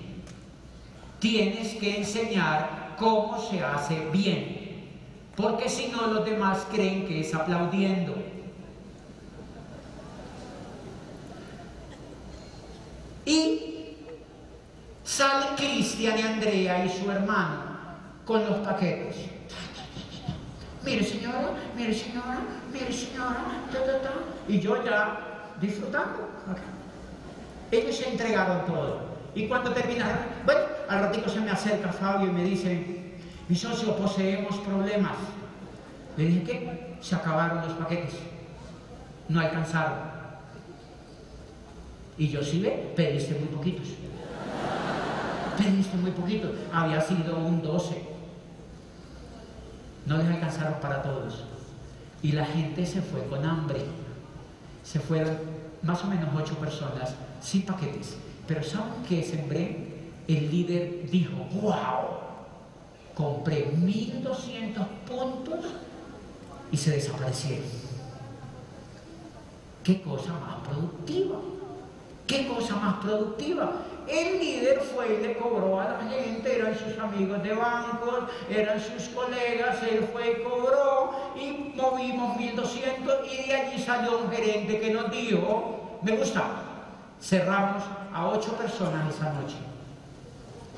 Tienes 1.19 1.75
que 1.75 1.99
enseñar 1.99 2.95
cómo 2.97 3.39
se 3.39 3.63
hace 3.63 4.09
bien, 4.11 4.89
porque 5.35 5.69
si 5.69 5.87
no 5.87 6.07
los 6.07 6.25
demás 6.25 6.65
creen 6.71 7.05
que 7.05 7.21
es 7.21 7.33
aplaudiendo. 7.33 8.15
Y 13.25 13.95
sale 15.03 15.45
Cristian 15.55 16.17
y 16.17 16.21
Andrea 16.23 16.85
y 16.85 16.89
su 16.89 17.09
hermano 17.09 17.72
con 18.25 18.45
los 18.45 18.57
paquetes. 18.59 19.15
Mire 20.83 21.03
señora, 21.03 21.51
mire 21.77 21.93
señora, 21.93 22.39
mire 22.71 22.91
señora, 22.91 23.45
y 24.47 24.59
yo 24.59 24.83
ya 24.83 25.53
disfrutando. 25.61 26.29
Ellos 27.71 27.95
se 27.95 28.09
entregaron 28.09 28.65
todo. 28.65 29.01
Y 29.33 29.47
cuando 29.47 29.71
terminaron, 29.71 30.19
bueno, 30.45 30.61
al 30.89 30.99
ratito 30.99 31.29
se 31.29 31.39
me 31.39 31.51
acerca 31.51 31.91
Fabio 31.91 32.27
y 32.27 32.33
me 32.33 32.43
dice, 32.43 33.15
mi 33.47 33.55
socio, 33.55 33.95
poseemos 33.95 34.57
problemas. 34.57 35.13
Le 36.17 36.25
dije, 36.25 36.43
¿qué? 36.43 36.97
Se 37.01 37.15
acabaron 37.15 37.65
los 37.65 37.73
paquetes. 37.73 38.15
No 39.29 39.39
alcanzaron. 39.39 40.13
Y 42.17 42.27
yo 42.27 42.43
sí 42.43 42.59
ve, 42.59 42.93
pediste 42.95 43.33
muy 43.35 43.47
poquitos. 43.47 43.87
Pediste 45.57 45.97
muy 45.97 46.11
poquitos. 46.11 46.51
Había 46.71 47.01
sido 47.01 47.37
un 47.37 47.61
12 47.61 48.12
no 50.05 50.17
les 50.17 50.27
alcanzaron 50.27 50.75
para 50.81 51.01
todos. 51.01 51.43
Y 52.21 52.31
la 52.31 52.45
gente 52.45 52.85
se 52.85 53.01
fue 53.01 53.25
con 53.27 53.45
hambre. 53.45 53.85
Se 54.83 54.99
fueron 54.99 55.37
más 55.81 56.03
o 56.03 56.07
menos 56.07 56.29
ocho 56.35 56.55
personas 56.55 57.13
sin 57.41 57.63
paquetes. 57.63 58.17
Pero 58.47 58.63
¿saben 58.63 59.03
qué 59.07 59.23
sembré? 59.23 59.93
El 60.27 60.49
líder 60.49 61.09
dijo, 61.09 61.35
wow, 61.61 62.23
compré 63.13 63.65
1200 63.65 64.85
puntos 65.05 65.65
y 66.71 66.77
se 66.77 66.91
desaparecieron. 66.91 67.65
¿Qué 69.83 70.01
cosa 70.01 70.33
más 70.33 70.67
productiva? 70.67 71.39
¿Qué 72.27 72.47
cosa 72.47 72.75
más 72.77 72.95
productiva? 73.03 73.71
El 74.07 74.39
líder 74.39 74.81
fue 74.81 75.15
y 75.15 75.23
le 75.25 75.37
cobró 75.37 75.79
a 75.79 75.85
la 75.85 76.09
gente, 76.09 76.57
eran 76.57 76.77
sus 76.77 76.97
amigos 76.97 77.41
de 77.41 77.53
bancos, 77.53 78.25
eran 78.49 78.79
sus 78.79 79.09
colegas, 79.09 79.77
él 79.83 80.07
fue 80.11 80.31
y 80.31 80.43
cobró 80.43 81.11
y 81.35 81.73
movimos 81.75 82.37
1200 82.37 83.31
y 83.31 83.47
de 83.47 83.55
allí 83.55 83.81
salió 83.81 84.19
un 84.19 84.31
gerente 84.31 84.79
que 84.79 84.93
nos 84.93 85.09
dijo, 85.11 85.99
me 86.01 86.17
gusta, 86.17 86.43
cerramos 87.21 87.83
a 88.13 88.27
ocho 88.27 88.53
personas 88.57 89.13
esa 89.13 89.31
noche. 89.33 89.55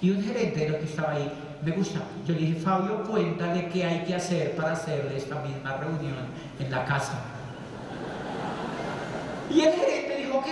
Y 0.01 0.11
un 0.11 0.23
gerente 0.23 0.69
lo 0.69 0.77
que 0.77 0.85
estaba 0.85 1.13
ahí, 1.13 1.31
me 1.63 1.71
gusta, 1.71 1.99
yo 2.27 2.33
le 2.33 2.39
dije, 2.41 2.59
Fabio, 2.59 3.03
cuéntale 3.03 3.69
qué 3.69 3.85
hay 3.85 4.03
que 4.03 4.15
hacer 4.15 4.55
para 4.55 4.73
hacerle 4.73 5.17
esta 5.17 5.35
misma 5.41 5.77
reunión 5.77 6.27
en 6.59 6.71
la 6.71 6.85
casa. 6.85 7.21
Y 9.49 9.61
el 9.61 9.73
gerente 9.73 10.17
dijo, 10.17 10.37
ok, 10.39 10.47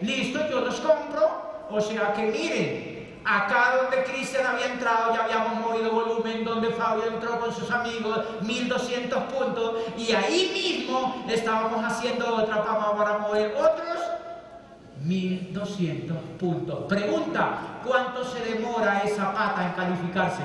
listo, 0.00 0.48
yo 0.48 0.60
los 0.60 0.76
compro, 0.80 1.66
o 1.70 1.80
sea 1.80 2.12
que 2.12 2.22
miren, 2.26 3.20
acá 3.24 3.76
donde 3.82 4.04
Cristian 4.04 4.46
había 4.46 4.72
entrado 4.72 5.14
ya 5.14 5.24
habíamos 5.24 5.54
movido 5.66 5.90
volumen, 5.92 6.44
donde 6.44 6.70
Fabio 6.70 7.04
entró 7.06 7.38
con 7.38 7.54
sus 7.54 7.70
amigos, 7.70 8.20
1200 8.42 9.22
puntos, 9.24 9.74
y 9.96 10.12
ahí 10.12 10.50
mismo 10.52 11.24
estábamos 11.28 11.84
haciendo 11.84 12.36
otra 12.36 12.62
para 12.64 13.18
mover 13.18 13.54
otros 13.54 13.98
1200 15.04 16.16
puntos. 16.38 16.84
Pregunta, 16.88 17.80
¿cuánto 17.84 18.24
se 18.24 18.40
demora 18.40 19.00
esa 19.00 19.32
pata 19.32 19.66
en 19.66 19.72
calificarse? 19.72 20.42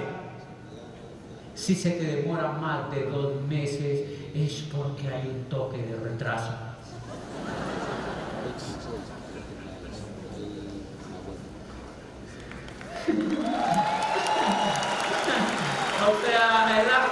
Si 1.54 1.76
se 1.76 1.92
te 1.92 2.04
demora 2.04 2.50
más 2.50 2.92
de 2.92 3.06
dos 3.06 3.42
meses 3.42 4.08
es 4.34 4.64
porque 4.72 5.08
hay 5.08 5.28
un 5.28 5.46
toque 5.46 5.78
de 5.78 5.96
retraso. 5.96 6.67
O 13.08 13.12
sea, 16.26 16.66
¿verdad? 16.66 17.08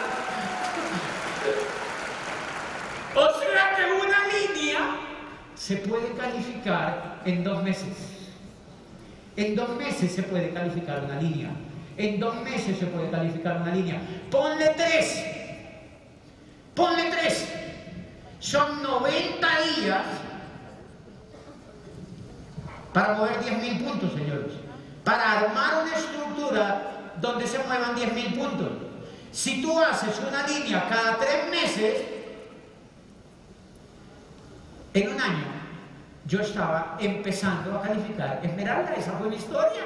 O 3.16 3.40
sea 3.40 3.76
que 3.76 3.84
una 4.06 4.28
línea 4.28 4.80
se 5.56 5.78
puede 5.78 6.12
calificar 6.14 7.22
en 7.24 7.46
dos 7.46 7.64
meses. 7.64 7.96
En 9.38 9.56
dos 9.56 9.70
meses 9.78 10.14
se 10.14 10.24
puede 10.24 10.50
calificar 10.52 11.06
una 11.06 11.22
línea. 11.22 11.52
En 11.98 12.20
dos 12.20 12.36
meses 12.42 12.78
se 12.78 12.88
puede 12.88 13.10
calificar 13.10 13.62
una 13.62 13.74
línea. 13.74 14.02
Ponle 14.30 14.74
tres. 14.76 15.24
Ponle 16.74 17.10
tres. 17.10 17.54
Son 18.40 18.84
90 18.84 19.48
días 19.80 20.04
para 22.92 23.14
mover 23.14 23.40
10.000 23.40 23.84
puntos, 23.84 24.12
señores 24.12 24.65
para 25.06 25.40
armar 25.40 25.84
una 25.84 25.96
estructura 25.96 26.82
donde 27.22 27.48
se 27.48 27.60
muevan 27.60 27.96
10.000 27.96 28.38
puntos. 28.38 28.70
Si 29.32 29.62
tú 29.62 29.80
haces 29.80 30.20
una 30.28 30.46
línea 30.48 30.90
cada 30.90 31.18
tres 31.18 31.50
meses, 31.50 32.02
en 34.94 35.14
un 35.14 35.22
año 35.22 35.46
yo 36.26 36.42
estaba 36.42 36.98
empezando 37.00 37.78
a 37.78 37.82
calificar 37.84 38.40
Esmeralda, 38.42 38.96
esa 38.96 39.12
fue 39.14 39.30
mi 39.30 39.36
historia. 39.36 39.84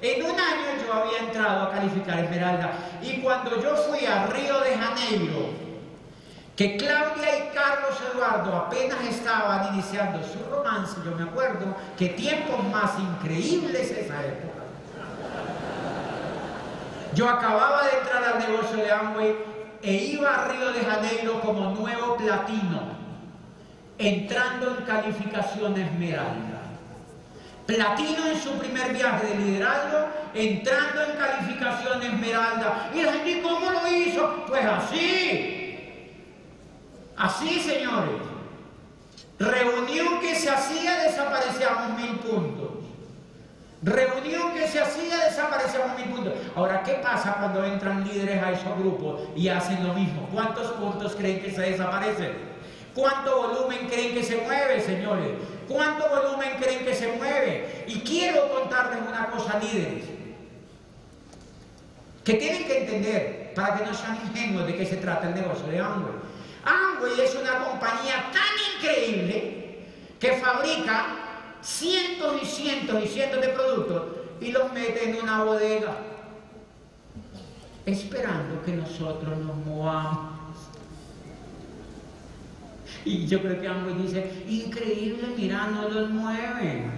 En 0.00 0.22
un 0.22 0.32
año 0.32 0.82
yo 0.84 0.92
había 0.92 1.18
entrado 1.18 1.66
a 1.66 1.70
calificar 1.70 2.18
Esmeralda 2.20 2.72
y 3.02 3.20
cuando 3.20 3.60
yo 3.60 3.76
fui 3.76 4.06
a 4.06 4.26
Río 4.26 4.60
de 4.60 4.76
Janeiro, 4.76 5.50
que 6.56 6.76
Claudia 6.76 7.38
y 7.38 7.54
Carlos 7.54 7.98
Eduardo 8.12 8.56
apenas 8.56 9.04
estaban 9.04 9.74
iniciando 9.74 10.22
su 10.22 10.38
romance, 10.50 10.96
yo 11.04 11.10
me 11.16 11.24
acuerdo 11.24 11.76
que 11.98 12.10
tiempos 12.10 12.64
más 12.70 12.92
increíbles 12.98 13.90
esa 13.90 14.24
época. 14.24 14.53
Yo 17.14 17.28
acababa 17.28 17.84
de 17.84 17.98
entrar 17.98 18.24
al 18.24 18.38
negocio 18.38 18.76
de 18.76 18.90
Amway 18.90 19.36
e 19.82 19.94
iba 19.94 20.34
a 20.34 20.48
Río 20.48 20.72
de 20.72 20.80
Janeiro 20.80 21.40
como 21.40 21.70
nuevo 21.70 22.16
platino, 22.16 22.82
entrando 23.98 24.76
en 24.76 24.84
calificación 24.84 25.76
esmeralda. 25.78 26.60
Platino 27.66 28.26
en 28.26 28.40
su 28.40 28.52
primer 28.58 28.92
viaje 28.92 29.26
de 29.26 29.34
liderazgo, 29.36 30.08
entrando 30.34 31.02
en 31.04 31.16
calificación 31.16 32.02
esmeralda. 32.02 32.90
Y 32.94 33.02
la 33.02 33.12
gente, 33.12 33.42
¿cómo 33.42 33.70
lo 33.70 33.86
hizo? 33.88 34.44
Pues 34.46 34.64
así, 34.66 35.54
Así, 37.16 37.60
señores. 37.60 38.20
Reunión 39.38 40.20
que 40.20 40.34
se 40.34 40.50
hacía, 40.50 41.04
desaparecíamos 41.04 41.98
mil 41.98 42.18
puntos. 42.18 42.70
Reunión 43.82 44.52
que 44.54 44.66
se 44.66 44.80
hacía, 44.80 45.18
desaparecíamos. 45.18 45.53
Ahora, 46.54 46.84
¿qué 46.84 46.94
pasa 46.94 47.34
cuando 47.34 47.64
entran 47.64 48.04
líderes 48.04 48.40
a 48.42 48.52
esos 48.52 48.78
grupos 48.78 49.22
y 49.34 49.48
hacen 49.48 49.84
lo 49.86 49.92
mismo? 49.92 50.28
¿Cuántos 50.32 50.68
puntos 50.72 51.16
creen 51.16 51.42
que 51.42 51.50
se 51.50 51.62
desaparecen? 51.62 52.32
¿Cuánto 52.94 53.48
volumen 53.48 53.88
creen 53.88 54.14
que 54.14 54.22
se 54.22 54.36
mueve, 54.36 54.80
señores? 54.80 55.32
¿Cuánto 55.66 56.08
volumen 56.08 56.50
creen 56.60 56.84
que 56.84 56.94
se 56.94 57.08
mueve? 57.12 57.84
Y 57.88 58.00
quiero 58.00 58.48
contarles 58.50 59.00
una 59.06 59.30
cosa, 59.30 59.58
líderes, 59.58 60.04
que 62.22 62.34
tienen 62.34 62.64
que 62.66 62.78
entender 62.78 63.52
para 63.56 63.76
que 63.76 63.86
no 63.86 63.92
sean 63.92 64.16
ingenuos 64.24 64.66
de 64.66 64.76
qué 64.76 64.86
se 64.86 64.96
trata 64.96 65.28
el 65.28 65.34
negocio 65.34 65.66
de 65.66 65.80
Amway. 65.80 66.14
Amway 66.64 67.20
es 67.20 67.34
una 67.34 67.64
compañía 67.64 68.30
tan 68.32 68.76
increíble 68.76 69.78
que 70.20 70.34
fabrica 70.34 71.06
cientos 71.62 72.40
y 72.40 72.46
cientos 72.46 73.02
y 73.02 73.08
cientos 73.08 73.40
de 73.40 73.48
productos 73.48 74.02
y 74.40 74.52
los 74.52 74.72
mete 74.72 75.10
en 75.10 75.20
una 75.20 75.42
bodega 75.42 76.13
esperando 77.86 78.62
que 78.64 78.72
nosotros 78.72 79.38
nos 79.38 79.56
movamos. 79.56 80.34
Y 83.04 83.26
yo 83.26 83.40
creo 83.42 83.60
que 83.60 83.68
Amway 83.68 83.94
dice, 83.94 84.44
increíble, 84.48 85.34
mira, 85.36 85.66
no 85.66 85.88
los 85.88 86.10
mueven. 86.10 86.90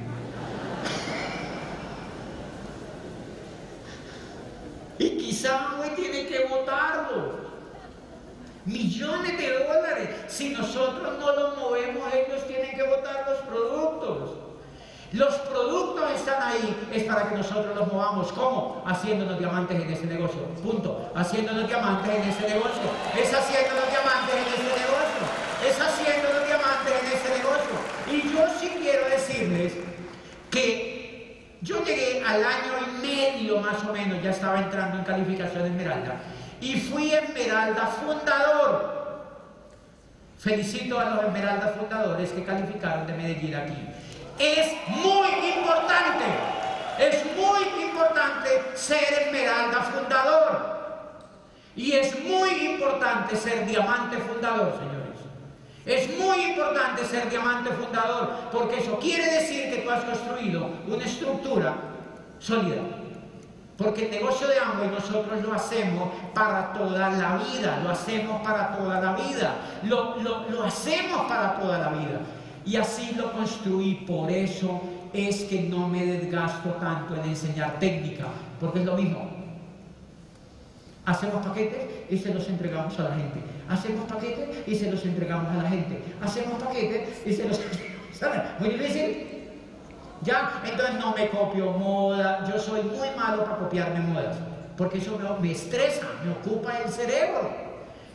Y 4.98 5.10
quizá 5.18 5.72
Amway 5.72 5.94
tiene 5.96 6.26
que 6.26 6.46
votarlo 6.46 7.46
millones 8.66 9.38
de 9.38 9.64
dólares. 9.64 10.08
Si 10.28 10.50
nosotros 10.50 11.18
no 11.18 11.32
los 11.34 11.58
movemos, 11.58 12.12
ellos 12.12 12.46
tienen 12.46 12.76
que 12.76 12.82
votar 12.82 13.24
los 13.28 13.38
productos. 13.42 14.45
Los 15.12 15.34
productos 15.34 16.10
están 16.14 16.42
ahí, 16.42 16.88
es 16.92 17.04
para 17.04 17.28
que 17.28 17.36
nosotros 17.36 17.74
los 17.76 17.92
movamos. 17.92 18.32
¿Cómo? 18.32 18.82
Haciéndonos 18.86 19.38
diamantes 19.38 19.80
en 19.80 19.90
ese 19.90 20.06
negocio. 20.06 20.42
Punto. 20.62 21.10
Haciéndonos 21.14 21.68
diamantes 21.68 22.14
en 22.14 22.28
ese 22.28 22.48
negocio. 22.48 22.82
Es 23.16 23.32
haciéndonos 23.32 23.88
diamantes 23.90 24.34
en 24.34 24.46
ese 24.54 24.70
negocio. 24.80 25.22
Es 25.66 25.80
haciéndonos 25.80 26.46
diamantes 26.46 26.94
en 27.02 27.06
ese 27.12 27.28
negocio. 27.38 27.76
Y 28.10 28.34
yo 28.34 28.44
sí 28.60 28.76
quiero 28.80 29.08
decirles 29.08 29.72
que 30.50 31.56
yo 31.62 31.84
llegué 31.84 32.22
al 32.24 32.44
año 32.44 32.72
y 32.86 33.06
medio 33.06 33.60
más 33.60 33.82
o 33.84 33.92
menos, 33.92 34.22
ya 34.22 34.30
estaba 34.30 34.60
entrando 34.60 34.98
en 34.98 35.04
calificación 35.04 35.66
Esmeralda 35.66 36.16
y 36.60 36.80
fui 36.80 37.12
Esmeralda 37.12 37.86
fundador. 37.86 38.96
Felicito 40.38 40.98
a 41.00 41.10
los 41.10 41.24
Esmeralda 41.24 41.68
fundadores 41.68 42.30
que 42.30 42.44
calificaron 42.44 43.06
de 43.06 43.12
Medellín 43.14 43.54
aquí. 43.54 43.88
Es 44.38 44.72
muy 44.88 45.28
importante, 45.56 46.24
es 46.98 47.24
muy 47.36 47.84
importante 47.84 48.48
ser 48.74 49.26
Esmeralda 49.26 49.82
fundador. 49.82 50.76
Y 51.74 51.92
es 51.92 52.18
muy 52.24 52.50
importante 52.72 53.36
ser 53.36 53.66
diamante 53.66 54.16
fundador, 54.18 54.72
señores. 54.78 55.06
Es 55.84 56.18
muy 56.18 56.42
importante 56.46 57.04
ser 57.04 57.28
diamante 57.30 57.70
fundador 57.70 58.30
porque 58.50 58.78
eso 58.78 58.98
quiere 58.98 59.30
decir 59.30 59.70
que 59.70 59.82
tú 59.82 59.90
has 59.90 60.04
construido 60.04 60.70
una 60.88 61.04
estructura 61.04 61.74
sólida. 62.38 62.82
Porque 63.76 64.06
el 64.06 64.10
negocio 64.10 64.48
de 64.48 64.58
Amway 64.58 64.88
nosotros 64.88 65.40
lo 65.42 65.52
hacemos 65.52 66.08
para 66.32 66.72
toda 66.72 67.10
la 67.10 67.36
vida, 67.36 67.78
lo 67.84 67.90
hacemos 67.90 68.42
para 68.42 68.74
toda 68.74 69.00
la 69.00 69.12
vida, 69.12 69.54
lo, 69.82 70.16
lo, 70.16 70.64
hacemos 70.64 71.26
para 71.26 71.56
toda 71.56 71.78
la 71.78 71.88
vida. 71.90 72.20
Y 72.66 72.76
así 72.76 73.14
lo 73.14 73.32
construí, 73.32 73.94
por 74.06 74.30
eso 74.30 74.80
es 75.12 75.44
que 75.44 75.62
no 75.62 75.88
me 75.88 76.04
desgasto 76.04 76.70
tanto 76.80 77.14
en 77.14 77.30
enseñar 77.30 77.78
técnica, 77.78 78.26
porque 78.60 78.80
es 78.80 78.84
lo 78.84 78.96
mismo. 78.96 79.30
Hacemos 81.04 81.46
paquetes 81.46 81.86
y 82.10 82.18
se 82.18 82.34
los 82.34 82.48
entregamos 82.48 82.98
a 82.98 83.04
la 83.04 83.10
gente. 83.10 83.40
Hacemos 83.68 84.04
paquetes 84.10 84.48
y 84.66 84.74
se 84.74 84.90
los 84.90 85.04
entregamos 85.04 85.52
a 85.52 85.62
la 85.62 85.68
gente. 85.70 86.02
Hacemos 86.20 86.60
paquetes 86.60 87.22
y 87.24 87.32
se 87.32 87.48
los 87.48 87.58
entregamos. 88.20 88.60
Muy 88.60 88.70
difícil, 88.70 89.36
¿Ya? 90.22 90.62
Entonces 90.64 90.96
no 90.98 91.14
me 91.14 91.28
copio 91.28 91.72
moda, 91.72 92.44
yo 92.50 92.58
soy 92.58 92.82
muy 92.82 93.10
malo 93.16 93.44
para 93.44 93.58
copiarme 93.58 94.00
modas, 94.00 94.36
porque 94.76 94.98
eso 94.98 95.18
me, 95.40 95.52
estresa, 95.52 96.06
me 96.24 96.32
ocupa 96.32 96.78
el 96.78 96.90
cerebro. 96.90 97.65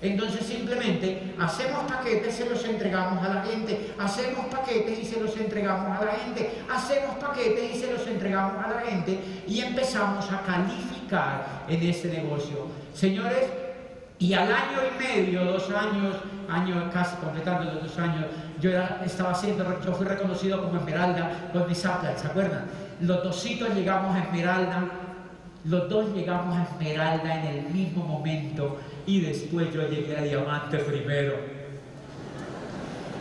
Entonces 0.01 0.45
simplemente 0.47 1.35
hacemos 1.39 1.83
paquetes, 1.83 2.33
se 2.33 2.49
los 2.49 2.65
entregamos 2.65 3.23
a 3.23 3.35
la 3.35 3.43
gente, 3.43 3.93
hacemos 3.99 4.45
paquetes 4.47 4.97
y 4.97 5.05
se 5.05 5.19
los 5.19 5.37
entregamos 5.37 5.99
a 5.99 6.05
la 6.05 6.11
gente, 6.13 6.63
hacemos 6.73 7.17
paquetes 7.17 7.75
y 7.75 7.79
se 7.79 7.91
los 7.91 8.07
entregamos 8.07 8.65
a 8.65 8.69
la 8.69 8.81
gente 8.81 9.19
y 9.47 9.61
empezamos 9.61 10.31
a 10.31 10.41
calificar 10.41 11.65
en 11.67 11.83
ese 11.83 12.09
negocio. 12.09 12.67
Señores, 12.95 13.45
y 14.17 14.33
al 14.33 14.51
año 14.51 14.79
y 14.87 15.03
medio, 15.03 15.45
dos 15.45 15.69
años, 15.69 16.15
año 16.49 16.89
casi 16.91 17.15
completando 17.17 17.71
los 17.71 17.83
dos 17.83 17.99
años, 17.99 18.25
yo 18.59 18.71
estaba 19.05 19.31
haciendo, 19.31 19.65
yo 19.83 19.93
fui 19.93 20.05
reconocido 20.05 20.63
como 20.63 20.77
Esmeralda 20.77 21.49
con 21.53 21.67
mis 21.67 21.77
¿se 21.77 21.87
acuerdan? 21.87 22.65
Los 23.01 23.23
dositos 23.23 23.69
llegamos 23.73 24.15
a 24.15 24.23
Esmeralda, 24.23 24.83
los 25.65 25.89
dos 25.89 26.13
llegamos 26.13 26.57
a 26.57 26.63
Esmeralda 26.63 27.41
en 27.41 27.47
el 27.47 27.69
mismo 27.71 28.03
momento 28.03 28.79
y 29.05 29.21
después 29.21 29.71
yo 29.73 29.87
llegué 29.87 30.17
a 30.17 30.23
Diamante 30.23 30.77
primero. 30.79 31.35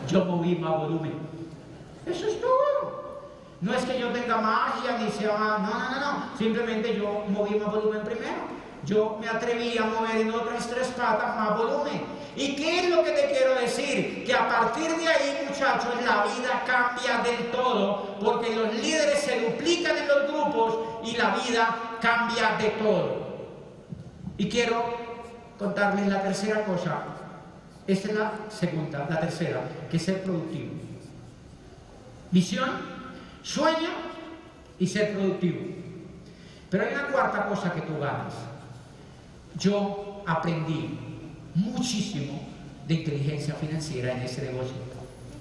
Yo 0.08 0.24
moví 0.24 0.56
más 0.56 0.76
volumen. 0.78 1.12
Eso 2.06 2.26
es 2.26 2.40
todo. 2.40 3.20
No 3.60 3.74
es 3.74 3.84
que 3.84 4.00
yo 4.00 4.08
tenga 4.08 4.38
magia 4.38 4.98
ni 4.98 5.10
sea 5.10 5.36
no, 5.38 5.58
no, 5.58 5.66
no, 5.66 6.00
no. 6.00 6.38
Simplemente 6.38 6.96
yo 6.96 7.24
moví 7.28 7.56
más 7.56 7.72
volumen 7.72 8.02
primero. 8.02 8.48
Yo 8.86 9.18
me 9.20 9.28
atreví 9.28 9.76
a 9.76 9.84
mover 9.84 10.16
en 10.16 10.32
otras 10.32 10.68
tres 10.68 10.88
patas 10.88 11.36
más 11.36 11.58
volumen. 11.58 12.02
¿Y 12.40 12.56
qué 12.56 12.78
es 12.78 12.88
lo 12.88 13.04
que 13.04 13.10
te 13.10 13.30
quiero 13.30 13.54
decir? 13.56 14.24
Que 14.24 14.32
a 14.32 14.48
partir 14.48 14.90
de 14.96 15.06
ahí, 15.06 15.46
muchachos, 15.46 15.94
la 15.96 16.24
vida 16.24 16.64
cambia 16.66 17.18
del 17.18 17.50
todo, 17.50 18.16
porque 18.18 18.56
los 18.56 18.72
líderes 18.76 19.18
se 19.18 19.40
duplican 19.40 19.94
en 19.98 20.08
los 20.08 20.26
grupos 20.26 20.78
y 21.04 21.18
la 21.18 21.36
vida 21.36 21.98
cambia 22.00 22.56
de 22.56 22.70
todo. 22.82 23.26
Y 24.38 24.48
quiero 24.48 24.82
contarles 25.58 26.06
la 26.06 26.22
tercera 26.22 26.64
cosa. 26.64 27.02
Esta 27.86 28.08
es 28.08 28.14
la 28.14 28.32
segunda, 28.48 29.06
la 29.10 29.20
tercera, 29.20 29.60
que 29.90 29.98
es 29.98 30.02
ser 30.02 30.22
productivo. 30.22 30.72
Visión, 32.30 32.70
sueño 33.42 33.90
y 34.78 34.86
ser 34.86 35.12
productivo. 35.12 35.58
Pero 36.70 36.84
hay 36.86 36.94
una 36.94 37.08
cuarta 37.08 37.44
cosa 37.48 37.70
que 37.70 37.82
tú 37.82 37.98
ganas. 37.98 38.32
Yo 39.58 40.22
aprendí 40.26 41.09
muchísimo 41.54 42.40
de 42.86 42.94
inteligencia 42.94 43.54
financiera 43.54 44.12
en 44.12 44.22
ese 44.22 44.42
negocio. 44.42 44.74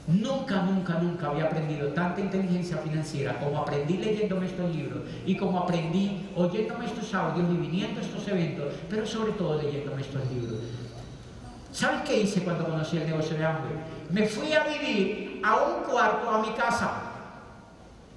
Nunca, 0.07 0.63
nunca, 0.63 0.95
nunca 0.95 1.27
había 1.27 1.45
aprendido 1.45 1.89
tanta 1.89 2.19
inteligencia 2.19 2.77
financiera 2.77 3.39
como 3.39 3.59
aprendí 3.59 3.97
leyéndome 3.97 4.47
estos 4.47 4.75
libros 4.75 5.03
y 5.23 5.37
como 5.37 5.59
aprendí 5.59 6.27
oyéndome 6.35 6.87
estos 6.87 7.13
audios 7.13 7.47
y 7.51 7.57
viniendo 7.57 8.01
estos 8.01 8.27
eventos, 8.27 8.73
pero 8.89 9.05
sobre 9.05 9.33
todo 9.33 9.61
leyéndome 9.61 10.01
estos 10.01 10.21
libros. 10.31 10.59
¿Saben 11.71 12.01
qué 12.03 12.21
hice 12.21 12.43
cuando 12.43 12.65
conocí 12.65 12.97
el 12.97 13.05
negocio 13.05 13.37
de 13.37 13.45
hambre? 13.45 13.71
Me 14.09 14.25
fui 14.25 14.51
a 14.53 14.63
vivir 14.63 15.41
a 15.43 15.57
un 15.57 15.83
cuarto 15.83 16.27
a 16.27 16.41
mi 16.41 16.53
casa. 16.53 16.91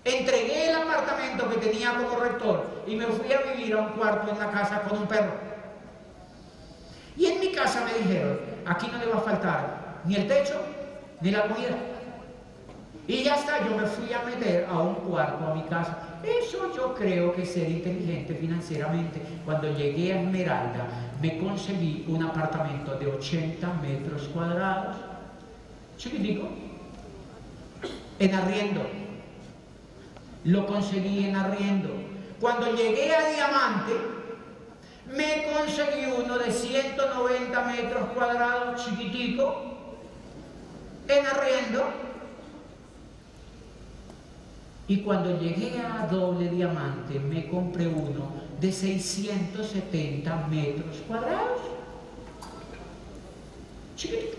Entregué 0.02 0.70
el 0.70 0.76
apartamento 0.76 1.48
que 1.50 1.58
tenía 1.58 1.94
como 1.94 2.18
rector 2.18 2.84
y 2.86 2.96
me 2.96 3.04
fui 3.04 3.30
a 3.32 3.52
vivir 3.52 3.74
a 3.74 3.82
un 3.82 3.88
cuarto 3.90 4.32
en 4.32 4.38
la 4.38 4.50
casa 4.50 4.80
con 4.80 4.98
un 4.98 5.06
perro. 5.06 5.51
Y 7.16 7.26
en 7.26 7.40
mi 7.40 7.52
casa 7.52 7.84
me 7.84 7.94
dijeron, 8.02 8.40
aquí 8.66 8.88
no 8.90 8.98
le 8.98 9.06
va 9.06 9.18
a 9.18 9.22
faltar 9.22 10.00
ni 10.04 10.16
el 10.16 10.26
techo 10.26 10.60
ni 11.20 11.30
la 11.30 11.46
comida. 11.46 11.76
Y 13.06 13.24
ya 13.24 13.34
está, 13.34 13.68
yo 13.68 13.76
me 13.76 13.86
fui 13.86 14.12
a 14.12 14.22
meter 14.22 14.66
a 14.70 14.78
un 14.78 14.94
cuarto 14.94 15.44
a 15.46 15.54
mi 15.54 15.62
casa. 15.64 15.98
Eso 16.22 16.72
yo 16.74 16.94
creo 16.94 17.32
que 17.34 17.44
ser 17.44 17.68
inteligente 17.68 18.34
financieramente. 18.34 19.20
Cuando 19.44 19.76
llegué 19.76 20.12
a 20.12 20.22
Esmeralda, 20.22 20.86
me 21.20 21.38
conseguí 21.38 22.04
un 22.08 22.22
apartamento 22.22 22.96
de 22.96 23.08
80 23.08 23.72
metros 23.82 24.28
cuadrados, 24.28 24.96
chiquitico, 25.98 26.48
en 28.20 28.34
arriendo. 28.34 28.86
Lo 30.44 30.66
conseguí 30.66 31.26
en 31.26 31.36
arriendo. 31.36 31.90
Cuando 32.40 32.72
llegué 32.74 33.14
a 33.14 33.28
Diamante, 33.28 33.92
me 35.14 35.46
conseguí 35.52 36.06
uno 36.06 36.38
de 36.38 36.50
190 36.50 37.64
metros 37.64 38.08
cuadrados, 38.14 38.84
chiquitico, 38.84 39.62
en 41.08 41.26
arriendo. 41.26 41.84
Y 44.88 44.98
cuando 44.98 45.38
llegué 45.38 45.80
a 45.80 46.06
doble 46.06 46.48
diamante, 46.48 47.18
me 47.18 47.48
compré 47.48 47.86
uno 47.86 48.32
de 48.60 48.72
670 48.72 50.46
metros 50.48 50.96
cuadrados. 51.06 51.60
Chiquitico. 53.96 54.38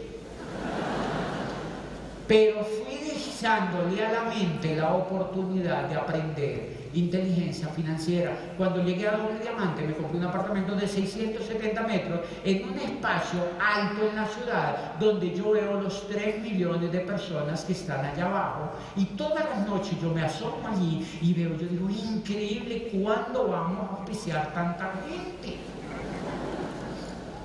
Pero 2.27 2.63
fui 2.63 2.95
dejándole 2.97 4.05
a 4.05 4.11
la 4.11 4.23
mente 4.23 4.75
la 4.75 4.95
oportunidad 4.95 5.89
de 5.89 5.95
aprender 5.95 6.82
inteligencia 6.93 7.67
financiera. 7.69 8.35
Cuando 8.57 8.83
llegué 8.83 9.07
a 9.07 9.17
Doble 9.17 9.39
Diamante 9.39 9.85
me 9.85 9.93
compré 9.93 10.17
un 10.17 10.25
apartamento 10.25 10.75
de 10.75 10.87
670 10.87 11.81
metros 11.83 12.19
en 12.43 12.69
un 12.69 12.77
espacio 12.79 13.39
alto 13.59 14.09
en 14.09 14.15
la 14.15 14.27
ciudad 14.27 14.93
donde 14.99 15.35
yo 15.35 15.51
veo 15.51 15.81
los 15.81 16.07
3 16.07 16.41
millones 16.41 16.91
de 16.91 16.99
personas 16.99 17.63
que 17.65 17.73
están 17.73 18.05
allá 18.05 18.25
abajo 18.25 18.71
y 18.95 19.05
todas 19.05 19.45
las 19.49 19.67
noches 19.67 19.99
yo 20.01 20.11
me 20.11 20.23
asomo 20.23 20.67
allí 20.67 21.05
y 21.21 21.33
veo, 21.33 21.57
yo 21.57 21.67
digo, 21.67 21.89
increíble, 21.89 22.89
¿cuándo 22.93 23.47
vamos 23.47 23.89
a 23.89 23.95
auspiciar 23.97 24.53
tanta 24.53 24.93
gente? 25.07 25.57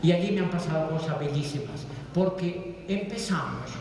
Y 0.03 0.13
allí 0.13 0.33
me 0.33 0.41
han 0.41 0.51
pasado 0.51 0.91
cosas 0.91 1.19
bellísimas 1.19 1.87
porque 2.15 2.85
empezamos 2.89 3.78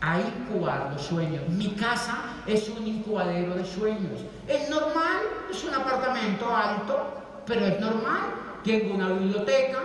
a 0.00 0.20
incubar 0.20 0.90
los 0.92 1.02
sueños. 1.02 1.48
Mi 1.48 1.70
casa 1.70 2.18
es 2.46 2.68
un 2.68 2.86
incubadero 2.86 3.54
de 3.54 3.64
sueños. 3.64 4.20
Es 4.46 4.68
normal, 4.70 5.22
es 5.50 5.64
un 5.64 5.74
apartamento 5.74 6.54
alto, 6.54 7.42
pero 7.46 7.66
es 7.66 7.80
normal. 7.80 8.34
Tengo 8.64 8.94
una 8.94 9.08
biblioteca 9.08 9.82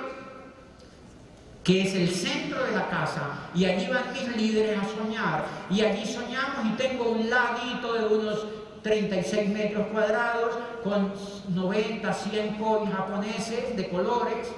que 1.63 1.83
es 1.83 1.95
el 1.95 2.09
centro 2.09 2.63
de 2.63 2.71
la 2.71 2.89
casa 2.89 3.21
y 3.55 3.65
allí 3.65 3.87
van 3.87 4.11
mis 4.11 4.35
líderes 4.35 4.77
a 4.79 4.83
soñar 4.83 5.45
y 5.69 5.81
allí 5.81 6.05
soñamos 6.05 6.65
y 6.65 6.75
tengo 6.75 7.11
un 7.11 7.29
laguito 7.29 7.93
de 7.93 8.15
unos 8.15 8.45
36 8.81 9.49
metros 9.49 9.87
cuadrados 9.87 10.55
con 10.83 11.13
90, 11.55 12.13
100 12.13 12.55
koi 12.57 12.91
japoneses 12.91 13.77
de 13.77 13.89
colores 13.89 14.49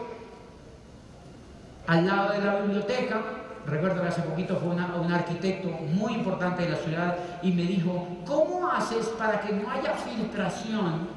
al 1.86 2.08
lado 2.08 2.34
de 2.34 2.44
la 2.44 2.62
biblioteca 2.62 3.22
recuerdo 3.68 4.02
que 4.02 4.08
hace 4.08 4.22
poquito 4.22 4.56
fue 4.58 4.70
un 4.70 5.12
arquitecto 5.12 5.70
muy 5.70 6.14
importante 6.14 6.64
de 6.64 6.70
la 6.70 6.78
ciudad 6.78 7.18
y 7.42 7.52
me 7.52 7.64
dijo, 7.64 8.08
¿cómo 8.26 8.70
haces 8.70 9.08
para 9.18 9.42
que 9.42 9.54
no 9.54 9.70
haya 9.70 9.94
filtración? 9.94 11.08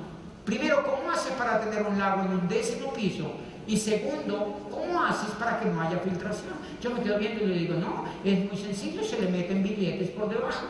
Primero, 0.45 0.83
¿cómo 0.83 1.11
haces 1.11 1.33
para 1.33 1.61
tener 1.61 1.83
un 1.83 1.99
lago 1.99 2.23
en 2.23 2.31
un 2.31 2.49
décimo 2.49 2.93
piso? 2.93 3.33
Y 3.67 3.77
segundo, 3.77 4.69
¿cómo 4.71 5.05
haces 5.05 5.31
para 5.39 5.61
que 5.61 5.67
no 5.67 5.81
haya 5.83 5.99
filtración? 5.99 6.55
Yo 6.81 6.91
me 6.91 7.03
quedo 7.03 7.19
viendo 7.19 7.45
y 7.45 7.49
le 7.49 7.55
digo, 7.55 7.75
no, 7.75 8.05
es 8.25 8.47
muy 8.47 8.57
sencillo, 8.57 9.05
se 9.05 9.21
le 9.21 9.29
meten 9.31 9.63
billetes 9.63 10.09
por 10.11 10.31
debajo. 10.31 10.65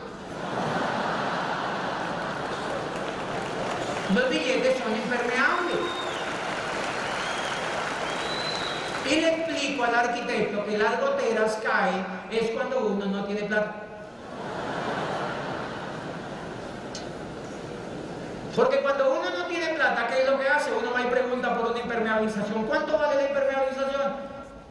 Los 4.13 4.29
billetes 4.29 4.77
son 4.79 4.91
impermeables. 4.91 6.08
Y 9.09 9.21
le 9.21 9.29
explico 9.29 9.83
al 9.83 9.95
arquitecto 9.95 10.63
que 10.65 10.77
las 10.77 11.01
goteras 11.01 11.59
caen 11.63 12.05
es 12.29 12.51
cuando 12.51 12.79
uno 12.79 13.05
no 13.05 13.25
tiene 13.25 13.41
plata. 13.43 13.73
Porque 18.55 18.81
cuando 18.81 19.19
uno 19.19 19.29
no 19.31 19.45
tiene 19.45 19.73
plata, 19.73 20.07
¿qué 20.07 20.21
es 20.21 20.29
lo 20.29 20.37
que 20.37 20.47
hace? 20.47 20.71
Uno 20.73 20.91
va 20.93 21.01
y 21.01 21.05
pregunta 21.05 21.57
por 21.57 21.71
una 21.71 21.79
impermeabilización. 21.79 22.65
¿Cuánto 22.65 22.99
vale 22.99 23.15
la 23.15 23.29
impermeabilización? 23.29 24.13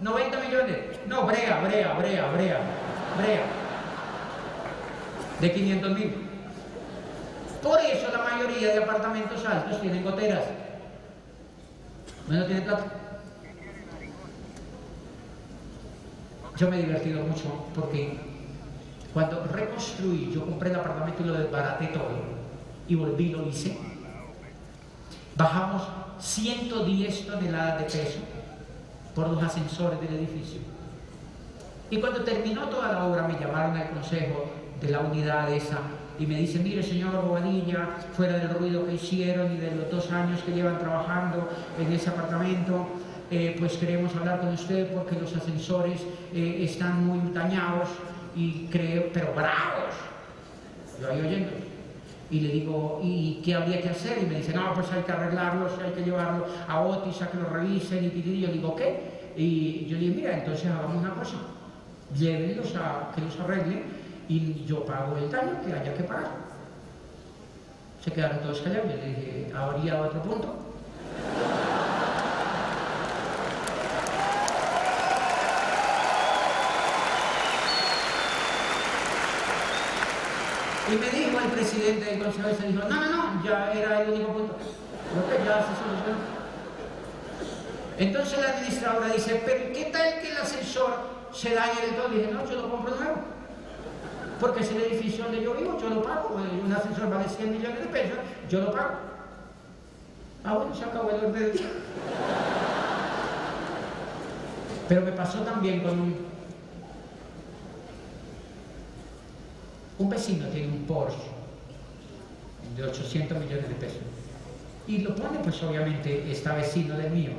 90 0.01 0.39
millones. 0.39 0.79
No, 1.07 1.27
brea, 1.27 1.61
brea, 1.61 1.93
brea, 1.95 2.31
brea, 2.31 2.61
brea. 3.17 3.43
De 5.41 5.53
500 5.53 5.91
mil. 5.93 6.29
Por 7.63 7.81
eso 7.81 8.09
la 8.13 8.23
mayoría 8.23 8.69
de 8.69 8.85
apartamentos 8.85 9.45
altos 9.45 9.81
tienen 9.81 10.05
goteras. 10.05 10.45
No 12.29 12.45
tiene 12.45 12.61
plata. 12.61 12.85
Yo 16.59 16.69
me 16.69 16.81
he 16.81 16.83
divertido 16.83 17.23
mucho 17.23 17.67
porque 17.73 18.19
cuando 19.15 19.45
reconstruí, 19.45 20.33
yo 20.35 20.45
compré 20.45 20.71
el 20.71 20.77
apartamento 20.77 21.23
y 21.23 21.27
lo 21.27 21.35
desbaraté 21.35 21.87
todo 21.89 22.11
y 22.89 22.95
volví 22.97 23.29
lo 23.29 23.47
hice. 23.47 23.79
Bajamos 25.37 25.83
110 26.19 27.27
toneladas 27.27 27.79
de 27.79 27.85
peso 27.85 28.19
por 29.15 29.29
los 29.29 29.41
ascensores 29.41 30.01
del 30.01 30.19
edificio. 30.19 30.61
Y 31.91 31.99
cuando 31.99 32.25
terminó 32.25 32.69
toda 32.69 32.93
la 32.93 33.05
obra 33.05 33.29
me 33.29 33.39
llamaron 33.39 33.77
al 33.77 33.91
consejo 33.91 34.51
de 34.81 34.91
la 34.91 35.01
unidad 35.01 35.53
esa 35.53 35.79
y 36.19 36.27
me 36.27 36.39
dicen, 36.39 36.65
mire 36.65 36.83
señor 36.83 37.13
Bobadilla, 37.25 37.89
fuera 38.17 38.37
del 38.39 38.51
ruido 38.51 38.85
que 38.85 38.95
hicieron 38.95 39.53
y 39.53 39.59
de 39.59 39.77
los 39.77 39.91
dos 39.91 40.11
años 40.11 40.41
que 40.43 40.53
llevan 40.53 40.79
trabajando 40.81 41.49
en 41.79 41.93
ese 41.93 42.11
apartamento, 42.11 42.89
eh, 43.31 43.57
pues 43.59 43.77
queremos 43.77 44.15
hablar 44.17 44.41
con 44.41 44.49
usted 44.51 44.91
porque 44.95 45.17
los 45.17 45.35
ascensores 45.37 46.01
eh, 46.33 46.61
están 46.61 47.07
muy 47.07 47.33
dañados 47.33 47.89
y 48.35 48.67
creo, 48.71 49.11
pero 49.13 49.35
bravos. 49.35 49.95
Yo 51.01 51.11
ahí 51.11 51.21
oyendo. 51.21 51.51
Y 52.31 52.41
le 52.41 52.53
digo, 52.53 53.01
¿y 53.03 53.41
qué 53.45 53.55
habría 53.55 53.81
que 53.81 53.91
hacer? 53.91 54.19
Y 54.23 54.27
me 54.27 54.37
dice, 54.37 54.55
no, 54.55 54.75
pues 54.75 54.91
hay 54.93 55.03
que 55.03 55.13
arreglarlos, 55.13 55.73
hay 55.79 55.93
que 55.93 56.03
llevarlo 56.03 56.47
a 56.67 56.81
Otis 56.81 57.23
a 57.23 57.31
que 57.31 57.39
lo 57.39 57.49
revisen. 57.49 58.05
Y, 58.05 58.41
yo 58.41 58.49
digo, 58.49 58.77
¿qué? 58.77 59.33
Y 59.37 59.87
yo 59.87 59.97
le 59.97 60.05
digo, 60.05 60.17
mira, 60.17 60.39
entonces 60.39 60.67
hagamos 60.67 60.97
una 60.97 61.15
cosa, 61.15 61.37
llévenlos 62.15 62.75
a 62.77 63.13
que 63.15 63.21
los 63.23 63.39
arreglen 63.41 63.85
y 64.29 64.65
yo 64.67 64.85
pago 64.85 65.17
el 65.17 65.31
daño 65.31 65.61
que 65.65 65.73
haya 65.73 65.95
que 65.95 66.03
pagar. 66.03 66.49
Se 68.05 68.13
quedaron 68.13 68.41
todos 68.41 68.61
callados. 68.61 68.91
Yo 68.91 68.97
le 68.97 69.09
dije, 69.09 69.53
¿habría 69.55 70.01
otro 70.01 70.23
punto? 70.23 70.55
Y 80.91 80.97
me 80.97 81.11
dijo 81.11 81.39
el 81.39 81.51
presidente 81.51 82.07
del 82.07 82.23
Consejo 82.23 82.49
de 82.49 82.69
dijo, 82.69 82.89
no, 82.89 82.97
no, 82.97 83.11
no, 83.11 83.45
ya 83.45 83.71
era 83.73 84.01
el 84.03 84.11
único 84.11 84.33
punto. 84.33 84.57
Que 84.57 85.45
ya 85.45 85.61
se 85.61 85.77
solucionó. 85.77 86.17
Entonces 87.99 88.41
la 88.41 88.49
administradora 88.51 89.09
dice, 89.09 89.43
pero 89.45 89.73
¿qué 89.75 89.91
tal 89.93 90.21
que 90.21 90.31
el 90.31 90.39
ascensor 90.39 90.97
se 91.33 91.55
dañe 91.55 91.83
del 91.83 91.97
todo? 91.97 92.15
Y 92.15 92.19
dije, 92.19 92.31
no, 92.33 92.49
yo 92.49 92.63
lo 92.63 92.71
compro 92.71 92.95
nuevo. 92.95 93.17
Porque 94.41 94.61
es 94.61 94.71
el 94.71 94.83
edificio 94.83 95.25
donde 95.25 95.43
yo 95.43 95.53
vivo, 95.55 95.77
yo 95.79 95.91
lo 95.91 96.03
pago. 96.03 96.41
Eh, 96.41 96.61
un 96.65 96.73
ascensor 96.73 97.11
vale 97.11 97.29
100 97.29 97.53
millones 97.53 97.81
de 97.81 97.87
pesos, 97.87 98.19
yo 98.49 98.61
lo 98.61 98.73
pago. 98.73 98.95
Ah, 100.45 100.55
bueno, 100.55 100.73
se 100.75 100.85
acabó 100.85 101.11
el 101.11 101.27
orden 101.27 101.53
Pero 104.89 105.03
me 105.03 105.13
pasó 105.13 105.41
también 105.41 105.83
con 105.83 106.01
un 106.01 106.28
Un 109.99 110.09
vecino 110.09 110.47
tiene 110.49 110.69
un 110.69 110.85
Porsche 110.85 111.19
de 112.77 112.85
800 112.85 113.39
millones 113.39 113.69
de 113.69 113.75
pesos 113.75 114.03
y 114.87 114.99
lo 114.99 115.15
pone, 115.15 115.39
pues 115.41 115.63
obviamente 115.63 116.31
está 116.31 116.55
vecino 116.55 116.97
del 116.97 117.11
mío. 117.11 117.33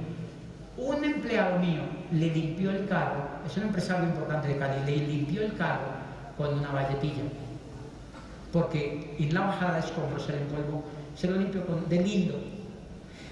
Un 0.78 1.04
empleado 1.04 1.58
mío 1.60 1.82
le 2.12 2.30
limpió 2.30 2.70
el 2.70 2.88
carro, 2.88 3.24
es 3.46 3.58
un 3.58 3.64
empresario 3.64 4.08
importante 4.08 4.50
de 4.50 4.58
Cali, 4.58 4.86
le 4.86 5.08
limpió 5.08 5.42
el 5.42 5.56
carro 5.56 5.88
con 6.38 6.60
una 6.60 6.72
valletilla. 6.72 7.24
Porque 8.54 9.16
en 9.20 9.34
la 9.34 9.42
bajada 9.42 9.74
de 9.74 9.80
escombros 9.80 10.24
se 10.24 10.34
le 10.34 10.42
empolvó, 10.42 10.84
se 11.16 11.28
lo 11.28 11.38
limpió 11.38 11.66
con, 11.66 11.90
de 11.90 12.02
lindo. 12.02 12.36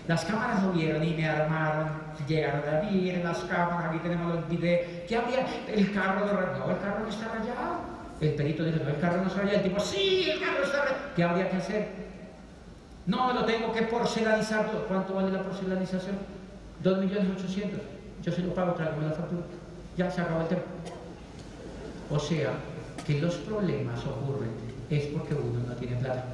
Las 0.08 0.26
cámaras 0.26 0.64
lo 0.64 0.72
vieron 0.72 1.04
y 1.04 1.14
me 1.14 1.28
armaron, 1.28 1.90
llegaron 2.28 2.62
a 2.62 2.80
ver 2.80 3.24
las 3.24 3.40
cámaras, 3.40 3.90
aquí 3.90 4.00
tenemos 4.00 4.36
los 4.36 4.50
videos, 4.50 5.08
que 5.08 5.16
había 5.16 5.46
el 5.68 5.94
carro 5.94 6.26
de 6.26 6.34
no, 6.34 6.72
el 6.72 6.80
carro 6.80 7.00
no 7.04 7.10
está 7.10 7.28
rayado 7.28 7.97
el 8.20 8.34
perito 8.34 8.64
dice, 8.64 8.80
no, 8.84 8.90
el 8.90 9.00
carro 9.00 9.24
no 9.24 9.30
se 9.30 9.38
raya. 9.38 9.54
El 9.54 9.64
tipo, 9.64 9.80
sí, 9.80 10.30
el 10.30 10.40
carro 10.40 10.64
está 10.64 10.82
rayado. 10.86 10.98
¿Qué 11.16 11.24
habría 11.24 11.50
que 11.50 11.58
hacer? 11.58 11.88
No, 13.06 13.34
lo 13.34 13.46
tengo 13.46 13.72
que 13.72 13.84
porcelanizar. 13.84 14.70
¿Cuánto 14.88 15.14
vale 15.14 15.32
la 15.32 15.44
porcelanización? 15.44 16.18
2 16.84 16.98
millones 17.00 17.28
800. 17.38 17.80
Yo 18.24 18.32
se 18.32 18.42
lo 18.42 18.54
pago, 18.54 18.74
tráigame 18.74 19.08
la 19.08 19.14
factura. 19.14 19.44
Ya 19.96 20.12
se 20.12 20.22
acabó 20.22 20.42
el 20.42 20.48
tema. 20.48 20.62
O 22.10 22.20
sea, 22.20 22.52
que 23.06 23.20
los 23.22 23.36
problemas 23.36 24.00
ocurren 24.06 24.52
es 24.90 25.06
porque 25.08 25.34
uno 25.34 25.60
no 25.68 25.74
tiene 25.76 25.96
plata. 25.98 26.26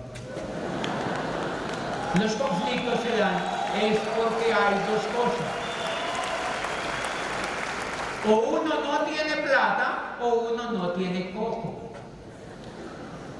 Los 2.19 2.33
conflictos 2.33 2.99
se 2.99 3.17
dan 3.17 3.35
es 3.81 3.97
porque 3.97 4.53
hay 4.53 4.75
dos 4.89 5.03
cosas. 5.15 5.62
O 8.25 8.35
uno 8.35 8.79
no 8.79 9.05
tiene 9.05 9.41
plata 9.41 10.17
o 10.21 10.51
uno 10.51 10.71
no 10.71 10.91
tiene 10.91 11.31
coco. 11.31 11.81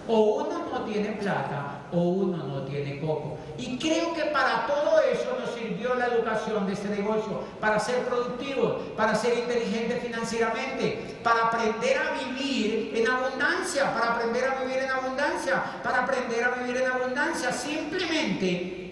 O 0.08 0.20
uno 0.44 0.68
no 0.72 0.82
tiene 0.84 1.14
plata 1.14 1.84
o 1.94 2.00
uno 2.00 2.38
no 2.38 2.64
tiene 2.64 3.00
coco. 3.00 3.38
Y 3.58 3.78
creo 3.78 4.14
que 4.14 4.24
para 4.26 4.68
todo 4.68 5.00
eso 5.00 5.38
nos 5.40 5.54
sirvió 5.56 5.96
la 5.96 6.08
educación 6.08 6.66
de 6.66 6.74
este 6.74 6.90
negocio, 6.90 7.42
para 7.62 7.80
ser 7.80 8.04
productivos, 8.04 8.82
para 8.98 9.16
ser 9.16 9.38
inteligentes 9.38 10.02
financieramente, 10.02 11.18
para 11.24 11.46
aprender 11.46 11.98
a 11.98 12.12
vivir 12.26 12.92
en 12.96 13.08
abundancia, 13.08 13.94
para 13.94 14.14
aprender 14.14 14.44
a 14.46 14.64
vivir 14.64 14.80
en 14.80 14.90
abundancia, 14.90 15.64
para 15.84 16.04
aprender 16.04 16.44
a 16.44 16.50
vivir 16.50 16.78
en 16.82 16.92
abundancia. 16.92 17.52
Simplemente, 17.54 18.83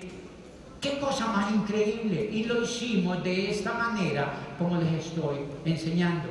qué 0.81 0.99
cosa 0.99 1.27
más 1.27 1.51
increíble. 1.51 2.27
Y 2.31 2.43
lo 2.45 2.63
hicimos 2.63 3.23
de 3.23 3.51
esta 3.51 3.73
manera, 3.73 4.33
como 4.57 4.77
les 4.77 5.05
estoy 5.05 5.45
enseñando. 5.63 6.27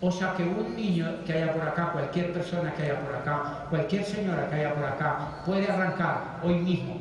O 0.00 0.10
sea 0.10 0.34
que 0.36 0.42
un 0.42 0.76
niño 0.76 1.24
que 1.26 1.32
haya 1.32 1.54
por 1.54 1.66
acá, 1.66 1.90
cualquier 1.90 2.32
persona 2.32 2.74
que 2.74 2.82
haya 2.82 3.00
por 3.00 3.14
acá, 3.14 3.66
cualquier 3.70 4.04
señora 4.04 4.48
que 4.50 4.56
haya 4.56 4.74
por 4.74 4.84
acá, 4.84 5.42
puede 5.46 5.66
arrancar 5.66 6.40
hoy 6.42 6.56
mismo. 6.56 6.96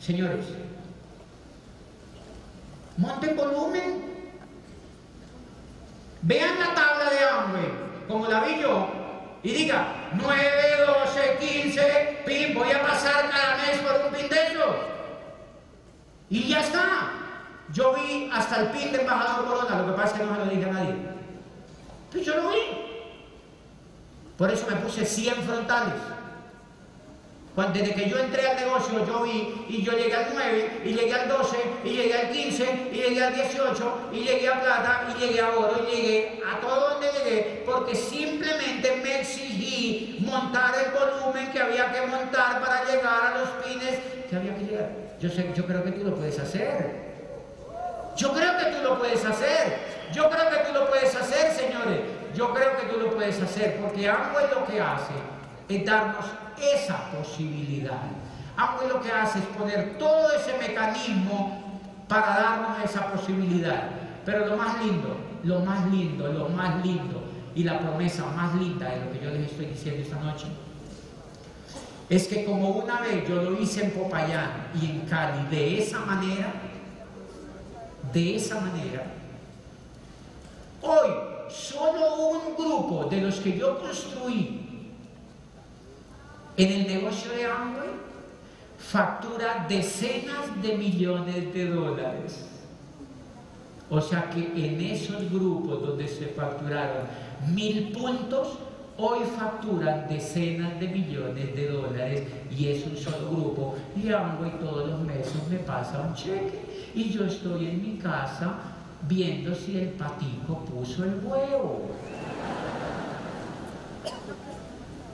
Señores, 0.00 0.46
monten 2.96 3.36
volumen, 3.36 4.04
vean 6.22 6.58
la 6.58 6.74
tabla 6.74 7.10
de 7.10 7.24
hambre, 7.24 7.72
como 8.08 8.26
la 8.26 8.40
vi 8.40 8.60
yo, 8.60 8.88
y 9.44 9.52
diga 9.52 10.08
9, 10.14 10.40
12, 11.04 11.62
15, 11.62 12.22
pin, 12.26 12.54
voy 12.54 12.72
a 12.72 12.82
pasar 12.82 13.30
cada 13.30 13.58
mes 13.58 13.78
por 13.78 14.06
un 14.06 14.12
pin 14.12 14.28
de. 14.28 14.50
Y 16.30 16.48
ya 16.48 16.60
está. 16.60 17.10
Yo 17.72 17.94
vi 17.94 18.30
hasta 18.32 18.60
el 18.60 18.68
pin 18.70 18.92
de 18.92 19.00
embajador 19.00 19.46
Corona, 19.46 19.82
lo 19.82 19.86
que 19.86 19.92
pasa 20.00 20.14
es 20.14 20.20
que 20.20 20.26
no 20.26 20.34
se 20.34 20.44
lo 20.44 20.50
dije 20.50 20.64
a 20.64 20.72
nadie. 20.72 20.94
Pues 22.10 22.24
yo 22.24 22.36
lo 22.36 22.50
vi. 22.50 22.60
Por 24.38 24.50
eso 24.50 24.66
me 24.68 24.76
puse 24.76 25.04
100 25.04 25.34
frontales. 25.42 25.94
Cuando, 27.54 27.78
desde 27.78 27.94
que 27.94 28.08
yo 28.08 28.18
entré 28.18 28.48
al 28.48 28.56
negocio, 28.56 29.04
yo 29.06 29.22
vi 29.22 29.66
y 29.68 29.82
yo 29.82 29.92
llegué 29.92 30.14
al 30.14 30.30
9, 30.32 30.82
y 30.84 30.88
llegué 30.94 31.12
al 31.12 31.28
12, 31.28 31.56
y 31.84 31.88
llegué 31.90 32.14
al 32.14 32.30
15, 32.30 32.90
y 32.92 32.96
llegué 32.96 33.24
al 33.24 33.34
18, 33.34 34.10
y 34.12 34.18
llegué 34.20 34.48
a 34.48 34.60
plata, 34.60 35.08
y 35.10 35.20
llegué 35.20 35.40
a 35.40 35.50
oro, 35.50 35.84
y 35.86 35.96
llegué 35.96 36.42
a 36.48 36.60
todo 36.60 36.90
donde 36.90 37.08
llegué, 37.12 37.62
porque 37.66 37.94
simplemente 37.94 39.00
me 39.02 39.20
exigí 39.20 40.18
montar 40.20 40.74
el 40.86 40.92
volumen 40.92 41.50
que 41.52 41.60
había 41.60 41.92
que 41.92 42.06
montar 42.06 42.60
para 42.60 42.84
llegar 42.84 43.34
a 43.34 43.38
los 43.40 43.48
pines 43.64 43.98
que 44.28 44.36
había. 44.36 44.59
Yo, 45.20 45.28
sé, 45.28 45.52
yo 45.54 45.66
creo 45.66 45.84
que 45.84 45.92
tú 45.92 46.02
lo 46.02 46.16
puedes 46.16 46.38
hacer. 46.38 47.10
Yo 48.16 48.32
creo 48.32 48.56
que 48.58 48.64
tú 48.76 48.82
lo 48.82 48.98
puedes 48.98 49.22
hacer. 49.22 49.78
Yo 50.14 50.30
creo 50.30 50.50
que 50.50 50.56
tú 50.66 50.72
lo 50.72 50.88
puedes 50.88 51.14
hacer, 51.14 51.52
señores. 51.52 52.00
Yo 52.34 52.54
creo 52.54 52.76
que 52.78 52.86
tú 52.86 52.98
lo 52.98 53.10
puedes 53.10 53.40
hacer 53.40 53.78
porque 53.80 54.08
Amway 54.08 54.46
lo 54.54 54.64
que 54.66 54.80
hace 54.80 55.12
es 55.68 55.84
darnos 55.84 56.24
esa 56.58 57.10
posibilidad. 57.10 58.00
Amway 58.56 58.88
lo 58.88 59.02
que 59.02 59.12
hace 59.12 59.40
es 59.40 59.44
poner 59.46 59.98
todo 59.98 60.32
ese 60.32 60.56
mecanismo 60.56 61.80
para 62.08 62.26
darnos 62.26 62.84
esa 62.84 63.12
posibilidad. 63.12 63.90
Pero 64.24 64.46
lo 64.46 64.56
más 64.56 64.82
lindo, 64.82 65.16
lo 65.44 65.60
más 65.60 65.86
lindo, 65.90 66.32
lo 66.32 66.48
más 66.48 66.82
lindo 66.84 67.22
y 67.54 67.64
la 67.64 67.78
promesa 67.78 68.24
más 68.34 68.54
linda 68.54 68.88
de 68.88 69.04
lo 69.04 69.12
que 69.12 69.20
yo 69.20 69.30
les 69.30 69.50
estoy 69.50 69.66
diciendo 69.66 70.02
esta 70.02 70.16
noche 70.16 70.46
es 72.10 72.28
que 72.28 72.44
como 72.44 72.68
una 72.70 73.00
vez 73.00 73.26
yo 73.26 73.42
lo 73.42 73.58
hice 73.58 73.84
en 73.84 73.92
Popayán 73.92 74.68
y 74.80 74.86
en 74.86 75.00
Cali 75.02 75.46
de 75.48 75.78
esa 75.78 76.00
manera, 76.00 76.52
de 78.12 78.36
esa 78.36 78.60
manera, 78.60 79.04
Hoy, 80.82 81.10
solo 81.50 82.30
un 82.30 82.56
grupo 82.56 83.04
de 83.04 83.20
los 83.20 83.36
que 83.36 83.58
yo 83.58 83.78
construí 83.78 84.90
en 86.56 86.72
el 86.72 86.86
negocio 86.86 87.32
de 87.32 87.44
Amway 87.44 87.90
factura 88.78 89.66
decenas 89.68 90.62
de 90.62 90.76
millones 90.78 91.52
de 91.52 91.68
dólares. 91.68 92.46
O 93.90 94.00
sea 94.00 94.30
que 94.30 94.40
en 94.40 94.80
esos 94.80 95.30
grupos 95.30 95.82
donde 95.82 96.08
se 96.08 96.28
facturaron 96.28 97.06
mil 97.54 97.92
puntos, 97.92 98.58
hoy 99.00 99.20
facturan 99.38 100.06
decenas 100.08 100.78
de 100.78 100.88
millones 100.88 101.54
de 101.56 101.68
dólares 101.68 102.22
y 102.50 102.68
es 102.68 102.86
un 102.86 102.96
solo 102.96 103.30
grupo. 103.30 103.76
Y 103.96 104.12
Amway 104.12 104.58
todos 104.60 104.88
los 104.88 105.00
meses 105.00 105.34
me 105.50 105.58
pasa 105.58 106.00
un 106.06 106.14
cheque 106.14 106.90
y 106.94 107.10
yo 107.10 107.24
estoy 107.24 107.66
en 107.66 107.82
mi 107.82 107.98
casa 107.98 108.54
viendo 109.08 109.54
si 109.54 109.78
el 109.78 109.88
patico 109.90 110.64
puso 110.66 111.04
el 111.04 111.20
huevo. 111.24 111.90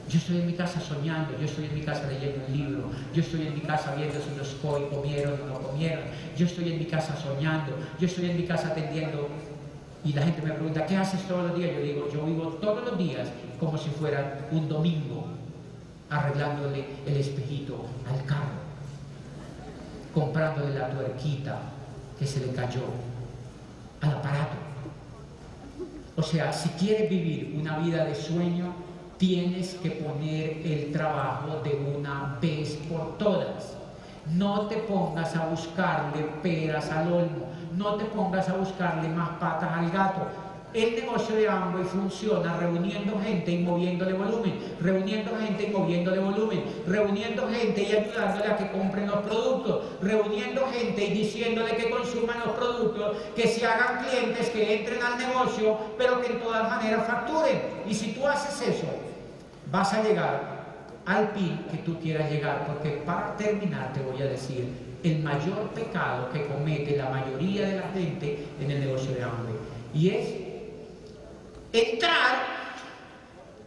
Yo 0.08 0.18
estoy 0.18 0.40
en 0.40 0.46
mi 0.46 0.52
casa 0.52 0.80
soñando, 0.80 1.36
yo 1.38 1.46
estoy 1.46 1.64
en 1.64 1.74
mi 1.74 1.82
casa 1.82 2.06
leyendo 2.06 2.40
un 2.46 2.56
libro, 2.56 2.90
yo 3.12 3.22
estoy 3.22 3.46
en 3.48 3.54
mi 3.54 3.60
casa 3.60 3.92
viendo 3.96 4.14
si 4.20 4.36
los 4.38 4.54
COI 4.62 4.88
comieron 4.88 5.34
o 5.42 5.46
no 5.46 5.60
comieron, 5.60 6.04
yo 6.36 6.46
estoy 6.46 6.72
en 6.72 6.78
mi 6.78 6.84
casa 6.84 7.16
soñando, 7.16 7.76
yo 7.98 8.06
estoy 8.06 8.30
en 8.30 8.36
mi 8.36 8.44
casa 8.44 8.68
atendiendo 8.68 9.28
y 10.06 10.12
la 10.12 10.22
gente 10.22 10.40
me 10.40 10.52
pregunta, 10.52 10.86
¿qué 10.86 10.96
haces 10.96 11.20
todos 11.26 11.48
los 11.48 11.58
días? 11.58 11.72
Yo 11.74 11.82
digo, 11.82 12.08
yo 12.12 12.24
vivo 12.24 12.44
todos 12.60 12.84
los 12.84 12.96
días 12.96 13.28
como 13.58 13.76
si 13.76 13.90
fuera 13.90 14.46
un 14.52 14.68
domingo, 14.68 15.26
arreglándole 16.08 16.84
el 17.04 17.16
espejito 17.16 17.86
al 18.08 18.24
carro, 18.24 18.60
comprándole 20.14 20.78
la 20.78 20.90
tuerquita 20.90 21.58
que 22.16 22.24
se 22.24 22.46
le 22.46 22.52
cayó, 22.52 22.82
al 24.00 24.10
aparato 24.10 24.56
O 26.16 26.22
sea, 26.22 26.52
si 26.52 26.68
quieres 26.70 27.10
vivir 27.10 27.56
una 27.58 27.78
vida 27.78 28.04
de 28.04 28.14
sueño, 28.14 28.74
tienes 29.18 29.74
que 29.74 29.90
poner 29.90 30.60
el 30.64 30.92
trabajo 30.92 31.62
de 31.64 31.74
una 31.96 32.38
vez 32.40 32.78
por 32.88 33.18
todas. 33.18 33.76
No 34.32 34.66
te 34.68 34.76
pongas 34.76 35.34
a 35.34 35.46
buscarle 35.46 36.22
peras 36.42 36.90
al 36.92 37.12
olmo, 37.12 37.55
no 37.76 37.94
te 37.96 38.04
pongas 38.06 38.48
a 38.48 38.54
buscarle 38.54 39.08
más 39.08 39.30
patas 39.38 39.70
al 39.72 39.90
gato. 39.90 40.26
El 40.74 40.94
negocio 40.94 41.36
de 41.36 41.48
Amway 41.48 41.84
funciona 41.84 42.56
reuniendo 42.58 43.18
gente 43.20 43.50
y 43.50 43.58
moviéndole 43.58 44.12
volumen, 44.12 44.58
reuniendo 44.80 45.30
gente 45.38 45.64
y 45.64 45.70
moviéndole 45.70 46.18
volumen, 46.18 46.64
reuniendo 46.86 47.48
gente 47.48 47.82
y 47.82 47.96
ayudándole 47.96 48.52
a 48.52 48.56
que 48.56 48.70
compren 48.72 49.06
los 49.06 49.20
productos, 49.20 49.84
reuniendo 50.02 50.66
gente 50.66 51.04
y 51.04 51.10
diciéndole 51.12 51.76
que 51.76 51.88
consuman 51.88 52.40
los 52.44 52.54
productos, 52.56 53.16
que 53.34 53.48
se 53.48 53.64
hagan 53.64 54.04
clientes, 54.04 54.50
que 54.50 54.80
entren 54.80 55.02
al 55.02 55.16
negocio, 55.16 55.78
pero 55.96 56.20
que 56.20 56.32
en 56.32 56.40
todas 56.40 56.68
maneras 56.68 57.06
facturen. 57.06 57.62
Y 57.88 57.94
si 57.94 58.12
tú 58.12 58.26
haces 58.26 58.68
eso, 58.68 58.86
vas 59.70 59.94
a 59.94 60.02
llegar 60.02 60.56
al 61.06 61.30
pin 61.30 61.64
que 61.70 61.78
tú 61.78 61.98
quieras 62.00 62.30
llegar, 62.30 62.66
porque 62.66 63.02
para 63.06 63.34
terminar 63.36 63.92
te 63.94 64.00
voy 64.00 64.20
a 64.20 64.26
decir 64.26 64.85
el 65.02 65.22
mayor 65.22 65.70
pecado 65.70 66.30
que 66.32 66.46
comete 66.46 66.96
la 66.96 67.10
mayoría 67.10 67.68
de 67.68 67.76
la 67.76 67.88
gente 67.92 68.46
en 68.60 68.70
el 68.70 68.80
negocio 68.80 69.12
de 69.12 69.22
Amway, 69.22 69.54
y 69.94 70.10
es 70.10 70.28
entrar 71.72 72.56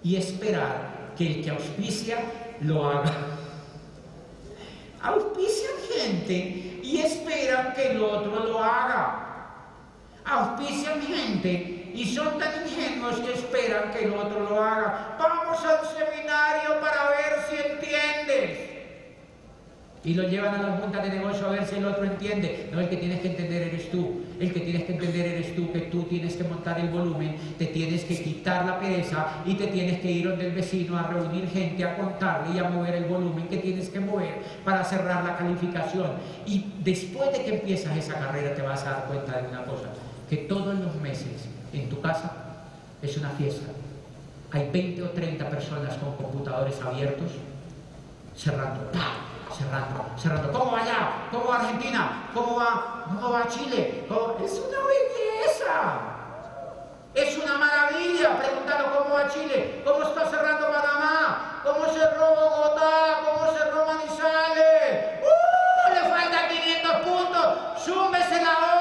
y 0.03 0.15
esperar 0.15 1.13
que 1.17 1.27
el 1.27 1.43
que 1.43 1.49
auspicia 1.49 2.17
lo 2.61 2.89
haga. 2.89 3.13
Auspician 5.01 5.73
gente 5.93 6.80
y 6.84 6.99
esperan 6.99 7.73
que 7.73 7.91
el 7.91 8.03
otro 8.03 8.45
lo 8.45 8.63
haga. 8.63 9.25
Auspician 10.25 11.01
gente 11.01 11.91
y 11.93 12.05
son 12.05 12.38
tan 12.38 12.67
ingenuos 12.67 13.19
que 13.19 13.34
esperan 13.34 13.91
que 13.91 14.05
el 14.05 14.13
otro 14.13 14.41
lo 14.41 14.63
haga. 14.63 15.17
Vamos 15.19 15.57
al 15.65 15.80
seminario 15.88 16.80
para 16.80 17.09
ver 17.09 17.45
si 17.49 17.55
entiendes 17.55 18.68
y 20.03 20.13
lo 20.13 20.23
llevan 20.23 20.55
a 20.55 20.63
la 20.63 20.77
junta 20.77 21.01
de 21.01 21.09
negocio 21.09 21.45
a 21.45 21.49
ver 21.49 21.65
si 21.65 21.75
el 21.75 21.85
otro 21.85 22.05
entiende. 22.05 22.69
No, 22.71 22.79
el 22.79 22.87
que 22.87 22.95
tienes 22.95 23.19
que 23.19 23.31
entender 23.31 23.63
eres 23.63 23.91
tú. 23.91 24.21
El 24.39 24.53
que 24.53 24.61
tienes 24.61 24.85
que 24.85 24.93
entender 24.93 25.25
eres 25.25 25.55
tú, 25.55 25.73
que 25.73 25.81
tú 25.81 26.03
tienes 26.03 26.37
que 26.37 26.45
montar 26.45 26.79
el 26.79 26.87
volumen, 26.87 27.35
te 27.57 27.65
tienes 27.65 28.05
que 28.05 28.23
quitar 28.23 28.65
la 28.65 28.79
pereza 28.79 29.41
y 29.45 29.55
te 29.55 29.67
tienes 29.67 29.99
que 29.99 30.09
ir 30.09 30.29
donde 30.29 30.47
el 30.47 30.53
vecino 30.53 30.97
a 30.97 31.03
reunir 31.03 31.49
gente, 31.49 31.83
a 31.83 31.97
contarle 31.97 32.55
y 32.55 32.59
a 32.59 32.69
mover 32.69 32.95
el 32.95 33.05
volumen 33.05 33.49
que 33.49 33.57
tienes 33.57 33.89
que 33.89 33.99
mover 33.99 34.35
para 34.63 34.85
cerrar 34.85 35.25
la 35.25 35.35
calificación. 35.35 36.11
Y 36.45 36.71
después 36.81 37.33
de 37.33 37.43
que 37.43 37.55
empiezas 37.55 37.97
esa 37.97 38.13
carrera 38.13 38.55
te 38.55 38.61
vas 38.61 38.85
a 38.85 38.91
dar 38.91 39.05
cuenta 39.05 39.41
de 39.41 39.49
una 39.49 39.65
cosa, 39.65 39.89
que 40.29 40.37
todos 40.37 40.79
los 40.79 40.95
meses 40.95 41.49
en 41.73 41.89
tu 41.89 41.99
casa 41.99 42.31
es 43.01 43.17
una 43.17 43.31
fiesta. 43.31 43.67
Hay 44.51 44.69
20 44.71 45.03
o 45.03 45.09
30 45.09 45.49
personas 45.49 45.95
con 45.95 46.15
computadores 46.15 46.79
abiertos 46.81 47.31
cerrando 48.33 48.89
cerrando, 49.51 50.05
cerrando. 50.17 50.51
¿Cómo 50.51 50.71
va 50.71 50.81
allá? 50.81 51.09
¿Cómo 51.31 51.47
va 51.47 51.55
Argentina? 51.59 52.29
¿Cómo 52.33 52.55
va, 52.57 53.05
cómo 53.05 53.31
va 53.31 53.47
Chile? 53.47 54.05
Es 54.43 54.59
una 54.59 54.77
belleza. 54.85 55.99
Es 57.13 57.37
una 57.37 57.57
maravilla. 57.57 58.37
Pregúntalo 58.37 58.97
cómo 58.97 59.15
va 59.15 59.27
Chile, 59.29 59.81
cómo 59.85 60.03
está 60.03 60.29
cerrando 60.29 60.67
Panamá, 60.71 61.61
cómo 61.63 61.85
se 61.85 61.99
cerró 61.99 62.35
Bogotá, 62.35 63.21
cómo 63.25 63.51
se 63.51 63.57
cerró 63.59 63.85
Manizales. 63.85 65.21
¡Uh! 65.23 65.93
Le 65.93 66.01
faltan 66.09 66.49
500 66.49 66.95
puntos. 67.01 67.83
Súmese 67.83 68.43
la 68.43 68.57
hora. 68.57 68.78